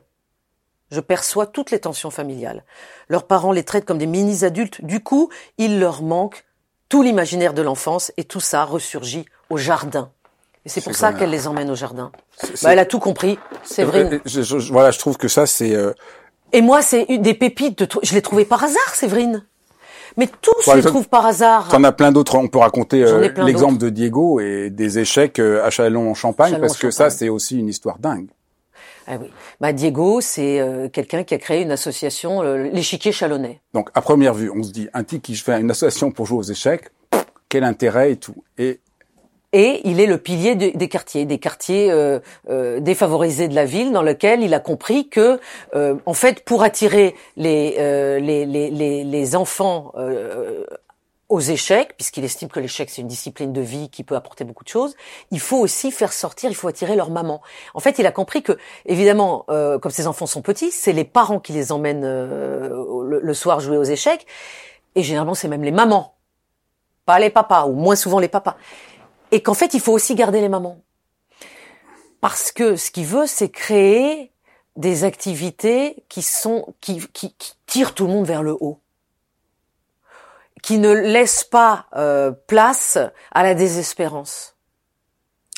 je 0.92 1.00
perçois 1.00 1.46
toutes 1.46 1.70
les 1.70 1.80
tensions 1.80 2.10
familiales. 2.10 2.64
Leurs 3.08 3.26
parents 3.26 3.50
les 3.50 3.64
traitent 3.64 3.86
comme 3.86 3.98
des 3.98 4.06
mini-adultes. 4.06 4.84
Du 4.84 5.00
coup, 5.00 5.30
il 5.58 5.80
leur 5.80 6.02
manque 6.02 6.44
tout 6.88 7.02
l'imaginaire 7.02 7.54
de 7.54 7.62
l'enfance 7.62 8.12
et 8.18 8.24
tout 8.24 8.40
ça 8.40 8.64
ressurgit 8.64 9.24
au 9.48 9.56
jardin. 9.56 10.10
Et 10.64 10.68
c'est 10.68 10.82
pour 10.82 10.94
ça 10.94 11.12
qu'elle 11.12 11.30
les 11.30 11.48
emmène 11.48 11.70
au 11.70 11.74
jardin. 11.74 12.12
Bah, 12.62 12.72
elle 12.72 12.78
a 12.78 12.84
tout 12.84 13.00
compris, 13.00 13.38
c'est 13.64 13.82
vrai. 13.82 14.20
voilà, 14.70 14.90
je 14.90 14.98
trouve 14.98 15.16
que 15.16 15.26
ça, 15.26 15.46
c'est... 15.46 15.74
Euh, 15.74 15.92
et 16.52 16.60
moi, 16.60 16.82
c'est 16.82 17.06
une 17.08 17.22
des 17.22 17.34
pépites. 17.34 17.78
De 17.78 17.88
je 18.02 18.12
l'ai 18.12 18.22
trouvé 18.22 18.44
par 18.44 18.62
hasard, 18.62 18.94
Séverine. 18.94 19.44
Mais 20.18 20.28
tout 20.42 20.52
se 20.60 20.86
trouve 20.86 21.08
par 21.08 21.24
hasard. 21.24 21.68
T'en 21.70 21.82
as 21.84 21.92
plein 21.92 22.12
d'autres. 22.12 22.36
On 22.36 22.48
peut 22.48 22.58
raconter 22.58 23.02
euh, 23.02 23.30
l'exemple 23.38 23.78
de 23.78 23.88
Diego 23.88 24.40
et 24.40 24.68
des 24.68 24.98
échecs 24.98 25.38
euh, 25.38 25.64
à 25.64 25.70
Chalon 25.70 26.10
en 26.10 26.14
Champagne, 26.14 26.58
parce 26.60 26.76
que 26.76 26.90
ça, 26.90 27.08
c'est 27.08 27.30
aussi 27.30 27.58
une 27.58 27.68
histoire 27.68 27.98
dingue. 27.98 28.28
Ah 29.06 29.16
oui. 29.20 29.28
Bah, 29.60 29.72
Diego, 29.72 30.20
c'est 30.20 30.60
euh, 30.60 30.88
quelqu'un 30.88 31.24
qui 31.24 31.34
a 31.34 31.38
créé 31.38 31.62
une 31.62 31.72
association, 31.72 32.42
euh, 32.42 32.68
l'échiquier 32.72 33.12
chalonnais. 33.12 33.60
Donc, 33.74 33.90
à 33.94 34.00
première 34.00 34.34
vue, 34.34 34.50
on 34.50 34.62
se 34.62 34.70
dit, 34.70 34.88
un 34.94 35.04
type 35.04 35.22
qui 35.22 35.34
fait 35.34 35.60
une 35.60 35.70
association 35.70 36.10
pour 36.10 36.26
jouer 36.26 36.38
aux 36.38 36.42
échecs, 36.42 36.90
quel 37.48 37.64
intérêt 37.64 38.12
et 38.12 38.16
tout. 38.16 38.44
Et 38.58 38.80
et 39.54 39.82
il 39.84 40.00
est 40.00 40.06
le 40.06 40.16
pilier 40.16 40.54
des 40.54 40.88
quartiers, 40.88 41.26
des 41.26 41.36
quartiers 41.36 41.90
euh, 41.90 42.20
euh, 42.48 42.80
défavorisés 42.80 43.48
de 43.48 43.54
la 43.54 43.66
ville, 43.66 43.92
dans 43.92 44.00
lequel 44.00 44.42
il 44.42 44.54
a 44.54 44.60
compris 44.60 45.10
que, 45.10 45.38
en 45.74 46.14
fait, 46.14 46.42
pour 46.42 46.62
attirer 46.62 47.14
les 47.36 47.76
les, 48.18 48.46
les, 48.46 49.04
les, 49.04 49.36
enfants 49.36 49.92
aux 51.32 51.40
échecs, 51.40 51.96
puisqu'il 51.96 52.24
estime 52.24 52.50
que 52.50 52.60
l'échec 52.60 52.90
c'est 52.90 53.00
une 53.00 53.08
discipline 53.08 53.54
de 53.54 53.62
vie 53.62 53.88
qui 53.88 54.04
peut 54.04 54.16
apporter 54.16 54.44
beaucoup 54.44 54.64
de 54.64 54.68
choses, 54.68 54.94
il 55.30 55.40
faut 55.40 55.56
aussi 55.56 55.90
faire 55.90 56.12
sortir, 56.12 56.50
il 56.50 56.54
faut 56.54 56.68
attirer 56.68 56.94
leur 56.94 57.08
maman. 57.08 57.40
En 57.72 57.80
fait, 57.80 57.98
il 57.98 58.04
a 58.06 58.12
compris 58.12 58.42
que, 58.42 58.52
évidemment, 58.84 59.46
euh, 59.48 59.78
comme 59.78 59.90
ces 59.90 60.06
enfants 60.06 60.26
sont 60.26 60.42
petits, 60.42 60.70
c'est 60.70 60.92
les 60.92 61.04
parents 61.04 61.40
qui 61.40 61.52
les 61.52 61.72
emmènent 61.72 62.04
euh, 62.04 63.18
le, 63.22 63.34
soir 63.34 63.60
jouer 63.60 63.78
aux 63.78 63.82
échecs, 63.82 64.26
et 64.94 65.02
généralement 65.02 65.32
c'est 65.32 65.48
même 65.48 65.64
les 65.64 65.70
mamans, 65.70 66.16
pas 67.06 67.18
les 67.18 67.30
papas, 67.30 67.64
ou 67.64 67.72
moins 67.72 67.96
souvent 67.96 68.18
les 68.18 68.28
papas. 68.28 68.58
Et 69.30 69.42
qu'en 69.42 69.54
fait, 69.54 69.72
il 69.72 69.80
faut 69.80 69.92
aussi 69.92 70.14
garder 70.14 70.42
les 70.42 70.50
mamans. 70.50 70.82
Parce 72.20 72.52
que 72.52 72.76
ce 72.76 72.90
qu'il 72.90 73.06
veut, 73.06 73.26
c'est 73.26 73.48
créer 73.48 74.32
des 74.76 75.04
activités 75.04 76.04
qui 76.10 76.20
sont 76.20 76.74
qui, 76.82 77.00
qui 77.14 77.34
tirent 77.64 77.94
tout 77.94 78.06
le 78.06 78.12
monde 78.12 78.26
vers 78.26 78.42
le 78.42 78.54
haut 78.60 78.81
qui 80.62 80.78
ne 80.78 80.92
laisse 80.92 81.44
pas 81.44 81.86
euh, 81.96 82.32
place 82.46 82.98
à 83.32 83.42
la 83.42 83.54
désespérance. 83.54 84.48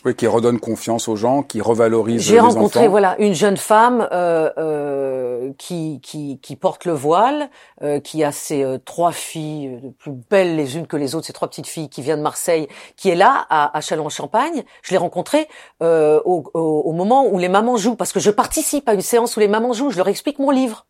Oui, 0.07 0.15
qui 0.15 0.27
redonne 0.27 0.61
confiance 0.61 1.09
aux 1.09 1.17
gens, 1.17 1.43
qui 1.43 1.63
revalorise 1.63 2.21
J'ai 2.21 2.35
les 2.35 2.41
rencontré 2.41 2.81
enfants. 2.81 2.91
voilà 2.91 3.19
une 3.21 3.33
jeune 3.33 3.57
femme 3.57 4.07
euh, 4.13 4.51
euh, 4.59 5.51
qui, 5.57 5.99
qui 6.03 6.39
qui 6.43 6.57
porte 6.57 6.85
le 6.85 6.93
voile, 6.93 7.49
euh, 7.83 8.01
qui 8.01 8.23
a 8.23 8.31
ses 8.31 8.63
euh, 8.65 8.77
trois 8.77 9.13
filles 9.13 9.81
euh, 9.83 9.89
plus 9.99 10.13
belles 10.13 10.57
les 10.57 10.77
unes 10.77 10.87
que 10.87 10.99
les 10.99 11.15
autres, 11.15 11.27
ces 11.27 11.33
trois 11.33 11.49
petites 11.49 11.67
filles 11.67 11.89
qui 11.89 12.03
viennent 12.03 12.19
de 12.19 12.23
Marseille, 12.23 12.69
qui 12.99 13.09
est 13.09 13.15
là 13.15 13.47
à, 13.49 13.75
à 13.75 13.81
Châlons-en-Champagne. 13.81 14.65
Je 14.83 14.91
l'ai 14.91 14.99
rencontrée 14.99 15.49
euh, 15.83 16.21
au, 16.27 16.45
au, 16.53 16.61
au 16.85 16.93
moment 16.93 17.27
où 17.27 17.39
les 17.39 17.49
mamans 17.49 17.79
jouent, 17.79 17.97
parce 17.97 18.13
que 18.13 18.21
je 18.21 18.31
participe 18.31 18.87
à 18.91 18.93
une 18.93 19.01
séance 19.01 19.39
où 19.39 19.41
les 19.41 19.49
mamans 19.49 19.73
jouent. 19.73 19.91
Je 19.91 19.97
leur 19.97 20.09
explique 20.09 20.39
mon 20.39 20.51
livre. 20.51 20.85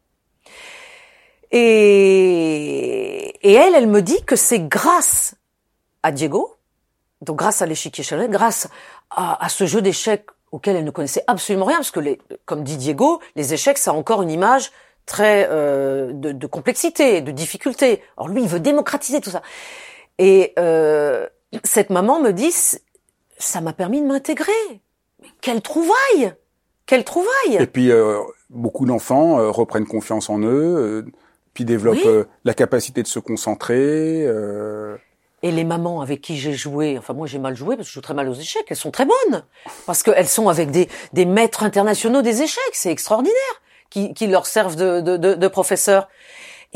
Et, 1.57 3.49
et 3.49 3.53
elle, 3.53 3.77
elle 3.77 3.87
me 3.87 4.03
dit 4.03 4.23
que 4.25 4.35
c'est 4.35 4.59
grâce 4.59 5.37
à 6.03 6.11
Diego, 6.11 6.57
donc 7.23 7.37
grâce 7.37 7.63
à 7.63 7.67
l'échiquier 7.67 8.03
Chanel, 8.03 8.29
grâce 8.29 8.69
à, 9.11 9.43
à 9.43 9.49
ce 9.49 9.65
jeu 9.65 9.81
d'échecs 9.81 10.27
auquel 10.51 10.75
elle 10.75 10.85
ne 10.85 10.91
connaissait 10.91 11.23
absolument 11.29 11.65
rien, 11.65 11.77
parce 11.77 11.93
que, 11.93 12.01
les, 12.01 12.19
comme 12.45 12.65
dit 12.65 12.77
Diego, 12.77 13.21
les 13.37 13.55
échecs, 13.55 13.79
ça 13.79 13.93
a 13.93 13.95
encore 13.95 14.21
une 14.23 14.31
image 14.31 14.73
très 15.07 15.49
euh, 15.49 16.13
de, 16.13 16.33
de 16.33 16.47
complexité, 16.49 17.21
de 17.21 17.31
difficulté. 17.31 18.03
Alors 18.17 18.29
lui, 18.29 18.43
il 18.43 18.49
veut 18.49 18.61
démocratiser 18.61 19.21
tout 19.21 19.31
ça. 19.31 19.43
Et 20.19 20.55
euh, 20.59 21.27
cette 21.63 21.91
maman 21.91 22.21
me 22.21 22.33
dit, 22.33 22.53
ça 23.39 23.61
m'a 23.61 23.73
permis 23.73 24.01
de 24.01 24.07
m'intégrer. 24.07 24.53
Quelle 25.41 25.63
trouvaille 25.63 26.35
Quelle 26.87 27.05
trouvaille 27.05 27.59
Et 27.61 27.67
puis 27.67 27.93
euh, 27.93 28.19
beaucoup 28.51 28.87
d'enfants 28.87 29.39
euh, 29.39 29.51
reprennent 29.51 29.87
confiance 29.87 30.31
en 30.31 30.41
eux, 30.41 30.77
euh, 30.77 31.05
puis 31.55 31.65
développent 31.65 31.95
Oui. 31.97 32.03
euh, 32.07 32.25
la 32.45 32.53
capacité 32.55 33.03
de 33.03 33.09
se 33.09 33.19
concentrer. 33.21 34.25
euh, 34.27 34.97
Et 35.43 35.51
les 35.53 35.65
mamans 35.65 36.01
avec 36.01 36.21
qui 36.21 36.37
j'ai 36.37 36.53
joué, 36.53 36.99
enfin 36.99 37.15
moi 37.15 37.27
j'ai 37.27 37.39
mal 37.39 37.57
joué 37.57 37.77
parce 37.77 37.87
que 37.89 37.91
je 37.91 37.95
joue 37.95 38.01
très 38.01 38.15
mal 38.15 38.29
aux 38.29 38.35
échecs, 38.35 38.67
elles 38.69 38.77
sont 38.77 38.91
très 38.91 39.07
bonnes. 39.07 39.45
Parce 39.87 40.03
qu'elles 40.03 40.29
sont 40.29 40.49
avec 40.49 40.71
des, 40.71 40.89
des 41.13 41.25
maîtres 41.25 41.63
internationaux 41.63 42.23
des 42.23 42.43
échecs, 42.43 42.63
c'est 42.75 42.91
extraordinaire, 42.91 43.35
qui, 43.91 44.13
qui 44.15 44.27
leur 44.27 44.47
servent 44.47 44.77
de, 44.77 45.01
de, 45.01 45.17
de, 45.17 45.35
de 45.35 45.49
professeurs. 45.49 46.09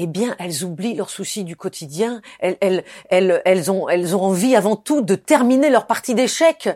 Eh 0.01 0.07
bien, 0.07 0.37
elles 0.39 0.63
oublient 0.63 0.95
leurs 0.95 1.11
soucis 1.11 1.43
du 1.43 1.57
quotidien. 1.57 2.23
Elles, 2.39 2.57
elles, 2.61 2.85
elles, 3.11 3.43
elles, 3.45 3.69
ont, 3.69 3.89
elles 3.89 4.15
ont 4.15 4.23
envie 4.23 4.55
avant 4.55 4.77
tout 4.77 5.01
de 5.01 5.17
terminer 5.17 5.71
leur 5.71 5.89
partie 5.89 6.15
d'échecs 6.15 6.69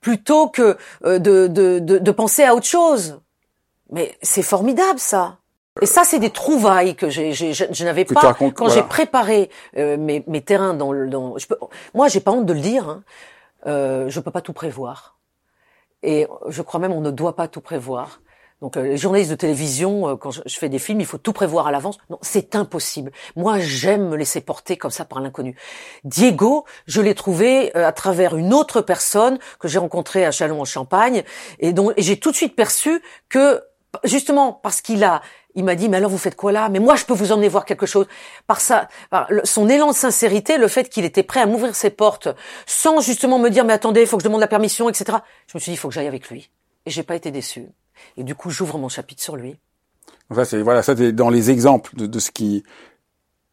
plutôt 0.00 0.48
que 0.48 0.78
euh, 1.04 1.18
de, 1.18 1.46
de, 1.46 1.78
de, 1.78 1.98
de 1.98 2.10
penser 2.10 2.42
à 2.42 2.54
autre 2.54 2.64
chose. 2.64 3.20
Mais 3.90 4.16
c'est 4.22 4.40
formidable 4.42 4.98
ça. 4.98 5.36
Et 5.80 5.86
ça, 5.86 6.02
c'est 6.04 6.18
des 6.18 6.30
trouvailles 6.30 6.96
que 6.96 7.08
j'ai, 7.08 7.32
j'ai- 7.32 7.52
je, 7.52 7.84
n'avais 7.84 8.04
pas 8.04 8.20
racontes, 8.20 8.54
quand 8.54 8.66
voilà. 8.66 8.82
j'ai 8.82 8.88
préparé 8.88 9.50
euh, 9.76 9.96
mes, 9.96 10.24
mes 10.26 10.42
terrains 10.42 10.74
dans 10.74 10.92
le. 10.92 11.08
Dans, 11.08 11.38
je 11.38 11.46
peux, 11.46 11.56
moi, 11.94 12.08
j'ai 12.08 12.20
pas 12.20 12.32
honte 12.32 12.46
de 12.46 12.52
le 12.52 12.60
dire. 12.60 12.88
Hein, 12.88 13.02
euh, 13.66 14.08
je 14.08 14.20
peux 14.20 14.30
pas 14.30 14.40
tout 14.40 14.52
prévoir. 14.52 15.16
Et 16.02 16.26
je 16.48 16.62
crois 16.62 16.80
même 16.80 16.92
on 16.92 17.02
ne 17.02 17.10
doit 17.10 17.36
pas 17.36 17.46
tout 17.46 17.60
prévoir. 17.60 18.20
Donc 18.62 18.76
euh, 18.76 18.82
les 18.82 18.96
journalistes 18.96 19.30
de 19.30 19.36
télévision, 19.36 20.08
euh, 20.08 20.16
quand 20.16 20.30
je, 20.30 20.40
je 20.44 20.58
fais 20.58 20.68
des 20.68 20.78
films, 20.78 21.00
il 21.00 21.06
faut 21.06 21.18
tout 21.18 21.32
prévoir 21.32 21.66
à 21.66 21.70
l'avance. 21.70 21.98
Non, 22.10 22.18
c'est 22.22 22.56
impossible. 22.56 23.12
Moi, 23.36 23.58
j'aime 23.58 24.08
me 24.08 24.16
laisser 24.16 24.40
porter 24.40 24.76
comme 24.76 24.90
ça 24.90 25.04
par 25.04 25.20
l'inconnu. 25.20 25.56
Diego, 26.04 26.64
je 26.86 27.00
l'ai 27.00 27.14
trouvé 27.14 27.74
euh, 27.76 27.86
à 27.86 27.92
travers 27.92 28.36
une 28.36 28.52
autre 28.52 28.80
personne 28.80 29.38
que 29.58 29.68
j'ai 29.68 29.78
rencontrée 29.78 30.26
à 30.26 30.30
Châlons-en-Champagne, 30.30 31.22
et 31.58 31.72
dont 31.72 31.92
et 31.96 32.02
j'ai 32.02 32.18
tout 32.18 32.30
de 32.30 32.36
suite 32.36 32.56
perçu 32.56 33.02
que 33.28 33.62
justement 34.04 34.52
parce 34.52 34.80
qu'il 34.82 35.04
a 35.04 35.20
il 35.54 35.64
m'a 35.64 35.74
dit, 35.74 35.88
mais 35.88 35.96
alors 35.96 36.10
vous 36.10 36.18
faites 36.18 36.36
quoi 36.36 36.52
là? 36.52 36.68
Mais 36.68 36.78
moi, 36.78 36.96
je 36.96 37.04
peux 37.04 37.14
vous 37.14 37.32
emmener 37.32 37.48
voir 37.48 37.64
quelque 37.64 37.86
chose. 37.86 38.06
Par 38.46 38.60
ça, 38.60 38.88
par 39.10 39.28
son 39.44 39.68
élan 39.68 39.88
de 39.88 39.94
sincérité, 39.94 40.58
le 40.58 40.68
fait 40.68 40.88
qu'il 40.88 41.04
était 41.04 41.22
prêt 41.22 41.40
à 41.40 41.46
m'ouvrir 41.46 41.74
ses 41.74 41.90
portes, 41.90 42.28
sans 42.66 43.00
justement 43.00 43.38
me 43.38 43.48
dire, 43.48 43.64
mais 43.64 43.72
attendez, 43.72 44.00
il 44.02 44.06
faut 44.06 44.16
que 44.16 44.22
je 44.22 44.28
demande 44.28 44.40
la 44.40 44.48
permission, 44.48 44.88
etc. 44.88 45.18
Je 45.46 45.56
me 45.56 45.60
suis 45.60 45.70
dit, 45.70 45.74
il 45.74 45.78
faut 45.78 45.88
que 45.88 45.94
j'aille 45.94 46.06
avec 46.06 46.28
lui. 46.30 46.50
Et 46.86 46.90
j'ai 46.90 47.02
pas 47.02 47.14
été 47.14 47.30
déçu. 47.30 47.66
Et 48.16 48.24
du 48.24 48.34
coup, 48.34 48.50
j'ouvre 48.50 48.78
mon 48.78 48.88
chapitre 48.88 49.22
sur 49.22 49.36
lui. 49.36 49.56
Donc 50.28 50.38
ça, 50.38 50.44
c'est 50.44 50.62
voilà, 50.62 50.82
ça 50.82 50.96
c'est 50.96 51.12
dans 51.12 51.30
les 51.30 51.50
exemples 51.50 51.94
de, 51.96 52.06
de 52.06 52.18
ce 52.18 52.30
qui. 52.30 52.62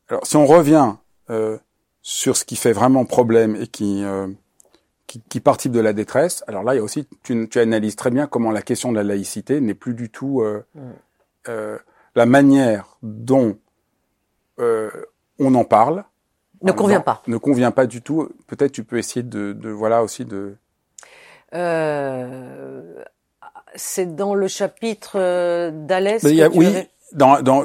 Alors, 0.09 0.25
si 0.25 0.37
on 0.37 0.45
revient 0.45 0.93
euh, 1.29 1.57
sur 2.01 2.37
ce 2.37 2.45
qui 2.45 2.55
fait 2.55 2.71
vraiment 2.71 3.03
problème 3.03 3.55
et 3.55 3.67
qui, 3.67 4.03
euh, 4.03 4.27
qui 5.07 5.21
qui 5.27 5.39
participe 5.41 5.73
de 5.73 5.81
la 5.81 5.91
détresse, 5.91 6.43
alors 6.47 6.63
là, 6.63 6.75
il 6.75 6.77
y 6.77 6.79
a 6.79 6.83
aussi 6.83 7.07
tu, 7.23 7.49
tu 7.49 7.59
analyses 7.59 7.95
très 7.97 8.11
bien 8.11 8.27
comment 8.27 8.51
la 8.51 8.61
question 8.61 8.91
de 8.91 8.97
la 8.97 9.03
laïcité 9.03 9.59
n'est 9.59 9.73
plus 9.73 9.95
du 9.95 10.09
tout 10.09 10.41
euh, 10.41 10.63
Mm. 10.75 10.91
Euh, 11.49 11.77
la 12.15 12.25
manière 12.25 12.97
dont 13.03 13.57
euh, 14.59 14.89
on 15.39 15.53
en 15.55 15.63
parle. 15.63 16.03
Ne 16.63 16.71
convient 16.71 17.01
pas. 17.01 17.21
Ne 17.27 17.37
convient 17.37 17.71
pas 17.71 17.85
du 17.85 18.01
tout. 18.01 18.29
Peut-être 18.47 18.71
tu 18.71 18.83
peux 18.83 18.97
essayer 18.97 19.23
de, 19.23 19.53
de 19.53 19.69
voilà 19.69 20.03
aussi 20.03 20.25
de. 20.25 20.55
Euh, 21.53 23.03
c'est 23.75 24.15
dans 24.15 24.33
le 24.35 24.47
chapitre 24.47 25.13
euh, 25.19 25.71
d'Alès. 25.71 26.23
Oui, 26.23 26.41
avais- 26.41 26.89
dans, 27.13 27.41
dans, 27.41 27.63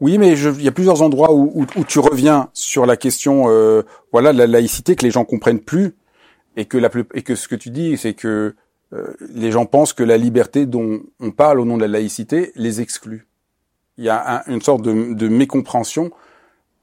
oui, 0.00 0.18
mais 0.18 0.32
il 0.32 0.62
y 0.62 0.68
a 0.68 0.72
plusieurs 0.72 1.02
endroits 1.02 1.32
où, 1.32 1.52
où, 1.54 1.66
où 1.76 1.84
tu 1.84 1.98
reviens 1.98 2.48
sur 2.54 2.86
la 2.86 2.96
question, 2.96 3.44
euh, 3.48 3.82
voilà, 4.12 4.32
de 4.32 4.38
la 4.38 4.46
laïcité 4.46 4.96
que 4.96 5.04
les 5.04 5.10
gens 5.10 5.24
comprennent 5.24 5.60
plus 5.60 5.94
et 6.56 6.64
que 6.64 6.78
la 6.78 6.88
plus, 6.88 7.04
et 7.14 7.22
que 7.22 7.34
ce 7.34 7.46
que 7.46 7.54
tu 7.54 7.70
dis, 7.70 7.96
c'est 7.98 8.14
que 8.14 8.56
euh, 8.92 9.14
les 9.32 9.52
gens 9.52 9.66
pensent 9.66 9.92
que 9.92 10.02
la 10.02 10.16
liberté 10.16 10.66
dont 10.66 11.00
on 11.20 11.30
parle 11.30 11.60
au 11.60 11.64
nom 11.64 11.76
de 11.76 11.82
la 11.82 11.88
laïcité 11.88 12.52
les 12.56 12.80
exclut. 12.80 13.26
Il 13.98 14.04
y 14.04 14.08
a 14.08 14.38
un- 14.38 14.42
une 14.46 14.62
sorte 14.62 14.82
de, 14.82 15.28
mécompréhension 15.28 16.10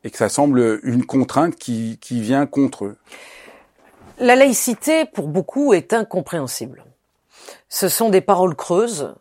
et 0.04 0.10
que 0.12 0.18
ça 0.18 0.30
semble 0.30 0.80
une 0.84 1.06
contrainte 1.06 1.56
qui, 1.56 1.98
qui 2.00 2.22
vient 2.22 2.46
contre 2.46 2.86
eux. 2.86 2.98
La 4.20 4.36
laïcité, 4.36 5.06
pour 5.06 5.28
beaucoup, 5.28 5.74
est 5.74 5.94
incompréhensible. 5.94 6.84
Ce 7.70 7.88
sont 7.90 8.10
des 8.10 8.22
paroles 8.22 8.56
creuses, 8.56 9.14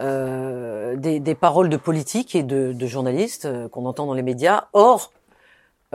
euh, 0.00 0.96
des, 0.96 1.20
des 1.20 1.34
paroles 1.34 1.68
de 1.68 1.76
politiques 1.76 2.34
et 2.34 2.42
de, 2.42 2.72
de 2.72 2.86
journalistes 2.86 3.44
euh, 3.44 3.68
qu'on 3.68 3.86
entend 3.86 4.06
dans 4.06 4.14
les 4.14 4.22
médias. 4.22 4.64
Or, 4.72 5.12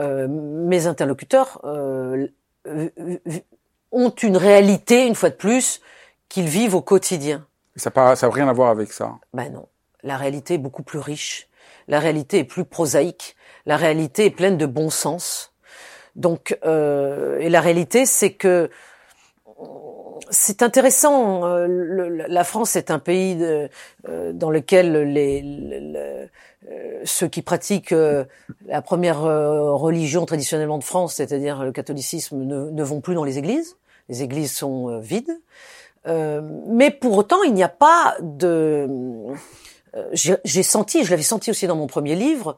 euh, 0.00 0.28
mes 0.28 0.86
interlocuteurs 0.86 1.60
euh, 1.64 2.28
ont 3.92 4.10
une 4.10 4.36
réalité, 4.36 5.06
une 5.06 5.14
fois 5.14 5.30
de 5.30 5.34
plus, 5.34 5.80
qu'ils 6.28 6.48
vivent 6.48 6.74
au 6.74 6.82
quotidien. 6.82 7.46
Ça 7.76 7.90
n'a 7.94 8.16
ça 8.16 8.28
rien 8.30 8.48
à 8.48 8.52
voir 8.52 8.70
avec 8.70 8.92
ça. 8.92 9.18
Ben 9.34 9.52
non, 9.52 9.66
la 10.02 10.16
réalité 10.16 10.54
est 10.54 10.58
beaucoup 10.58 10.82
plus 10.82 10.98
riche. 10.98 11.48
La 11.86 12.00
réalité 12.00 12.38
est 12.40 12.44
plus 12.44 12.64
prosaïque. 12.64 13.36
La 13.66 13.76
réalité 13.76 14.26
est 14.26 14.30
pleine 14.30 14.56
de 14.56 14.66
bon 14.66 14.90
sens. 14.90 15.52
Donc, 16.16 16.58
euh, 16.64 17.38
et 17.38 17.48
la 17.48 17.60
réalité, 17.60 18.04
c'est 18.06 18.32
que 18.32 18.70
c'est 20.30 20.62
intéressant. 20.62 21.46
euh, 21.46 21.66
le- 21.68 22.08
la 22.08 22.44
France 22.44 22.76
est 22.76 22.90
un 22.90 22.98
pays 22.98 23.36
de- 23.36 23.68
euh, 24.08 24.32
dans 24.32 24.50
lequel 24.50 24.92
les, 25.12 25.40
le- 25.42 25.92
le- 25.92 26.28
euh, 26.70 27.00
ceux 27.04 27.28
qui 27.28 27.42
pratiquent 27.42 27.94
la 28.66 28.82
première 28.82 29.20
religion 29.20 30.26
traditionnellement 30.26 30.78
de 30.78 30.84
France, 30.84 31.14
c'est-à-dire 31.14 31.64
le 31.64 31.72
catholicisme, 31.72 32.38
ne, 32.38 32.70
ne 32.70 32.82
vont 32.82 33.00
plus 33.00 33.14
dans 33.14 33.24
les 33.24 33.38
églises. 33.38 33.76
Les 34.08 34.22
églises 34.22 34.52
sont 34.52 34.98
vides. 34.98 35.38
Euh, 36.08 36.40
mais 36.68 36.90
pour 36.90 37.16
autant, 37.16 37.42
il 37.44 37.52
n'y 37.54 37.62
a 37.62 37.68
pas 37.68 38.16
de. 38.22 38.86
euh, 39.94 40.04
J'ai 40.12 40.62
senti, 40.62 41.04
je 41.04 41.10
l'avais 41.10 41.22
senti 41.22 41.50
aussi 41.50 41.66
dans 41.66 41.76
mon 41.76 41.86
premier 41.86 42.14
livre, 42.14 42.56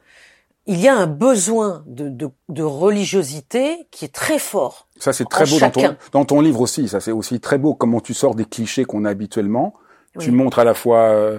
il 0.66 0.78
y 0.80 0.88
a 0.88 0.94
un 0.96 1.06
besoin 1.06 1.82
de, 1.86 2.08
de, 2.08 2.28
de 2.48 2.62
religiosité 2.62 3.88
qui 3.90 4.04
est 4.04 4.14
très 4.14 4.38
fort. 4.38 4.86
Ça, 4.98 5.12
c'est 5.12 5.24
très 5.28 5.46
beau 5.46 5.58
dans 5.58 5.70
ton, 5.70 5.96
dans 6.12 6.24
ton 6.24 6.40
livre 6.40 6.60
aussi. 6.60 6.86
Ça, 6.88 7.00
c'est 7.00 7.12
aussi 7.12 7.40
très 7.40 7.58
beau 7.58 7.74
comment 7.74 8.00
tu 8.00 8.14
sors 8.14 8.34
des 8.34 8.44
clichés 8.44 8.84
qu'on 8.84 9.04
a 9.04 9.10
habituellement. 9.10 9.74
Tu 10.18 10.30
montres 10.32 10.58
à 10.58 10.64
la 10.64 10.74
fois 10.74 10.98
euh, 10.98 11.38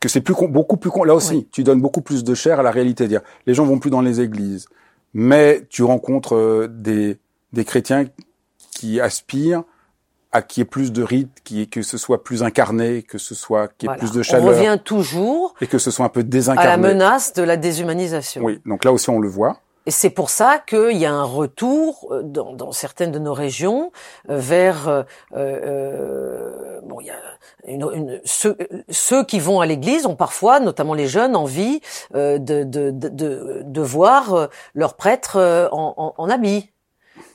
que 0.00 0.08
c'est 0.08 0.20
plus 0.20 0.34
con- 0.34 0.48
beaucoup 0.48 0.76
plus 0.76 0.90
con. 0.90 1.02
Là 1.04 1.14
aussi, 1.14 1.34
Oui. 1.36 1.48
tu 1.50 1.64
donnes 1.64 1.80
beaucoup 1.80 2.02
plus 2.02 2.24
de 2.24 2.34
chair 2.34 2.60
à 2.60 2.62
la 2.62 2.70
réalité. 2.70 3.08
Dire, 3.08 3.22
les 3.46 3.54
gens 3.54 3.64
vont 3.64 3.78
plus 3.78 3.90
dans 3.90 4.00
les 4.02 4.20
églises, 4.20 4.66
mais 5.14 5.64
tu 5.70 5.82
rencontres 5.82 6.68
des 6.70 7.18
des 7.52 7.64
chrétiens 7.64 8.04
qui 8.72 9.00
aspirent 9.00 9.62
à 10.32 10.42
qu'il 10.42 10.60
y 10.60 10.62
ait 10.62 10.64
plus 10.66 10.92
de 10.92 11.02
rites, 11.02 11.38
qui 11.44 11.68
que 11.68 11.82
ce 11.82 11.96
soit 11.98 12.22
plus 12.22 12.42
incarné, 12.42 13.02
que 13.02 13.18
ce 13.18 13.34
soit 13.34 13.68
qu'il 13.78 13.88
y 13.88 13.92
ait 13.92 13.96
Voilà. 13.96 13.98
plus 14.00 14.12
de 14.12 14.20
On 14.20 14.22
chaleur 14.22 14.46
revient 14.48 14.78
toujours 14.84 15.54
et 15.60 15.66
que 15.66 15.78
ce 15.78 15.90
soit 15.90 16.04
un 16.04 16.10
peu 16.10 16.20
à 16.20 16.22
la 16.22 16.28
désincarné. 16.28 16.88
menace 16.88 17.32
de 17.32 17.42
la 17.42 17.56
déshumanisation. 17.56 18.42
Oui, 18.44 18.60
donc 18.66 18.84
là 18.84 18.92
aussi 18.92 19.08
on 19.10 19.20
le 19.20 19.28
voit. 19.28 19.58
Et 19.86 19.90
c'est 19.90 20.10
pour 20.10 20.28
ça 20.28 20.58
qu'il 20.58 20.98
y 20.98 21.06
a 21.06 21.12
un 21.14 21.24
retour 21.24 22.08
euh, 22.10 22.22
dans, 22.22 22.52
dans 22.52 22.72
certaines 22.72 23.10
de 23.10 23.18
nos 23.18 23.32
régions 23.32 23.90
euh, 24.28 24.36
vers 24.38 24.86
euh, 24.86 25.02
euh, 25.34 26.80
bon, 26.82 27.00
il 27.00 27.06
y 27.06 27.10
a 27.10 27.14
une, 27.66 27.88
une- 27.94 28.20
ceux, 28.24 28.56
ceux 28.90 29.24
qui 29.24 29.40
vont 29.40 29.60
à 29.60 29.66
l'église 29.66 30.04
ont 30.06 30.16
parfois, 30.16 30.60
notamment 30.60 30.94
les 30.94 31.06
jeunes, 31.06 31.36
envie 31.36 31.80
euh, 32.14 32.38
de, 32.38 32.64
de, 32.64 32.90
de, 32.90 33.08
de, 33.08 33.62
de 33.64 33.80
voir 33.80 34.48
leur 34.74 34.94
prêtre 34.94 35.68
en, 35.72 35.94
en, 35.96 36.14
en 36.16 36.30
habit. 36.30 36.70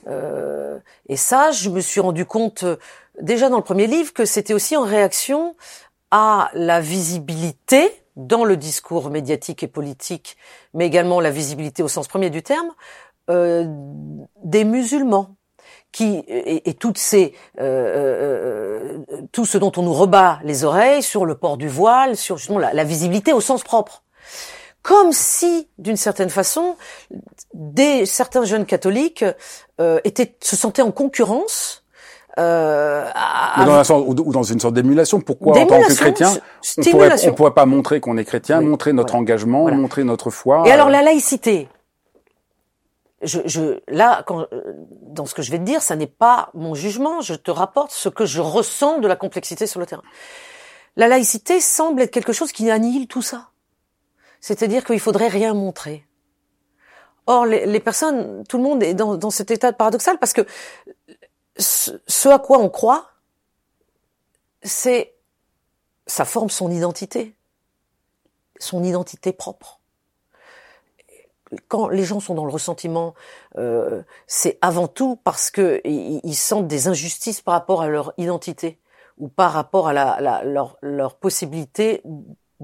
Euh, 0.06 0.78
et 1.08 1.16
ça, 1.16 1.50
je 1.50 1.70
me 1.70 1.80
suis 1.80 2.00
rendu 2.00 2.24
compte 2.24 2.64
euh, 2.64 2.76
déjà 3.20 3.48
dans 3.48 3.56
le 3.56 3.62
premier 3.62 3.86
livre 3.86 4.12
que 4.12 4.24
c'était 4.24 4.54
aussi 4.54 4.76
en 4.76 4.82
réaction 4.82 5.56
à 6.10 6.50
la 6.54 6.80
visibilité 6.80 7.90
dans 8.16 8.44
le 8.44 8.56
discours 8.56 9.10
médiatique 9.10 9.62
et 9.62 9.68
politique, 9.68 10.36
mais 10.72 10.86
également 10.86 11.20
la 11.20 11.30
visibilité 11.30 11.82
au 11.82 11.88
sens 11.88 12.06
premier 12.06 12.30
du 12.30 12.42
terme, 12.42 12.70
euh, 13.30 13.64
des 14.44 14.64
musulmans 14.64 15.34
qui 15.90 16.18
et, 16.28 16.68
et 16.68 16.74
toutes 16.74 16.98
ces 16.98 17.34
euh, 17.58 18.98
euh, 19.08 19.26
tout 19.32 19.44
ce 19.44 19.58
dont 19.58 19.72
on 19.76 19.82
nous 19.82 19.94
rebat 19.94 20.40
les 20.44 20.64
oreilles 20.64 21.02
sur 21.02 21.24
le 21.24 21.34
port 21.36 21.56
du 21.56 21.68
voile, 21.68 22.16
sur 22.16 22.36
justement 22.36 22.58
la 22.58 22.84
visibilité 22.84 23.32
au 23.32 23.40
sens 23.40 23.62
propre. 23.62 24.03
Comme 24.84 25.12
si, 25.12 25.66
d'une 25.78 25.96
certaine 25.96 26.28
façon, 26.28 26.76
des 27.54 28.04
certains 28.04 28.44
jeunes 28.44 28.66
catholiques 28.66 29.24
euh, 29.80 29.98
étaient 30.04 30.36
se 30.42 30.56
sentaient 30.56 30.82
en 30.82 30.92
concurrence 30.92 31.84
euh, 32.38 33.08
dans 33.64 33.72
un 33.72 33.84
sens, 33.84 34.04
ou 34.06 34.14
dans 34.14 34.42
une 34.42 34.60
sorte 34.60 34.74
d'émulation. 34.74 35.22
Pourquoi 35.22 35.56
en 35.58 35.66
tant 35.66 35.80
que 35.80 35.94
chrétien, 35.94 36.34
on 36.76 36.82
pourrait, 36.82 37.28
on 37.28 37.32
pourrait 37.32 37.54
pas 37.54 37.64
montrer 37.64 38.00
qu'on 38.00 38.18
est 38.18 38.26
chrétien, 38.26 38.60
montrer 38.60 38.92
notre 38.92 39.14
engagement, 39.14 39.70
montrer 39.72 40.04
notre 40.04 40.28
foi. 40.28 40.64
Et 40.66 40.70
alors 40.70 40.90
la 40.90 41.00
laïcité. 41.00 41.68
Je, 43.22 43.40
je, 43.46 43.80
là, 43.88 44.22
quand, 44.26 44.46
dans 45.00 45.24
ce 45.24 45.32
que 45.32 45.40
je 45.40 45.50
vais 45.50 45.58
te 45.58 45.62
dire, 45.62 45.80
ça 45.80 45.96
n'est 45.96 46.06
pas 46.06 46.50
mon 46.52 46.74
jugement. 46.74 47.22
Je 47.22 47.32
te 47.32 47.50
rapporte 47.50 47.90
ce 47.90 48.10
que 48.10 48.26
je 48.26 48.42
ressens 48.42 48.98
de 48.98 49.08
la 49.08 49.16
complexité 49.16 49.66
sur 49.66 49.80
le 49.80 49.86
terrain. 49.86 50.02
La 50.96 51.08
laïcité 51.08 51.58
semble 51.60 52.02
être 52.02 52.10
quelque 52.10 52.34
chose 52.34 52.52
qui 52.52 52.70
annihile 52.70 53.06
tout 53.06 53.22
ça. 53.22 53.48
C'est-à-dire 54.44 54.84
qu'il 54.84 55.00
faudrait 55.00 55.28
rien 55.28 55.54
montrer. 55.54 56.06
Or, 57.24 57.46
les, 57.46 57.80
personnes, 57.80 58.44
tout 58.46 58.58
le 58.58 58.62
monde 58.62 58.82
est 58.82 58.92
dans, 58.92 59.16
dans 59.16 59.30
cet 59.30 59.50
état 59.50 59.72
paradoxal 59.72 60.18
parce 60.18 60.34
que 60.34 60.42
ce 61.56 62.28
à 62.28 62.38
quoi 62.38 62.58
on 62.58 62.68
croit, 62.68 63.08
c'est 64.60 65.14
ça 66.06 66.26
forme 66.26 66.50
son 66.50 66.70
identité, 66.70 67.34
son 68.58 68.84
identité 68.84 69.32
propre. 69.32 69.80
Quand 71.68 71.88
les 71.88 72.04
gens 72.04 72.20
sont 72.20 72.34
dans 72.34 72.44
le 72.44 72.52
ressentiment, 72.52 73.14
euh, 73.56 74.02
c'est 74.26 74.58
avant 74.60 74.88
tout 74.88 75.16
parce 75.24 75.50
que 75.50 75.80
ils, 75.86 76.36
sentent 76.36 76.68
des 76.68 76.86
injustices 76.86 77.40
par 77.40 77.54
rapport 77.54 77.80
à 77.80 77.88
leur 77.88 78.12
identité 78.18 78.78
ou 79.16 79.28
par 79.28 79.52
rapport 79.52 79.88
à 79.88 79.94
la, 79.94 80.44
leur, 80.44 80.76
leur 80.82 81.16
possibilité 81.16 82.02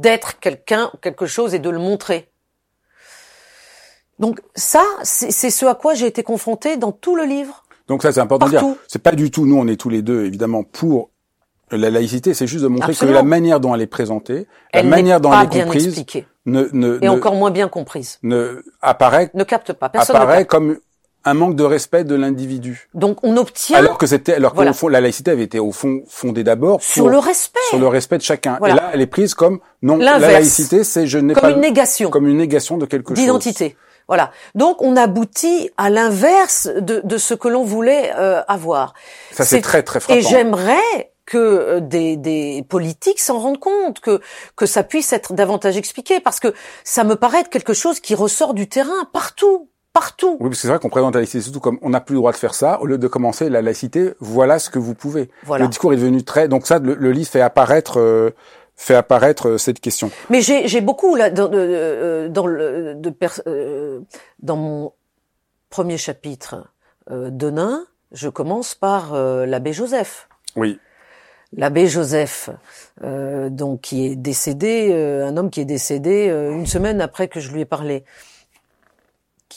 d'être 0.00 0.40
quelqu'un, 0.40 0.90
quelque 1.00 1.26
chose 1.26 1.54
et 1.54 1.58
de 1.58 1.70
le 1.70 1.78
montrer. 1.78 2.28
Donc 4.18 4.40
ça, 4.54 4.84
c'est 5.02 5.30
ce 5.30 5.66
à 5.66 5.74
quoi 5.74 5.94
j'ai 5.94 6.06
été 6.06 6.22
confrontée 6.22 6.76
dans 6.76 6.92
tout 6.92 7.16
le 7.16 7.24
livre. 7.24 7.64
Donc 7.88 8.02
ça, 8.02 8.12
c'est 8.12 8.20
important 8.20 8.46
de 8.46 8.50
dire. 8.50 8.64
C'est 8.86 9.02
pas 9.02 9.12
du 9.12 9.30
tout, 9.30 9.46
nous, 9.46 9.56
on 9.56 9.66
est 9.66 9.76
tous 9.76 9.88
les 9.88 10.02
deux, 10.02 10.24
évidemment, 10.24 10.62
pour 10.62 11.10
la 11.70 11.90
laïcité, 11.90 12.34
c'est 12.34 12.46
juste 12.46 12.62
de 12.64 12.68
montrer 12.68 12.94
que 12.94 13.06
la 13.06 13.22
manière 13.22 13.60
dont 13.60 13.74
elle 13.74 13.80
est 13.80 13.86
présentée, 13.86 14.46
la 14.74 14.82
manière 14.82 15.20
dont 15.20 15.32
elle 15.32 15.56
est 15.56 15.62
comprise, 15.62 16.04
ne, 16.46 16.68
ne, 16.72 16.98
et 17.02 17.08
encore 17.08 17.34
moins 17.34 17.50
bien 17.50 17.68
comprise, 17.68 18.18
ne 18.22 18.62
apparaît, 18.80 19.30
ne 19.34 19.44
capte 19.44 19.72
pas, 19.72 19.88
personne 19.88 20.16
apparaît 20.16 20.46
comme 20.46 20.78
un 21.24 21.34
manque 21.34 21.54
de 21.56 21.64
respect 21.64 22.04
de 22.04 22.14
l'individu. 22.14 22.88
Donc 22.94 23.18
on 23.22 23.36
obtient 23.36 23.78
alors 23.78 23.98
que 23.98 24.06
c'était 24.06 24.34
alors 24.34 24.54
que 24.54 24.86
la 24.88 25.00
laïcité 25.00 25.30
avait 25.30 25.44
été 25.44 25.58
au 25.58 25.72
fond 25.72 26.02
fondée 26.08 26.44
d'abord 26.44 26.82
sur 26.82 27.08
le 27.08 27.18
respect 27.18 27.60
sur 27.68 27.78
le 27.78 27.88
respect 27.88 28.18
de 28.18 28.22
chacun. 28.22 28.58
Et 28.66 28.72
là 28.72 28.90
elle 28.92 29.00
est 29.00 29.06
prise 29.06 29.34
comme 29.34 29.60
non 29.82 29.96
la 29.96 30.18
laïcité 30.18 30.84
c'est 30.84 31.06
je 31.06 31.18
n'ai 31.18 31.34
pas 31.34 31.40
comme 31.42 31.50
une 31.50 31.60
négation 31.60 32.10
comme 32.10 32.26
une 32.26 32.38
négation 32.38 32.78
de 32.78 32.86
quelque 32.86 33.08
chose 33.08 33.18
d'identité. 33.18 33.76
Voilà. 34.08 34.32
Donc 34.56 34.82
on 34.82 34.96
aboutit 34.96 35.70
à 35.76 35.88
l'inverse 35.88 36.68
de, 36.78 37.00
de, 37.04 37.16
ce 37.16 37.32
que 37.32 37.46
l'on 37.46 37.62
voulait 37.62 38.10
euh, 38.16 38.42
avoir. 38.48 38.94
Ça 39.30 39.44
c'est 39.44 39.60
très 39.60 39.84
très 39.84 40.00
frappant. 40.00 40.18
Et 40.18 40.22
j'aimerais 40.22 41.12
que 41.26 41.38
euh, 41.38 41.80
des, 41.80 42.16
des 42.16 42.64
politiques 42.68 43.20
s'en 43.20 43.38
rendent 43.38 43.60
compte, 43.60 44.00
que 44.00 44.20
que 44.56 44.66
ça 44.66 44.82
puisse 44.82 45.12
être 45.12 45.32
davantage 45.32 45.76
expliqué, 45.76 46.18
parce 46.18 46.40
que 46.40 46.52
ça 46.82 47.04
me 47.04 47.14
paraît 47.14 47.40
être 47.40 47.50
quelque 47.50 47.72
chose 47.72 48.00
qui 48.00 48.16
ressort 48.16 48.52
du 48.52 48.68
terrain 48.68 49.08
partout. 49.12 49.68
Partout. 49.92 50.36
Oui, 50.40 50.48
parce 50.48 50.56
que 50.56 50.62
c'est 50.62 50.68
vrai 50.68 50.78
qu'on 50.78 50.88
présente 50.88 51.14
la 51.14 51.20
laïcité 51.20 51.40
surtout 51.40 51.58
comme 51.58 51.78
on 51.82 51.90
n'a 51.90 52.00
plus 52.00 52.14
le 52.14 52.20
droit 52.20 52.32
de 52.32 52.36
faire 52.36 52.54
ça. 52.54 52.80
Au 52.80 52.86
lieu 52.86 52.96
de 52.96 53.08
commencer 53.08 53.48
la 53.48 53.60
laïcité, 53.60 54.14
voilà 54.20 54.58
ce 54.58 54.70
que 54.70 54.78
vous 54.78 54.94
pouvez. 54.94 55.30
Voilà. 55.44 55.64
Le 55.64 55.68
discours 55.68 55.92
est 55.92 55.96
devenu 55.96 56.22
très. 56.22 56.46
Donc 56.46 56.66
ça, 56.66 56.78
le, 56.78 57.10
livre 57.10 57.28
fait 57.28 57.40
apparaître 57.40 57.98
euh, 57.98 58.30
fait 58.80 58.94
apparaître 58.94 59.48
euh, 59.48 59.58
cette 59.58 59.78
question. 59.80 60.10
Mais 60.30 60.40
j'ai 60.40 60.80
beaucoup 60.80 61.14
là 61.14 61.30
dans, 61.30 61.50
euh, 61.52 62.28
dans 62.28 62.46
le 62.46 62.94
de 62.94 63.14
euh, 63.46 64.00
dans 64.40 64.56
mon 64.56 64.92
premier 65.68 65.98
chapitre 65.98 66.66
de 67.10 67.50
Nain, 67.50 67.84
je 68.12 68.28
commence 68.28 68.74
par 68.74 69.14
l'abbé 69.14 69.72
Joseph. 69.72 70.28
Oui. 70.56 70.78
L'abbé 71.52 71.86
Joseph, 71.86 72.50
donc 73.02 73.80
qui 73.82 74.06
est 74.06 74.16
décédé, 74.16 74.92
un 74.92 75.36
homme 75.36 75.50
qui 75.50 75.60
est 75.60 75.64
décédé 75.64 76.28
une 76.28 76.66
semaine 76.66 77.00
après 77.00 77.28
que 77.28 77.40
je 77.40 77.52
lui 77.52 77.60
ai 77.60 77.64
parlé 77.64 78.04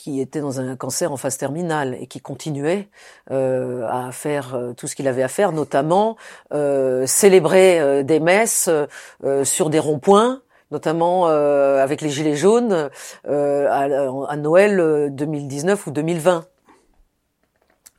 qui 0.04 0.20
était 0.20 0.42
dans 0.42 0.60
un 0.60 0.76
cancer 0.76 1.12
en 1.12 1.16
phase 1.16 1.38
terminale 1.38 1.96
et 1.98 2.06
qui 2.06 2.20
continuait 2.20 2.90
euh, 3.30 3.88
à 3.88 4.12
faire 4.12 4.54
euh, 4.54 4.74
tout 4.74 4.86
ce 4.86 4.94
qu'il 4.94 5.08
avait 5.08 5.22
à 5.22 5.28
faire, 5.28 5.50
notamment 5.50 6.18
euh, 6.52 7.06
célébrer 7.06 7.80
euh, 7.80 8.02
des 8.02 8.20
messes 8.20 8.68
euh, 8.68 9.44
sur 9.44 9.70
des 9.70 9.78
ronds-points, 9.78 10.42
notamment 10.70 11.26
avec 11.26 12.02
les 12.02 12.10
Gilets 12.10 12.36
jaunes 12.36 12.90
à, 13.26 13.80
à, 13.80 14.36
Noël 14.36 15.08
2019 15.10 15.86
ou 15.86 15.90
2020. 15.90 16.44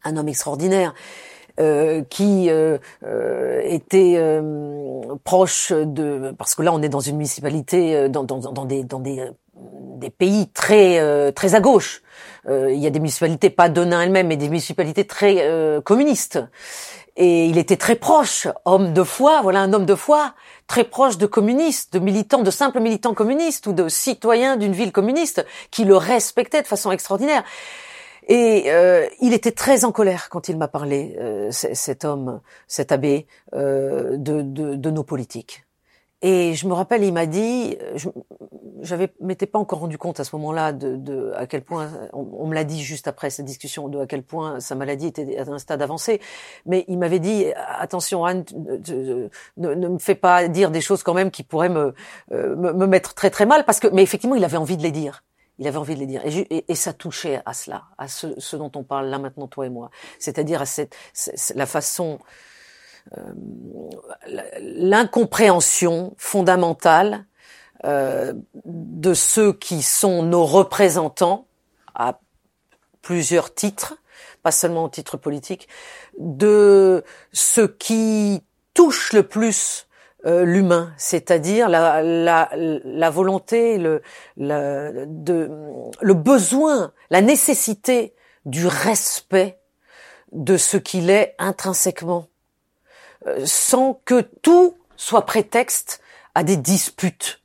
Un 0.03 0.17
homme 0.17 0.27
extraordinaire. 0.27 0.93
Euh, 1.57 2.03
qui 2.09 2.49
euh, 2.49 2.77
était 3.63 4.19
proche 5.23 5.71
de 5.71 6.33
parce 6.37 6.53
que 6.53 6.61
là 6.63 6.73
on 6.73 6.81
est 6.81 6.89
dans 6.89 6.99
une 6.99 7.15
municipalité 7.15 8.09
dans, 8.09 8.25
dans, 8.25 8.39
dans 8.39 8.65
des 8.65 8.83
dans 8.83 8.99
des 8.99 9.31
des 9.95 10.09
pays 10.09 10.47
très 10.49 10.99
euh, 10.99 11.31
très 11.31 11.55
à 11.55 11.59
gauche. 11.59 12.01
Euh, 12.47 12.71
il 12.71 12.79
y 12.79 12.87
a 12.87 12.89
des 12.89 12.99
municipalités, 12.99 13.49
pas 13.49 13.69
Denain 13.69 14.01
elle-même, 14.01 14.27
mais 14.27 14.37
des 14.37 14.49
municipalités 14.49 15.05
très 15.05 15.37
euh, 15.39 15.81
communistes. 15.81 16.39
Et 17.17 17.45
il 17.45 17.57
était 17.57 17.77
très 17.77 17.95
proche, 17.95 18.47
homme 18.65 18.93
de 18.93 19.03
foi, 19.03 19.41
voilà 19.41 19.61
un 19.61 19.71
homme 19.71 19.85
de 19.85 19.95
foi, 19.95 20.33
très 20.67 20.83
proche 20.83 21.17
de 21.17 21.25
communistes, 21.25 21.93
de 21.93 21.99
militants, 21.99 22.43
de 22.43 22.51
simples 22.51 22.81
militants 22.81 23.13
communistes 23.13 23.67
ou 23.67 23.73
de 23.73 23.87
citoyens 23.87 24.57
d'une 24.57 24.73
ville 24.73 24.91
communiste 24.91 25.45
qui 25.71 25.85
le 25.85 25.95
respectaient 25.95 26.61
de 26.61 26.67
façon 26.67 26.91
extraordinaire. 26.91 27.43
Et 28.27 28.69
il 29.21 29.33
était 29.33 29.51
très 29.51 29.85
en 29.85 29.91
colère 29.93 30.29
quand 30.29 30.49
il 30.49 30.57
m'a 30.57 30.67
parlé, 30.67 31.15
cet 31.51 32.03
homme, 32.03 32.41
cet 32.67 32.91
abbé, 32.91 33.27
de 33.53 34.89
nos 34.89 35.03
politiques. 35.03 35.64
Et 36.27 36.55
je 36.55 36.67
me 36.67 36.73
rappelle, 36.73 37.03
il 37.03 37.13
m'a 37.13 37.27
dit, 37.27 37.77
je 37.93 38.09
j'avais 38.81 39.13
m'étais 39.19 39.45
pas 39.45 39.59
encore 39.59 39.79
rendu 39.79 39.99
compte 39.99 40.19
à 40.19 40.23
ce 40.23 40.35
moment-là 40.35 40.73
de, 40.73 40.95
de, 40.95 41.31
à 41.35 41.45
quel 41.45 41.63
point 41.63 41.91
on, 42.13 42.47
me 42.47 42.55
l'a 42.55 42.63
dit 42.63 42.83
juste 42.83 43.07
après 43.07 43.29
cette 43.29 43.45
discussion 43.45 43.89
de 43.89 43.99
à 43.99 44.07
quel 44.07 44.23
point 44.23 44.59
sa 44.59 44.73
maladie 44.73 45.07
était 45.07 45.37
à 45.37 45.47
un 45.47 45.59
stade 45.59 45.83
avancé. 45.83 46.19
Mais 46.65 46.83
il 46.87 46.97
m'avait 46.97 47.19
dit 47.19 47.45
attention 47.55 48.25
Anne, 48.25 48.43
ne, 48.55 49.29
ne, 49.57 49.87
me 49.87 49.99
fais 49.99 50.15
pas 50.15 50.47
dire 50.47 50.71
des 50.71 50.81
choses 50.81 51.03
quand 51.03 51.13
même 51.13 51.29
qui 51.29 51.43
pourraient 51.43 51.69
me, 51.69 51.93
euh, 52.31 52.55
me, 52.55 52.73
me 52.73 52.87
mettre 52.87 53.13
très 53.13 53.29
très 53.29 53.45
mal 53.45 53.63
parce 53.63 53.79
que 53.79 53.87
mais 53.87 54.01
effectivement 54.01 54.35
il 54.35 54.43
avait 54.43 54.57
envie 54.57 54.77
de 54.77 54.83
les 54.83 54.91
dire. 54.91 55.23
Il 55.59 55.67
avait 55.67 55.77
envie 55.77 55.93
de 55.93 55.99
les 55.99 56.07
dire. 56.07 56.21
Et, 56.25 56.39
et, 56.55 56.65
et 56.67 56.75
ça 56.75 56.91
touchait 56.91 57.41
à 57.45 57.53
cela, 57.53 57.83
à 57.97 58.07
ce, 58.07 58.39
ce, 58.39 58.57
dont 58.57 58.71
on 58.75 58.83
parle 58.83 59.07
là 59.07 59.19
maintenant, 59.19 59.47
toi 59.47 59.65
et 59.65 59.69
moi. 59.69 59.89
C'est-à-dire 60.19 60.61
à 60.61 60.65
cette, 60.65 60.97
la 61.55 61.65
façon 61.65 62.19
euh, 62.19 62.23
l'incompréhension 64.59 66.13
fondamentale 66.17 67.25
euh, 67.83 68.33
de 68.65 69.13
ceux 69.13 69.53
qui 69.53 69.83
sont 69.83 70.23
nos 70.23 70.45
représentants 70.45 71.47
à 71.93 72.19
plusieurs 73.01 73.53
titres, 73.53 73.95
pas 74.41 74.51
seulement 74.51 74.85
au 74.85 74.89
titre 74.89 75.17
politique, 75.17 75.67
de 76.17 77.03
ce 77.31 77.61
qui 77.61 78.43
touche 78.73 79.13
le 79.13 79.23
plus 79.23 79.87
euh, 80.25 80.43
l'humain, 80.43 80.93
c'est-à-dire 80.97 81.69
la, 81.69 82.01
la, 82.01 82.49
la, 82.55 83.09
volonté, 83.11 83.77
le, 83.77 84.01
le 84.37 86.13
besoin, 86.13 86.91
la 87.11 87.21
nécessité 87.21 88.15
du 88.45 88.65
respect 88.65 89.59
de 90.31 90.57
ce 90.57 90.77
qu'il 90.77 91.11
est 91.11 91.35
intrinsèquement. 91.37 92.27
euh, 92.27 92.34
sans 93.45 94.01
que 94.05 94.21
tout 94.41 94.75
soit 94.95 95.25
prétexte 95.25 96.01
à 96.35 96.43
des 96.43 96.57
disputes. 96.57 97.41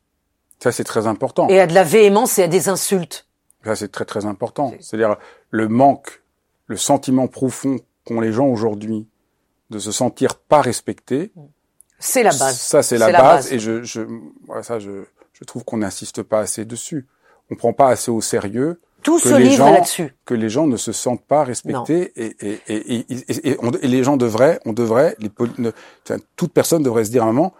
Ça, 0.62 0.72
c'est 0.72 0.84
très 0.84 1.06
important. 1.06 1.48
Et 1.48 1.60
à 1.60 1.66
de 1.66 1.74
la 1.74 1.84
véhémence 1.84 2.38
et 2.38 2.42
à 2.42 2.48
des 2.48 2.68
insultes. 2.68 3.26
Ça, 3.64 3.76
c'est 3.76 3.90
très 3.90 4.04
très 4.04 4.26
important. 4.26 4.74
C'est-à-dire 4.80 5.16
le 5.50 5.68
manque, 5.68 6.22
le 6.66 6.76
sentiment 6.76 7.28
profond 7.28 7.78
qu'ont 8.04 8.20
les 8.20 8.32
gens 8.32 8.46
aujourd'hui 8.46 9.06
de 9.70 9.78
se 9.78 9.92
sentir 9.92 10.36
pas 10.36 10.60
respectés. 10.60 11.32
C'est 11.98 12.22
la 12.22 12.30
base. 12.30 12.58
Ça, 12.58 12.82
c'est 12.82 12.98
la, 12.98 13.12
base. 13.12 13.52
Et 13.52 13.58
je, 13.58 13.82
je, 13.82 14.02
ça, 14.62 14.78
je, 14.78 15.04
je 15.32 15.44
trouve 15.44 15.64
qu'on 15.64 15.78
n'insiste 15.78 16.22
pas 16.22 16.40
assez 16.40 16.64
dessus. 16.64 17.06
On 17.50 17.56
prend 17.56 17.72
pas 17.72 17.88
assez 17.88 18.10
au 18.10 18.20
sérieux 18.20 18.80
tout 19.02 19.18
se 19.18 19.34
livre 19.34 19.70
là-dessus. 19.70 20.14
Que 20.24 20.34
les 20.34 20.48
gens 20.48 20.66
ne 20.66 20.76
se 20.76 20.92
sentent 20.92 21.24
pas 21.24 21.44
respectés 21.44 22.12
et, 22.16 22.36
et, 22.40 22.60
et, 22.68 23.06
et, 23.08 23.56
et, 23.82 23.88
les 23.88 24.04
gens 24.04 24.16
devraient, 24.16 24.60
on 24.64 24.72
devrait, 24.72 25.16
les, 25.18 25.30
toute 26.36 26.52
personne 26.52 26.82
devrait 26.82 27.04
se 27.04 27.10
dire 27.10 27.24
à 27.24 27.26
un 27.26 27.32
moment, 27.32 27.54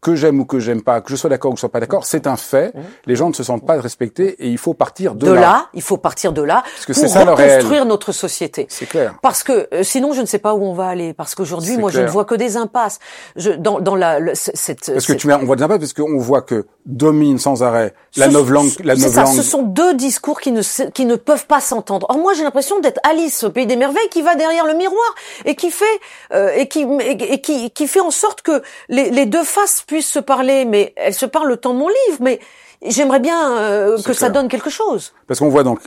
que 0.00 0.14
j'aime 0.14 0.40
ou 0.40 0.44
que 0.46 0.58
j'aime 0.58 0.82
pas, 0.82 1.00
que 1.02 1.10
je 1.10 1.16
sois 1.16 1.28
d'accord 1.28 1.50
ou 1.50 1.54
que 1.54 1.58
je 1.58 1.60
sois 1.60 1.68
pas 1.68 1.80
d'accord, 1.80 2.06
c'est 2.06 2.26
un 2.26 2.36
fait. 2.36 2.72
Les 3.06 3.16
gens 3.16 3.28
ne 3.28 3.34
se 3.34 3.42
sentent 3.42 3.66
pas 3.66 3.78
respectés 3.80 4.34
et 4.38 4.48
il 4.48 4.56
faut 4.58 4.72
partir 4.74 5.14
de, 5.14 5.26
de 5.26 5.32
là. 5.32 5.66
Il 5.74 5.82
faut 5.82 5.98
partir 5.98 6.32
de 6.32 6.42
là 6.42 6.62
Parce 6.64 6.86
que 6.86 6.92
pour 6.92 7.02
c'est 7.02 7.08
ça 7.08 7.24
reconstruire 7.24 7.84
notre 7.84 8.12
société. 8.12 8.66
C'est 8.70 8.86
clair. 8.86 9.14
Parce 9.22 9.42
que 9.42 9.68
euh, 9.74 9.82
sinon, 9.82 10.12
je 10.14 10.20
ne 10.22 10.26
sais 10.26 10.38
pas 10.38 10.54
où 10.54 10.62
on 10.64 10.72
va 10.72 10.86
aller. 10.88 11.12
Parce 11.12 11.34
qu'aujourd'hui, 11.34 11.76
moi, 11.76 11.90
je 11.90 12.00
ne 12.00 12.06
vois 12.08 12.24
que 12.24 12.34
des 12.34 12.56
impasses. 12.56 12.98
Je, 13.36 13.50
dans, 13.50 13.80
dans 13.80 13.94
la, 13.94 14.18
le- 14.20 14.32
cette, 14.34 14.90
Parce 14.92 15.06
que 15.06 15.12
tu 15.12 15.26
mets, 15.26 15.34
on 15.34 15.44
voit 15.44 15.56
des 15.56 15.62
impacts 15.64 15.80
parce 15.80 15.92
qu'on 15.92 16.18
voit 16.18 16.42
que 16.42 16.66
domine 16.86 17.38
sans 17.38 17.62
arrêt 17.62 17.92
la 18.16 18.28
novlangue, 18.28 18.70
la 18.82 18.96
c'est 18.96 19.10
ça, 19.10 19.20
novlangue. 19.24 19.36
ce 19.36 19.42
sont 19.42 19.62
deux 19.62 19.94
discours 19.94 20.40
qui 20.40 20.50
ne, 20.50 20.62
qui 20.90 21.04
ne 21.04 21.16
peuvent 21.16 21.46
pas 21.46 21.60
s'entendre. 21.60 22.06
Or 22.08 22.16
moi 22.18 22.32
j'ai 22.34 22.42
l'impression 22.42 22.80
d'être 22.80 22.98
Alice 23.08 23.44
au 23.44 23.50
pays 23.50 23.66
des 23.66 23.76
merveilles 23.76 24.08
qui 24.10 24.22
va 24.22 24.34
derrière 24.34 24.66
le 24.66 24.74
miroir 24.74 25.14
et 25.44 25.54
qui 25.54 25.70
fait 25.70 25.84
euh, 26.32 26.50
et 26.56 26.68
qui 26.68 26.82
et, 27.00 27.34
et 27.34 27.40
qui, 27.40 27.70
qui 27.70 27.86
fait 27.86 28.00
en 28.00 28.10
sorte 28.10 28.40
que 28.42 28.62
les, 28.88 29.10
les 29.10 29.26
deux 29.26 29.44
faces 29.44 29.82
puissent 29.90 30.10
se 30.12 30.20
parler, 30.20 30.64
mais 30.64 30.92
elles 30.96 31.14
se 31.14 31.26
parlent 31.26 31.58
de 31.60 31.68
mon 31.68 31.88
livre. 31.88 32.18
Mais 32.20 32.38
j'aimerais 32.82 33.18
bien 33.20 33.56
euh, 33.58 34.00
que 34.02 34.12
ça 34.12 34.30
donne 34.30 34.48
quelque 34.48 34.70
chose. 34.70 35.12
Parce 35.26 35.40
qu'on 35.40 35.48
voit 35.48 35.64
donc 35.64 35.80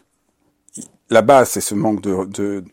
là-bas, 1.09 1.45
c'est 1.45 1.61
ce 1.61 1.73
manque 1.75 2.01
de, 2.01 2.25
de 2.25 2.63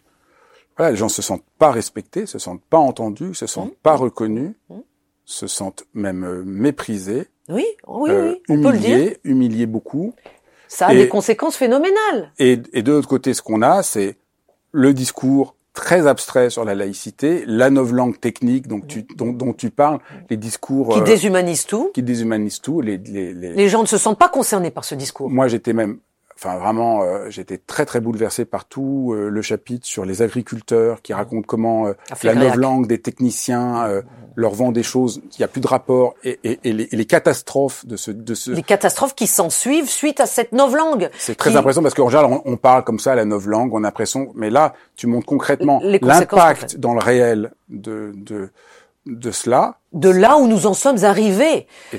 voilà, 0.76 0.90
les 0.92 0.96
gens 0.96 1.08
se 1.08 1.22
sentent 1.22 1.44
pas 1.58 1.70
respectés, 1.70 2.26
se 2.26 2.38
sentent 2.38 2.64
pas 2.68 2.78
entendus, 2.78 3.34
se 3.34 3.44
Mmh. 3.44 3.48
sentent 3.48 3.76
pas 3.82 3.94
reconnus, 3.96 4.54
se 5.24 5.46
sentent 5.46 5.84
même 5.94 6.24
euh, 6.24 6.42
méprisés, 6.44 7.28
Oui, 7.48 7.66
oui, 7.86 8.10
euh, 8.10 8.32
oui, 8.32 8.42
on 8.48 8.62
peut 8.62 8.72
le 8.72 8.78
dire. 8.78 8.88
humiliés, 8.96 9.18
humiliés 9.24 9.66
beaucoup. 9.66 10.14
Ça 10.68 10.86
a 10.88 10.94
et- 10.94 10.98
des 10.98 11.08
conséquences 11.08 11.56
phénoménales. 11.56 12.32
Et, 12.38 12.58
et 12.72 12.82
de 12.82 12.92
l'autre 12.92 13.08
côté, 13.08 13.34
ce 13.34 13.42
qu'on 13.42 13.62
a, 13.62 13.82
c'est 13.82 14.16
le 14.72 14.92
discours 14.94 15.54
très 15.72 16.06
abstrait 16.06 16.50
sur 16.50 16.64
la 16.64 16.74
laïcité, 16.74 17.44
la 17.46 17.70
novlangue 17.70 18.18
technique 18.18 18.66
donc 18.66 18.86
tu, 18.86 19.04
dont, 19.16 19.32
dont 19.32 19.52
tu 19.52 19.70
parles, 19.70 19.98
les 20.28 20.36
discours 20.36 20.88
Qui 20.94 21.00
euh, 21.00 21.04
déshumanisent 21.04 21.66
tout. 21.66 21.90
qui 21.94 22.02
déshumanisent 22.02 22.60
tout. 22.60 22.80
Les, 22.80 22.98
les, 22.98 23.32
les... 23.32 23.52
Les 23.54 23.68
gens 23.68 23.82
ne 23.82 23.86
se 23.86 23.98
sentent 23.98 24.18
pas 24.18 24.28
concernés 24.28 24.70
par 24.70 24.84
ce 24.84 24.94
discours. 24.94 25.30
Moi, 25.30 25.48
j'étais 25.48 25.72
même, 25.72 25.98
enfin 26.36 26.58
vraiment, 26.58 27.02
euh, 27.02 27.30
j'étais 27.30 27.58
très 27.58 27.86
très 27.86 28.00
bouleversé 28.00 28.44
par 28.44 28.64
tout 28.64 29.12
euh, 29.12 29.28
le 29.28 29.42
chapitre 29.42 29.86
sur 29.86 30.04
les 30.04 30.22
agriculteurs 30.22 31.02
qui 31.02 31.12
racontent 31.12 31.46
comment 31.46 31.86
euh, 31.86 31.92
la 32.22 32.34
novlangue 32.34 32.86
des 32.86 33.00
techniciens 33.00 33.86
euh, 33.86 34.02
leur 34.36 34.52
vend 34.54 34.72
des 34.72 34.82
choses, 34.82 35.20
il 35.24 35.36
n'y 35.40 35.44
a 35.44 35.48
plus 35.48 35.60
de 35.60 35.66
rapport 35.66 36.14
et, 36.24 36.38
et, 36.44 36.58
et, 36.64 36.72
les, 36.72 36.88
et 36.92 36.96
les 36.96 37.04
catastrophes 37.04 37.84
de 37.86 37.96
ce, 37.96 38.10
de 38.10 38.34
ce, 38.34 38.50
Les 38.50 38.62
catastrophes 38.62 39.14
qui 39.14 39.26
s'en 39.26 39.50
suivent 39.50 39.88
suite 39.90 40.20
à 40.20 40.26
cette 40.26 40.52
novlangue. 40.52 41.10
C'est 41.18 41.34
très 41.36 41.50
qui- 41.50 41.56
impressionnant 41.56 41.84
parce 41.84 41.94
qu'en 41.94 42.08
général, 42.08 42.30
on, 42.32 42.42
on 42.52 42.56
parle 42.56 42.84
comme 42.84 42.98
ça, 42.98 43.14
la 43.14 43.24
novlangue, 43.24 43.72
on 43.74 43.78
a 43.78 43.88
l'impression, 43.88 44.32
mais 44.34 44.50
là, 44.50 44.74
tu 44.96 45.06
montres 45.06 45.26
concrètement 45.26 45.80
l'impact 45.82 46.76
dans 46.78 46.94
le 46.94 47.00
réel 47.00 47.52
de, 47.68 48.12
de, 48.14 48.50
de 49.06 49.30
cela. 49.30 49.78
De 49.92 50.08
là 50.10 50.36
où 50.38 50.46
nous 50.46 50.66
en 50.66 50.74
sommes 50.74 51.04
arrivés. 51.04 51.66
Et, 51.92 51.98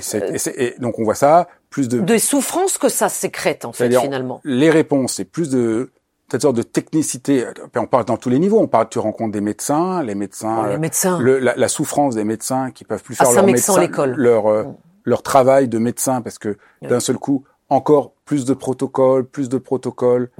et, 0.56 0.74
donc, 0.78 0.98
on 0.98 1.04
voit 1.04 1.14
ça, 1.14 1.48
plus 1.70 1.88
de, 1.88 2.00
des 2.00 2.18
souffrances 2.18 2.78
que 2.78 2.88
ça 2.88 3.08
sécrète 3.08 3.64
en 3.64 3.72
fait 3.72 3.90
finalement. 3.98 4.40
les 4.44 4.70
réponses, 4.70 5.14
c'est 5.14 5.24
plus 5.24 5.48
de, 5.50 5.90
cette 6.32 6.42
sorte 6.42 6.56
de 6.56 6.62
technicité. 6.62 7.44
On 7.76 7.86
parle 7.86 8.06
dans 8.06 8.16
tous 8.16 8.30
les 8.30 8.38
niveaux. 8.38 8.58
On 8.58 8.66
parle, 8.66 8.88
tu 8.88 8.98
rencontres 8.98 9.32
des 9.32 9.40
médecins, 9.42 10.02
les 10.02 10.14
médecins, 10.14 10.62
Oh, 10.62 10.66
les 10.66 10.74
euh, 10.74 10.78
médecins. 10.78 11.18
le- 11.20 11.38
la, 11.38 11.54
la 11.56 11.68
souffrance 11.68 12.14
des 12.14 12.24
médecins 12.24 12.70
qui 12.70 12.84
peuvent 12.84 13.02
plus 13.02 13.20
À 13.20 13.24
faire 13.26 13.34
leur 13.34 13.44
médecin, 13.46 13.78
l'école. 13.78 14.14
leur, 14.16 14.46
euh, 14.46 14.62
Mm. 14.64 14.74
leur 15.04 15.22
travail 15.22 15.68
de 15.68 15.78
médecin 15.78 16.22
parce 16.22 16.38
que 16.38 16.56
d'un 16.80 17.00
seul 17.00 17.18
coup, 17.18 17.44
encore 17.68 18.12
plus 18.24 18.44
de 18.46 18.54
protocoles, 18.54 19.24
plus 19.26 19.48
de 19.50 19.58
protocoles 19.58 20.30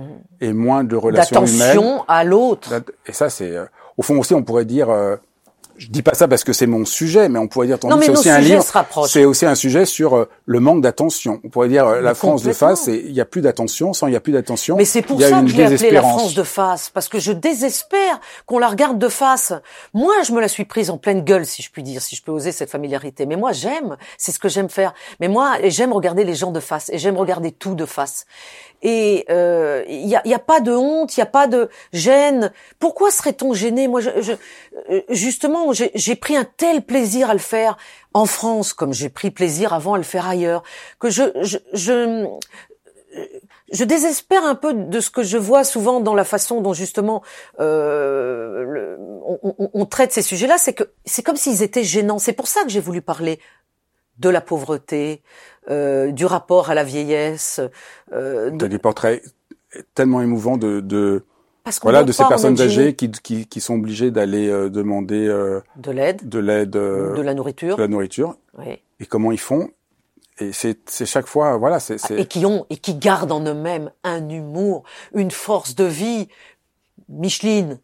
et 0.41 0.53
moins 0.55 0.83
de 0.83 0.97
relations 0.97 1.45
humaines. 1.45 1.55
Mm. 1.55 1.59
D'attention 1.59 2.05
à 2.09 2.25
l'autre. 2.25 2.73
Et 3.07 3.13
ça, 3.13 3.29
c'est 3.29 3.55
euh, 3.55 3.67
au 3.99 4.03
fond 4.03 4.19
aussi, 4.19 4.35
on 4.35 4.43
pourrait 4.43 4.65
dire. 4.65 4.89
Je 5.77 5.89
dis 5.89 6.03
pas 6.03 6.15
ça 6.15 6.29
parce 6.29 6.45
que 6.45 6.53
c'est 6.53 6.67
mon 6.67 6.85
sujet, 6.85 7.29
mais 7.29 7.39
on 7.39 7.49
pourrait 7.49 7.67
dire 7.67 7.79
tandis 7.79 8.07
c'est 8.07 8.13
aussi 8.13 8.31
un 8.31 8.39
livre. 8.39 8.65
C'est 9.07 9.25
aussi 9.25 9.47
un 9.47 9.55
sujet 9.55 9.85
sur 9.85 10.17
euh, 10.17 10.29
le 10.47 10.61
manque 10.61 10.83
d'attention. 10.83 11.41
On 11.45 11.49
pourrait 11.49 11.69
dire 11.69 11.87
euh, 11.87 12.01
la 12.01 12.11
Mais 12.11 12.15
France 12.15 12.43
de 12.43 12.53
face, 12.53 12.87
il 12.89 13.13
y 13.13 13.21
a 13.21 13.25
plus 13.25 13.41
d'attention. 13.41 13.93
Sans 13.93 14.07
il 14.07 14.13
y 14.13 14.17
a 14.17 14.21
plus 14.21 14.33
d'attention, 14.33 14.77
Mais 14.77 14.85
c'est 14.85 15.03
pour 15.03 15.19
il 15.19 15.23
y 15.23 15.25
a 15.25 15.31
ça 15.31 15.39
une 15.39 15.47
que 15.47 15.53
je 15.53 15.57
l'ai 15.57 15.65
appelée 15.65 15.91
la. 15.91 16.03
France 16.03 16.35
de 16.35 16.43
face, 16.43 16.91
parce 16.91 17.09
que 17.09 17.19
je 17.19 17.33
désespère 17.33 18.21
qu'on 18.47 18.59
la 18.59 18.69
regarde 18.69 18.99
de 18.99 19.09
face. 19.09 19.53
Moi, 19.95 20.15
je 20.27 20.33
me 20.33 20.41
la 20.41 20.49
suis 20.49 20.65
prise 20.65 20.91
en 20.91 20.99
pleine 20.99 21.23
gueule, 21.23 21.47
si 21.47 21.63
je 21.63 21.71
puis 21.71 21.83
dire, 21.83 22.03
si 22.03 22.17
je 22.17 22.23
peux 22.23 22.33
oser 22.33 22.53
cette 22.53 22.71
familiarité. 22.71 23.27
Mais 23.27 23.37
moi, 23.37 23.53
j'aime, 23.53 23.97
c'est 24.19 24.33
ce 24.33 24.39
que 24.39 24.49
j'aime 24.49 24.69
faire. 24.69 24.95
Mais 25.21 25.29
moi, 25.29 25.57
j'aime 25.65 25.93
regarder 25.93 26.25
les 26.25 26.35
gens 26.35 26.51
de 26.51 26.61
face, 26.61 26.91
et 26.91 26.99
j'aime 26.99 27.17
regarder 27.17 27.53
tout 27.53 27.75
de 27.75 27.87
face. 27.87 28.27
Et 28.83 29.25
euh, 29.31 29.85
il 29.89 30.07
y, 30.09 30.17
a, 30.17 30.23
y 30.27 30.35
a 30.35 30.39
pas 30.41 30.61
de 30.61 30.73
honte, 30.73 31.17
il 31.17 31.21
y 31.21 31.23
a 31.23 31.27
pas 31.27 31.47
de 31.47 31.69
gêne. 31.93 32.53
Pourquoi 32.81 33.11
serait-on 33.11 33.55
gêné? 33.55 33.87
Moi, 33.89 34.01
je, 34.01 34.11
je- 34.21 34.33
euh, 34.91 35.01
justement, 35.09 35.73
j'ai 35.73 36.17
pris 36.17 36.37
un 36.37 36.45
tel 36.45 36.83
plaisir 36.83 37.31
à 37.31 37.33
le 37.35 37.39
faire 37.39 37.77
en 38.13 38.27
France, 38.27 38.73
comme 38.73 38.93
j'ai 38.93 39.09
pris 39.09 39.31
plaisir 39.31 39.73
avant 39.73 39.95
à 39.95 39.99
le 39.99 40.03
faire 40.05 40.27
ailleurs, 40.27 40.63
que 40.99 41.11
je, 41.11 41.23
je, 41.43 41.59
je 41.73 42.27
je 43.73 43.85
désespère 43.85 44.45
un 44.45 44.55
peu 44.55 44.73
de 44.75 45.01
ce 45.01 45.11
que 45.11 45.23
je 45.23 45.39
vois 45.39 45.65
souvent 45.65 46.01
dans 46.01 46.15
la 46.15 46.25
façon 46.25 46.61
dont 46.61 46.73
justement 46.73 47.23
euh, 47.61 48.97
on, 49.25 49.55
on- 49.59 49.71
on 49.73 49.87
traite 49.87 50.13
ces 50.13 50.23
sujets-là, 50.23 50.59
c'est 50.59 50.73
que 50.75 50.85
c'est 51.05 51.23
comme 51.23 51.37
s'ils 51.37 51.63
étaient 51.63 51.85
gênants. 51.85 52.19
C'est 52.19 52.33
pour 52.33 52.49
ça 52.49 52.63
que 52.63 52.69
j'ai 52.69 52.81
voulu 52.81 53.01
parler 53.03 53.39
de 54.19 54.29
la 54.29 54.41
pauvreté, 54.41 55.23
euh, 55.23 55.27
du 55.69 56.27
rapport 56.27 56.71
à 56.71 56.75
la 56.75 56.85
vieillesse, 56.85 57.61
euh, 58.13 58.51
T'as 58.51 58.57
de, 58.57 58.67
des 58.67 58.79
portraits 58.79 59.23
tellement 59.95 60.21
émouvants 60.21 60.57
de, 60.57 60.81
de 60.81 61.25
parce 61.65 61.81
voilà 61.81 62.03
de 62.03 62.13
ces 62.13 62.25
personnes 62.25 62.61
âgées 62.61 62.95
qui, 62.95 63.11
qui, 63.11 63.47
qui 63.47 63.61
sont 63.61 63.75
obligées 63.75 64.11
d'aller 64.11 64.49
euh, 64.49 64.69
demander 64.69 65.27
euh, 65.29 65.61
de 65.77 65.93
l'aide, 65.93 66.29
de 66.29 66.39
l'aide, 66.41 66.77
euh, 66.77 67.15
de 67.15 67.23
la 67.23 67.35
nourriture, 67.35 67.77
de 67.77 67.83
la 67.83 67.89
nourriture 67.89 68.37
oui. 68.59 68.83
et 69.01 69.07
comment 69.07 69.31
ils 69.33 69.39
font? 69.41 69.71
Et 70.39 70.53
c'est 70.53 70.79
c'est 70.91 71.07
chaque 71.07 71.27
fois, 71.27 71.57
voilà, 71.59 71.79
c'est 71.79 71.99
c'est- 71.99 72.19
et 72.19 72.27
qui 72.27 72.45
ont 72.47 72.67
et 72.71 72.79
qui 72.79 72.95
gardent 72.95 73.33
en 73.33 73.45
eux-mêmes 73.45 73.93
un 74.03 74.29
humour, 74.29 74.83
une 75.15 75.31
force 75.31 75.75
de 75.77 75.85
vie. 75.85 76.29
Micheline, 77.09 77.79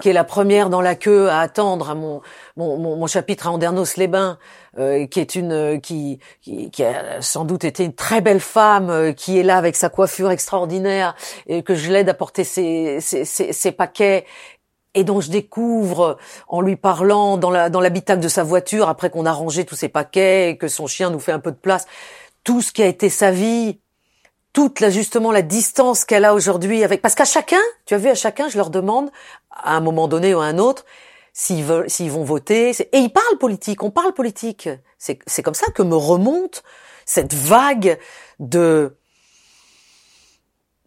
qui 0.00 0.08
est 0.08 0.12
la 0.12 0.24
première 0.24 0.70
dans 0.70 0.80
la 0.80 0.94
queue 0.94 1.28
à 1.28 1.40
attendre 1.40 1.90
à 1.90 1.94
mon 1.94 2.20
mon, 2.56 2.76
mon, 2.78 2.96
mon 2.96 3.06
chapitre 3.06 3.46
à 3.46 3.50
Andernos-les-Bains, 3.50 4.38
euh, 4.78 5.06
qui 5.06 5.20
est 5.20 5.34
une 5.34 5.52
euh, 5.52 5.78
qui, 5.78 6.18
qui 6.40 6.70
qui 6.70 6.84
a 6.84 7.20
sans 7.20 7.44
doute 7.44 7.64
été 7.64 7.84
une 7.84 7.94
très 7.94 8.20
belle 8.20 8.40
femme, 8.40 8.90
euh, 8.90 9.12
qui 9.12 9.38
est 9.38 9.42
là 9.42 9.56
avec 9.56 9.76
sa 9.76 9.88
coiffure 9.88 10.30
extraordinaire 10.30 11.14
et 11.46 11.62
que 11.62 11.74
je 11.74 11.90
l'aide 11.92 12.08
à 12.08 12.14
porter 12.14 12.44
ses, 12.44 13.00
ses, 13.00 13.24
ses, 13.24 13.52
ses 13.52 13.72
paquets 13.72 14.24
et 14.94 15.04
dont 15.04 15.20
je 15.20 15.30
découvre 15.30 16.18
en 16.48 16.60
lui 16.60 16.76
parlant 16.76 17.36
dans 17.36 17.50
la 17.50 17.70
dans 17.70 17.80
l'habitacle 17.80 18.20
de 18.20 18.28
sa 18.28 18.42
voiture 18.42 18.88
après 18.88 19.10
qu'on 19.10 19.26
a 19.26 19.32
rangé 19.32 19.64
tous 19.64 19.76
ses 19.76 19.88
paquets 19.88 20.50
et 20.50 20.56
que 20.56 20.68
son 20.68 20.86
chien 20.86 21.10
nous 21.10 21.20
fait 21.20 21.32
un 21.32 21.40
peu 21.40 21.50
de 21.50 21.56
place, 21.56 21.86
tout 22.44 22.60
ce 22.60 22.72
qui 22.72 22.82
a 22.82 22.86
été 22.86 23.08
sa 23.08 23.30
vie, 23.30 23.80
toute 24.52 24.80
la 24.80 24.90
justement 24.90 25.32
la 25.32 25.42
distance 25.42 26.04
qu'elle 26.04 26.24
a 26.24 26.34
aujourd'hui 26.34 26.84
avec 26.84 27.02
parce 27.02 27.14
qu'à 27.14 27.24
chacun, 27.24 27.60
tu 27.86 27.94
as 27.94 27.98
vu 27.98 28.08
à 28.08 28.14
chacun, 28.14 28.48
je 28.48 28.56
leur 28.56 28.70
demande 28.70 29.10
à 29.50 29.76
un 29.76 29.80
moment 29.80 30.08
donné 30.08 30.34
ou 30.34 30.40
à 30.40 30.44
un 30.44 30.58
autre 30.58 30.84
s'ils 31.32 31.64
veulent 31.64 31.88
s'ils 31.88 32.10
vont 32.10 32.24
voter 32.24 32.70
et 32.70 32.98
ils 32.98 33.12
parlent 33.12 33.38
politique, 33.38 33.82
on 33.82 33.90
parle 33.90 34.12
politique. 34.12 34.68
C'est 34.98 35.18
c'est 35.26 35.42
comme 35.42 35.54
ça 35.54 35.70
que 35.72 35.82
me 35.82 35.96
remonte 35.96 36.62
cette 37.06 37.34
vague 37.34 37.98
de 38.38 38.96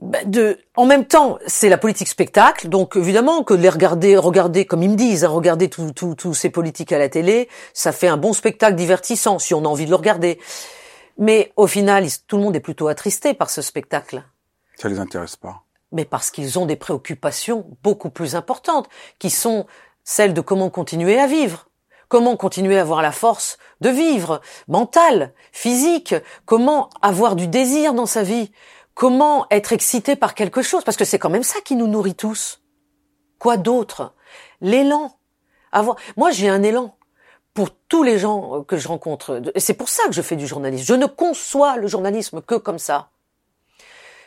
bah, 0.01 0.19
de 0.25 0.59
en 0.75 0.85
même 0.85 1.05
temps, 1.05 1.39
c'est 1.47 1.69
la 1.69 1.77
politique 1.77 2.09
spectacle, 2.09 2.69
donc 2.69 2.95
évidemment 2.95 3.43
que 3.43 3.53
les 3.53 3.69
regarder 3.69 4.17
regarder 4.17 4.65
comme 4.65 4.83
ils 4.83 4.89
me 4.89 4.95
disent, 4.95 5.23
hein, 5.23 5.29
regarder 5.29 5.69
tous 5.69 5.91
tous 5.93 6.15
tous 6.15 6.33
ces 6.33 6.49
politiques 6.49 6.91
à 6.91 6.99
la 6.99 7.09
télé, 7.09 7.49
ça 7.73 7.91
fait 7.91 8.07
un 8.07 8.17
bon 8.17 8.33
spectacle 8.33 8.75
divertissant 8.75 9.39
si 9.39 9.53
on 9.53 9.65
a 9.65 9.67
envie 9.67 9.85
de 9.85 9.89
le 9.89 9.95
regarder. 9.95 10.39
Mais 11.17 11.53
au 11.55 11.67
final, 11.67 12.05
ils- 12.05 12.21
tout 12.27 12.37
le 12.37 12.43
monde 12.43 12.55
est 12.55 12.61
plutôt 12.61 12.87
attristé 12.87 13.33
par 13.33 13.49
ce 13.49 13.61
spectacle. 13.61 14.23
Ça 14.75 14.89
les 14.89 14.99
intéresse 14.99 15.35
pas. 15.35 15.63
Mais 15.91 16.05
parce 16.05 16.31
qu'ils 16.31 16.59
ont 16.59 16.65
des 16.65 16.75
préoccupations 16.75 17.77
beaucoup 17.83 18.09
plus 18.09 18.35
importantes, 18.35 18.89
qui 19.19 19.29
sont 19.29 19.65
celles 20.03 20.33
de 20.33 20.41
comment 20.41 20.69
continuer 20.69 21.19
à 21.19 21.27
vivre. 21.27 21.69
Comment 22.07 22.37
continuer 22.37 22.77
à 22.77 22.81
avoir 22.81 23.01
la 23.01 23.11
force 23.11 23.57
de 23.81 23.89
vivre, 23.89 24.39
mentale, 24.67 25.33
physique, 25.51 26.13
comment 26.45 26.89
avoir 27.01 27.35
du 27.35 27.47
désir 27.47 27.95
dans 27.95 28.05
sa 28.05 28.21
vie, 28.21 28.51
comment 28.93 29.47
être 29.49 29.73
excité 29.73 30.15
par 30.15 30.35
quelque 30.35 30.61
chose, 30.61 30.83
parce 30.83 30.97
que 30.97 31.05
c'est 31.05 31.17
quand 31.17 31.31
même 31.31 31.43
ça 31.43 31.61
qui 31.61 31.75
nous 31.75 31.87
nourrit 31.87 32.13
tous. 32.15 32.61
Quoi 33.39 33.57
d'autre? 33.57 34.13
L'élan. 34.61 35.17
Avoir. 35.71 35.97
Moi, 36.15 36.29
j'ai 36.31 36.47
un 36.47 36.61
élan 36.61 36.95
pour 37.55 37.69
tous 37.71 38.03
les 38.03 38.19
gens 38.19 38.63
que 38.63 38.77
je 38.77 38.87
rencontre. 38.87 39.41
C'est 39.55 39.73
pour 39.73 39.89
ça 39.89 40.03
que 40.07 40.11
je 40.11 40.21
fais 40.21 40.35
du 40.35 40.45
journalisme. 40.45 40.83
Je 40.85 40.93
ne 40.93 41.07
conçois 41.07 41.77
le 41.77 41.87
journalisme 41.87 42.41
que 42.41 42.55
comme 42.55 42.77
ça. 42.77 43.09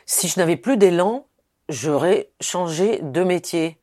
Si 0.05 0.27
je 0.27 0.39
n'avais 0.39 0.57
plus 0.57 0.75
d'élan, 0.77 1.27
j'aurais 1.69 2.29
changé 2.41 2.99
de 3.03 3.23
métier. 3.23 3.77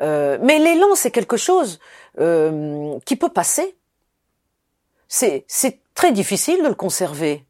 Euh, 0.00 0.38
mais 0.40 0.60
l'élan, 0.60 0.94
c'est 0.94 1.10
quelque 1.10 1.36
chose 1.36 1.80
euh, 2.20 2.96
qui 3.04 3.16
peut 3.16 3.28
passer. 3.28 3.76
C'est 5.08 5.44
c'est 5.48 5.80
très 5.94 6.12
difficile 6.12 6.62
de 6.62 6.68
le 6.68 6.74
conserver. 6.74 7.44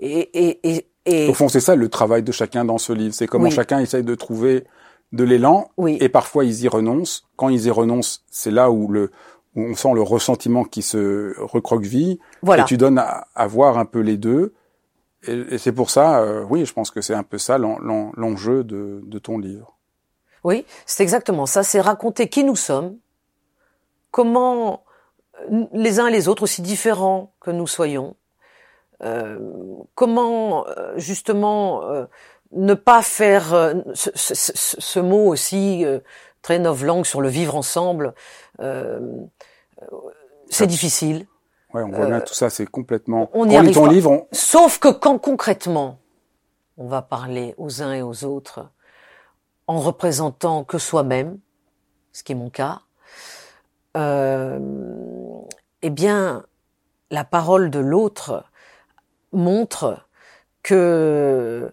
Et, 0.00 0.20
et, 0.48 0.60
et, 0.76 0.86
et 1.04 1.28
Au 1.28 1.34
fond, 1.34 1.48
c'est 1.48 1.60
ça 1.60 1.74
le 1.74 1.88
travail 1.88 2.22
de 2.22 2.30
chacun 2.32 2.64
dans 2.64 2.78
ce 2.78 2.92
livre. 2.92 3.12
C'est 3.14 3.26
comment 3.26 3.44
Oui. 3.46 3.50
chacun 3.50 3.80
essaye 3.80 4.04
de 4.04 4.14
trouver 4.14 4.64
de 5.12 5.24
l'élan 5.24 5.70
oui, 5.76 5.98
et 6.00 6.08
parfois 6.08 6.44
ils 6.44 6.62
y 6.62 6.68
renoncent. 6.68 7.24
Quand 7.36 7.48
ils 7.48 7.66
y 7.66 7.70
renoncent, 7.70 8.24
c'est 8.30 8.50
là 8.52 8.70
où 8.70 8.88
le 8.88 9.10
on 9.56 9.74
sent 9.74 9.92
le 9.94 10.02
ressentiment 10.02 10.64
qui 10.64 10.82
se 10.82 11.34
recroqueville, 11.40 12.18
Voilà. 12.42 12.62
et 12.62 12.66
tu 12.66 12.76
donnes 12.76 12.98
à, 12.98 13.26
à 13.34 13.46
voir 13.46 13.78
un 13.78 13.86
peu 13.86 14.00
les 14.00 14.16
deux. 14.16 14.54
Et, 15.26 15.32
et 15.54 15.58
c'est 15.58 15.72
pour 15.72 15.90
ça, 15.90 16.20
euh, 16.20 16.44
oui, 16.48 16.64
je 16.66 16.72
pense 16.72 16.90
que 16.90 17.00
c'est 17.00 17.14
un 17.14 17.22
peu 17.22 17.38
ça 17.38 17.58
l'en- 17.58 17.78
l'en- 17.80 18.12
l'enjeu 18.16 18.62
de, 18.64 19.00
de 19.04 19.18
ton 19.18 19.38
livre. 19.38 19.76
Oui, 20.44 20.64
c'est 20.84 21.02
exactement 21.02 21.46
ça. 21.46 21.62
C'est 21.62 21.80
raconter 21.80 22.28
qui 22.28 22.44
nous 22.44 22.54
sommes, 22.56 22.96
comment 24.10 24.84
euh, 25.50 25.64
les 25.72 26.00
uns 26.00 26.06
et 26.08 26.12
les 26.12 26.28
autres, 26.28 26.42
aussi 26.44 26.62
différents 26.62 27.32
que 27.40 27.50
nous 27.50 27.66
soyons, 27.66 28.16
euh, 29.02 29.38
comment 29.94 30.66
euh, 30.68 30.94
justement 30.96 31.84
euh, 31.84 32.04
ne 32.52 32.74
pas 32.74 33.02
faire 33.02 33.74
ce, 33.94 34.10
ce- 34.14 34.34
ce- 34.34 34.76
ce 34.80 35.00
mot 35.00 35.26
aussi 35.26 35.84
très 36.42 36.58
novlangue 36.60 37.04
sur 37.04 37.20
le 37.20 37.28
vivre 37.28 37.56
ensemble. 37.56 38.14
euh, 38.60 39.00
c'est 40.48 40.66
difficile. 40.66 41.26
Ouais, 41.74 41.82
on 41.82 41.90
voit 41.90 42.06
bien 42.06 42.20
tout 42.20 42.34
ça, 42.34 42.48
c'est 42.50 42.66
complètement. 42.66 43.22
Euh, 43.34 43.38
on 43.38 43.50
arrive 43.56 43.74
ton 43.74 43.86
pas. 43.86 43.92
livre, 43.92 44.10
on- 44.10 44.28
Sauf 44.32 44.78
que 44.78 44.88
quand 44.88 45.18
concrètement, 45.18 45.98
on 46.78 46.86
va 46.88 47.02
parler 47.02 47.54
aux 47.58 47.82
uns 47.82 47.92
et 47.92 48.02
aux 48.02 48.24
autres 48.24 48.70
en 49.66 49.80
représentant 49.80 50.62
que 50.64 50.78
soi-même, 50.78 51.38
ce 52.12 52.22
qui 52.22 52.32
est 52.32 52.36
mon 52.36 52.50
cas, 52.50 52.80
euh, 53.96 54.58
eh 55.82 55.90
bien, 55.90 56.44
la 57.10 57.24
parole 57.24 57.70
de 57.70 57.78
l'autre 57.78 58.44
montre 59.32 60.06
que 60.62 61.70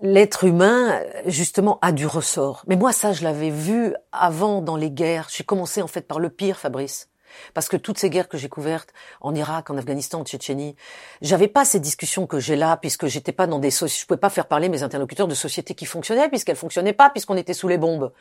l'être 0.00 0.44
humain, 0.44 1.00
justement, 1.26 1.78
a 1.82 1.92
du 1.92 2.06
ressort. 2.06 2.64
Mais 2.66 2.76
moi, 2.76 2.92
ça, 2.92 3.12
je 3.12 3.22
l'avais 3.22 3.50
vu 3.50 3.94
avant 4.12 4.60
dans 4.60 4.76
les 4.76 4.90
guerres. 4.90 5.28
J'ai 5.30 5.44
commencé, 5.44 5.82
en 5.82 5.86
fait, 5.86 6.02
par 6.02 6.18
le 6.18 6.30
pire, 6.30 6.58
Fabrice. 6.58 7.08
Parce 7.54 7.68
que 7.68 7.78
toutes 7.78 7.98
ces 7.98 8.10
guerres 8.10 8.28
que 8.28 8.36
j'ai 8.36 8.48
couvertes, 8.48 8.92
en 9.20 9.34
Irak, 9.34 9.70
en 9.70 9.78
Afghanistan, 9.78 10.20
en 10.20 10.24
Tchétchénie, 10.24 10.76
j'avais 11.22 11.48
pas 11.48 11.64
ces 11.64 11.80
discussions 11.80 12.26
que 12.26 12.38
j'ai 12.38 12.56
là, 12.56 12.76
puisque 12.76 13.06
j'étais 13.06 13.32
pas 13.32 13.46
dans 13.46 13.58
des 13.58 13.70
soci- 13.70 14.00
je 14.00 14.06
pouvais 14.06 14.20
pas 14.20 14.30
faire 14.30 14.46
parler 14.46 14.68
mes 14.68 14.82
interlocuteurs 14.82 15.28
de 15.28 15.34
sociétés 15.34 15.74
qui 15.74 15.86
fonctionnaient, 15.86 16.28
puisqu'elles 16.28 16.56
fonctionnaient 16.56 16.92
pas, 16.92 17.08
puisqu'on 17.08 17.36
était 17.36 17.54
sous 17.54 17.68
les 17.68 17.78
bombes. 17.78 18.12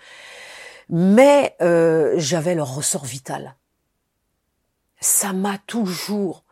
Mais 0.90 1.56
euh, 1.62 2.14
j'avais 2.18 2.56
leur 2.56 2.74
ressort 2.74 3.06
vital. 3.06 3.56
Ça 5.02 5.34
m'a 5.34 5.58
toujours 5.68 6.46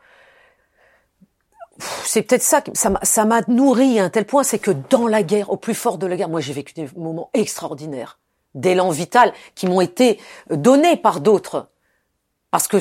c'est 2.04 2.22
peut-être 2.22 2.42
ça, 2.42 2.62
ça 2.74 3.24
m'a- 3.24 3.40
nourri 3.48 3.98
à 3.98 4.04
un 4.04 4.10
tel 4.10 4.26
point, 4.26 4.42
c'est 4.42 4.58
que 4.58 4.70
dans 4.70 5.06
la 5.06 5.22
guerre, 5.22 5.50
au 5.50 5.56
plus 5.56 5.74
fort 5.74 5.98
de 5.98 6.06
la 6.06 6.16
guerre, 6.16 6.28
moi 6.28 6.40
j'ai 6.40 6.52
vécu 6.52 6.72
des 6.74 6.88
moments 6.96 7.30
extraordinaires, 7.34 8.18
d'élan 8.54 8.90
vital 8.90 9.32
qui 9.54 9.66
m'ont 9.66 9.80
été 9.80 10.20
donnés 10.50 10.96
par 10.96 11.20
d'autres, 11.20 11.68
parce 12.50 12.68
que 12.68 12.78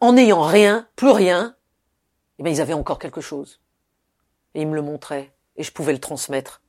en 0.00 0.12
n'ayant 0.12 0.42
rien, 0.42 0.86
plus 0.96 1.10
rien, 1.10 1.56
eh 2.38 2.42
bien, 2.42 2.52
ils 2.52 2.60
avaient 2.60 2.74
encore 2.74 2.98
quelque 2.98 3.20
chose, 3.20 3.60
et 4.54 4.62
ils 4.62 4.68
me 4.68 4.74
le 4.74 4.82
montraient, 4.82 5.32
et 5.56 5.62
je 5.62 5.72
pouvais 5.72 5.92
le 5.92 6.00
transmettre. 6.00 6.60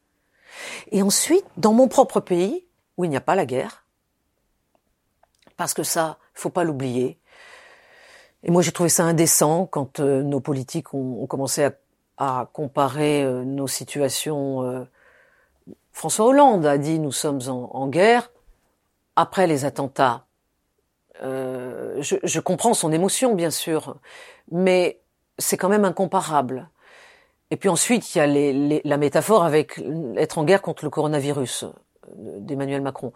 Et 0.92 1.02
ensuite, 1.02 1.46
dans 1.58 1.74
mon 1.74 1.88
propre 1.88 2.20
pays, 2.20 2.66
où 2.96 3.04
il 3.04 3.10
n'y 3.10 3.18
a 3.18 3.22
pas 3.22 3.36
la 3.36 3.46
guerre, 3.46 3.86
parce 5.58 5.74
que 5.74 5.84
ça, 5.84 6.18
faut 6.34 6.50
pas 6.50 6.64
l'oublier, 6.64 7.20
et 8.44 8.52
moi, 8.52 8.62
j'ai 8.62 8.72
trouvé 8.72 8.90
ça 8.90 9.04
indécent 9.04 9.66
quand 9.66 10.00
euh, 10.00 10.22
nos 10.22 10.40
politiques 10.40 10.94
ont, 10.94 11.26
commencé 11.28 11.68
à, 12.18 12.50
comparer 12.54 13.24
euh, 13.24 13.44
nos 13.44 13.68
situations. 13.68 14.64
euh, 14.64 14.86
François 15.92 16.28
Hollande 16.28 16.66
a 16.66 16.78
dit 16.78 17.00
nous 17.00 17.12
sommes 17.12 17.42
en, 17.50 17.88
guerre 17.88 18.32
après 19.16 19.48
les 19.48 19.66
attentats. 19.66 20.26
Je, 21.22 22.40
comprends 22.40 22.76
son 22.76 22.92
émotion, 22.92 23.34
bien 23.34 23.50
sûr, 23.50 23.98
mais 24.52 25.00
c'est 25.40 25.58
quand 25.58 25.70
même 25.70 25.86
incomparable. 25.86 26.70
Et 27.50 27.58
puis 27.58 27.70
ensuite, 27.70 28.14
il 28.14 28.20
y 28.20 28.22
a 28.22 28.82
la 28.84 28.98
métaphore 28.98 29.44
avec 29.44 29.82
être 30.16 30.38
en 30.38 30.44
guerre 30.44 30.62
contre 30.62 30.84
le 30.86 30.92
coronavirus 30.92 31.66
d'Emmanuel 32.16 32.82
Macron. 32.82 33.12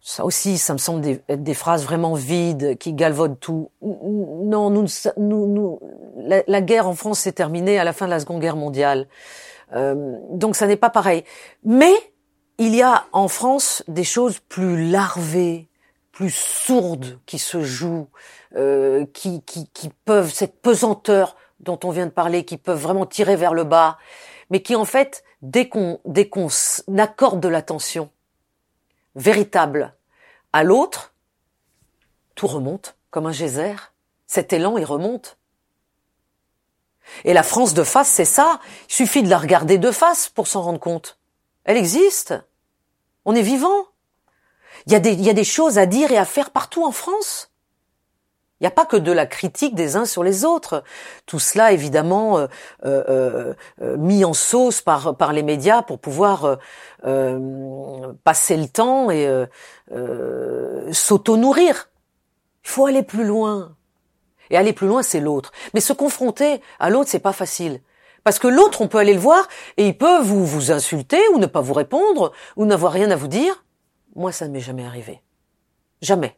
Ça 0.00 0.24
aussi, 0.24 0.58
ça 0.58 0.72
me 0.72 0.78
semble 0.78 1.00
des, 1.00 1.20
des 1.28 1.54
phrases 1.54 1.84
vraiment 1.84 2.14
vides 2.14 2.78
qui 2.78 2.92
galvaudent 2.92 3.38
tout. 3.38 3.70
Non, 3.82 4.70
nous, 4.70 4.86
nous, 5.16 5.46
nous 5.46 5.80
la, 6.16 6.60
guerre 6.60 6.86
en 6.86 6.94
France 6.94 7.20
s'est 7.20 7.32
terminée 7.32 7.78
à 7.78 7.84
la 7.84 7.92
fin 7.92 8.06
de 8.06 8.10
la 8.10 8.20
Seconde 8.20 8.40
Guerre 8.40 8.56
mondiale. 8.56 9.08
Euh, 9.74 10.16
donc 10.30 10.56
ça 10.56 10.66
n'est 10.66 10.76
pas 10.76 10.90
pareil. 10.90 11.24
Mais 11.64 11.92
il 12.58 12.74
y 12.74 12.82
a 12.82 13.06
en 13.12 13.28
France 13.28 13.82
des 13.88 14.04
choses 14.04 14.38
plus 14.38 14.88
larvées, 14.90 15.68
plus 16.12 16.34
sourdes 16.34 17.18
qui 17.26 17.38
se 17.38 17.62
jouent, 17.62 18.08
euh, 18.56 19.04
qui, 19.12 19.42
qui, 19.42 19.68
qui 19.68 19.90
peuvent 20.04 20.32
cette 20.32 20.60
pesanteur 20.60 21.36
dont 21.60 21.78
on 21.84 21.90
vient 21.90 22.06
de 22.06 22.12
parler, 22.12 22.44
qui 22.44 22.56
peuvent 22.56 22.80
vraiment 22.80 23.06
tirer 23.06 23.36
vers 23.36 23.54
le 23.54 23.64
bas, 23.64 23.98
mais 24.50 24.62
qui 24.62 24.76
en 24.76 24.84
fait, 24.84 25.24
dès 25.42 25.68
qu'on 25.68 26.00
dès 26.04 26.28
qu'on 26.28 26.48
accorde 26.96 27.40
de 27.40 27.48
l'attention 27.48 28.10
véritable 29.18 29.94
à 30.52 30.64
l'autre, 30.64 31.12
tout 32.34 32.46
remonte 32.46 32.96
comme 33.10 33.26
un 33.26 33.32
geyser. 33.32 33.74
Cet 34.26 34.52
élan, 34.52 34.78
il 34.78 34.84
remonte. 34.84 35.38
Et 37.24 37.32
la 37.32 37.42
France 37.42 37.74
de 37.74 37.82
face, 37.82 38.08
c'est 38.08 38.24
ça. 38.24 38.60
Il 38.88 38.94
suffit 38.94 39.22
de 39.22 39.30
la 39.30 39.38
regarder 39.38 39.78
de 39.78 39.90
face 39.90 40.28
pour 40.28 40.46
s'en 40.46 40.62
rendre 40.62 40.80
compte. 40.80 41.18
Elle 41.64 41.76
existe. 41.76 42.34
On 43.24 43.34
est 43.34 43.42
vivant. 43.42 43.86
Il 44.86 44.92
y, 44.92 44.96
a 44.96 45.00
des, 45.00 45.12
il 45.12 45.22
y 45.22 45.30
a 45.30 45.34
des 45.34 45.44
choses 45.44 45.78
à 45.78 45.86
dire 45.86 46.12
et 46.12 46.18
à 46.18 46.24
faire 46.24 46.50
partout 46.50 46.84
en 46.84 46.92
France. 46.92 47.50
Il 48.60 48.64
n'y 48.64 48.68
a 48.68 48.72
pas 48.72 48.86
que 48.86 48.96
de 48.96 49.12
la 49.12 49.26
critique 49.26 49.76
des 49.76 49.94
uns 49.94 50.04
sur 50.04 50.24
les 50.24 50.44
autres. 50.44 50.82
Tout 51.26 51.38
cela, 51.38 51.70
évidemment, 51.70 52.38
euh, 52.38 52.46
euh, 52.84 53.54
euh, 53.80 53.96
mis 53.96 54.24
en 54.24 54.34
sauce 54.34 54.80
par, 54.80 55.32
les 55.32 55.44
médias 55.44 55.82
pour 55.82 56.00
pouvoir 56.00 56.58
passer 58.24 58.56
le 58.56 58.66
temps 58.66 59.10
et 59.10 59.28
s'auto-nourrir. 60.90 61.90
Il 62.64 62.70
faut 62.70 62.86
aller 62.86 63.04
plus 63.04 63.24
loin. 63.24 63.76
Et 64.50 64.56
aller 64.56 64.72
plus 64.72 64.88
loin, 64.88 65.02
c'est 65.02 65.20
l'autre. 65.20 65.52
Mais 65.74 65.80
se 65.80 65.92
confronter 65.92 66.60
à 66.80 66.90
l'autre, 66.90 67.10
c'est 67.10 67.18
pas 67.18 67.32
facile. 67.32 67.80
Parce 68.24 68.40
que 68.40 68.48
l'autre, 68.48 68.80
on 68.80 68.88
peut 68.88 68.98
aller 68.98 69.14
le 69.14 69.20
voir 69.20 69.46
et 69.76 69.86
il 69.86 69.96
peut 69.96 70.20
vous, 70.20 70.44
vous 70.44 70.72
insulter 70.72 71.20
ou 71.34 71.38
ne 71.38 71.46
pas 71.46 71.60
vous 71.60 71.74
répondre 71.74 72.32
ou 72.56 72.66
n'avoir 72.66 72.92
rien 72.92 73.10
à 73.10 73.16
vous 73.16 73.28
dire. 73.28 73.64
Moi, 74.16 74.32
ça 74.32 74.48
ne 74.48 74.52
m'est 74.52 74.60
jamais 74.60 74.84
arrivé. 74.84 75.22
Jamais. 76.02 76.36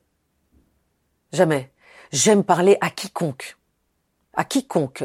Jamais. 1.32 1.72
J'aime 2.12 2.44
parler 2.44 2.76
à 2.80 2.90
quiconque. 2.90 3.56
À 4.34 4.44
quiconque. 4.44 5.04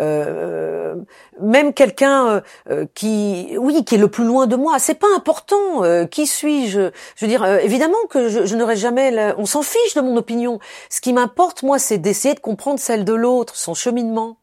Euh, 0.00 0.94
même 1.40 1.72
quelqu'un 1.72 2.28
euh, 2.28 2.40
euh, 2.70 2.86
qui, 2.94 3.56
oui, 3.58 3.84
qui 3.84 3.94
est 3.94 3.98
le 3.98 4.08
plus 4.08 4.24
loin 4.24 4.46
de 4.46 4.56
moi. 4.56 4.78
C'est 4.78 4.94
pas 4.96 5.06
important. 5.16 5.84
Euh, 5.84 6.06
qui 6.06 6.26
suis-je 6.26 6.90
Je 7.16 7.24
veux 7.24 7.28
dire, 7.28 7.42
euh, 7.44 7.58
évidemment 7.58 7.96
que 8.10 8.28
je, 8.28 8.46
je 8.46 8.56
n'aurai 8.56 8.76
jamais. 8.76 9.10
la- 9.10 9.34
On 9.38 9.46
s'en 9.46 9.62
fiche 9.62 9.94
de 9.94 10.00
mon 10.00 10.16
opinion. 10.16 10.58
Ce 10.90 11.00
qui 11.00 11.12
m'importe, 11.12 11.62
moi, 11.62 11.78
c'est 11.78 11.98
d'essayer 11.98 12.34
de 12.34 12.40
comprendre 12.40 12.78
celle 12.80 13.04
de 13.04 13.14
l'autre, 13.14 13.56
son 13.56 13.74
cheminement 13.74 14.38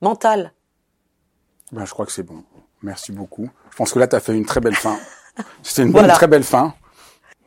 mental. 0.00 0.52
ben, 1.72 1.84
je 1.84 1.90
crois 1.92 2.06
que 2.06 2.12
c'est 2.12 2.22
bon. 2.24 2.44
Merci 2.82 3.12
beaucoup. 3.12 3.48
Je 3.70 3.76
pense 3.76 3.92
que 3.92 3.98
là, 3.98 4.06
tu 4.06 4.14
as 4.16 4.20
fait 4.20 4.34
une 4.36 4.44
très 4.46 4.60
belle 4.60 4.74
fin. 4.76 4.98
C'était 5.62 5.82
une 5.82 5.90
Voilà. 5.92 6.14
très 6.14 6.26
belle 6.28 6.44
fin. 6.44 6.74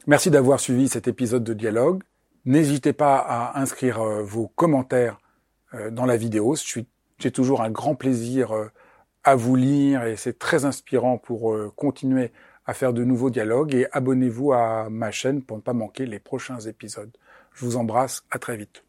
Merci 0.07 0.31
d'avoir 0.31 0.59
suivi 0.59 0.87
cet 0.89 1.07
épisode 1.07 1.43
de 1.43 1.53
Dialogue. 1.53 2.01
N'hésitez 2.47 2.93
pas 2.93 3.17
à 3.17 3.59
inscrire 3.59 3.99
euh, 3.99 4.23
vos 4.23 4.47
commentaires 4.47 5.19
euh, 5.73 5.91
dans 5.91 6.05
la 6.05 6.15
vidéo. 6.15 6.55
J'ai 7.19 7.31
toujours 7.31 7.61
un 7.61 7.69
grand 7.69 7.93
plaisir 7.93 8.53
euh, 8.53 8.71
à 9.25 9.35
vous 9.35 9.57
lire 9.57 10.05
et 10.05 10.15
c'est 10.15 10.39
très 10.39 10.63
inspirant 10.63 11.17
pour 11.17 11.53
continuer 11.75 12.31
à 12.65 12.73
faire 12.73 12.93
de 12.93 13.03
nouveaux 13.03 13.29
dialogues. 13.29 13.75
Et 13.75 13.87
abonnez-vous 13.91 14.53
à 14.53 14.87
ma 14.89 15.11
chaîne 15.11 15.41
pour 15.43 15.57
ne 15.57 15.61
pas 15.61 15.73
manquer 15.73 16.05
les 16.05 16.19
prochains 16.19 16.61
épisodes. 16.61 17.11
Je 17.53 17.65
vous 17.65 17.75
embrasse. 17.75 18.23
À 18.31 18.39
très 18.39 18.55
vite. 18.55 18.86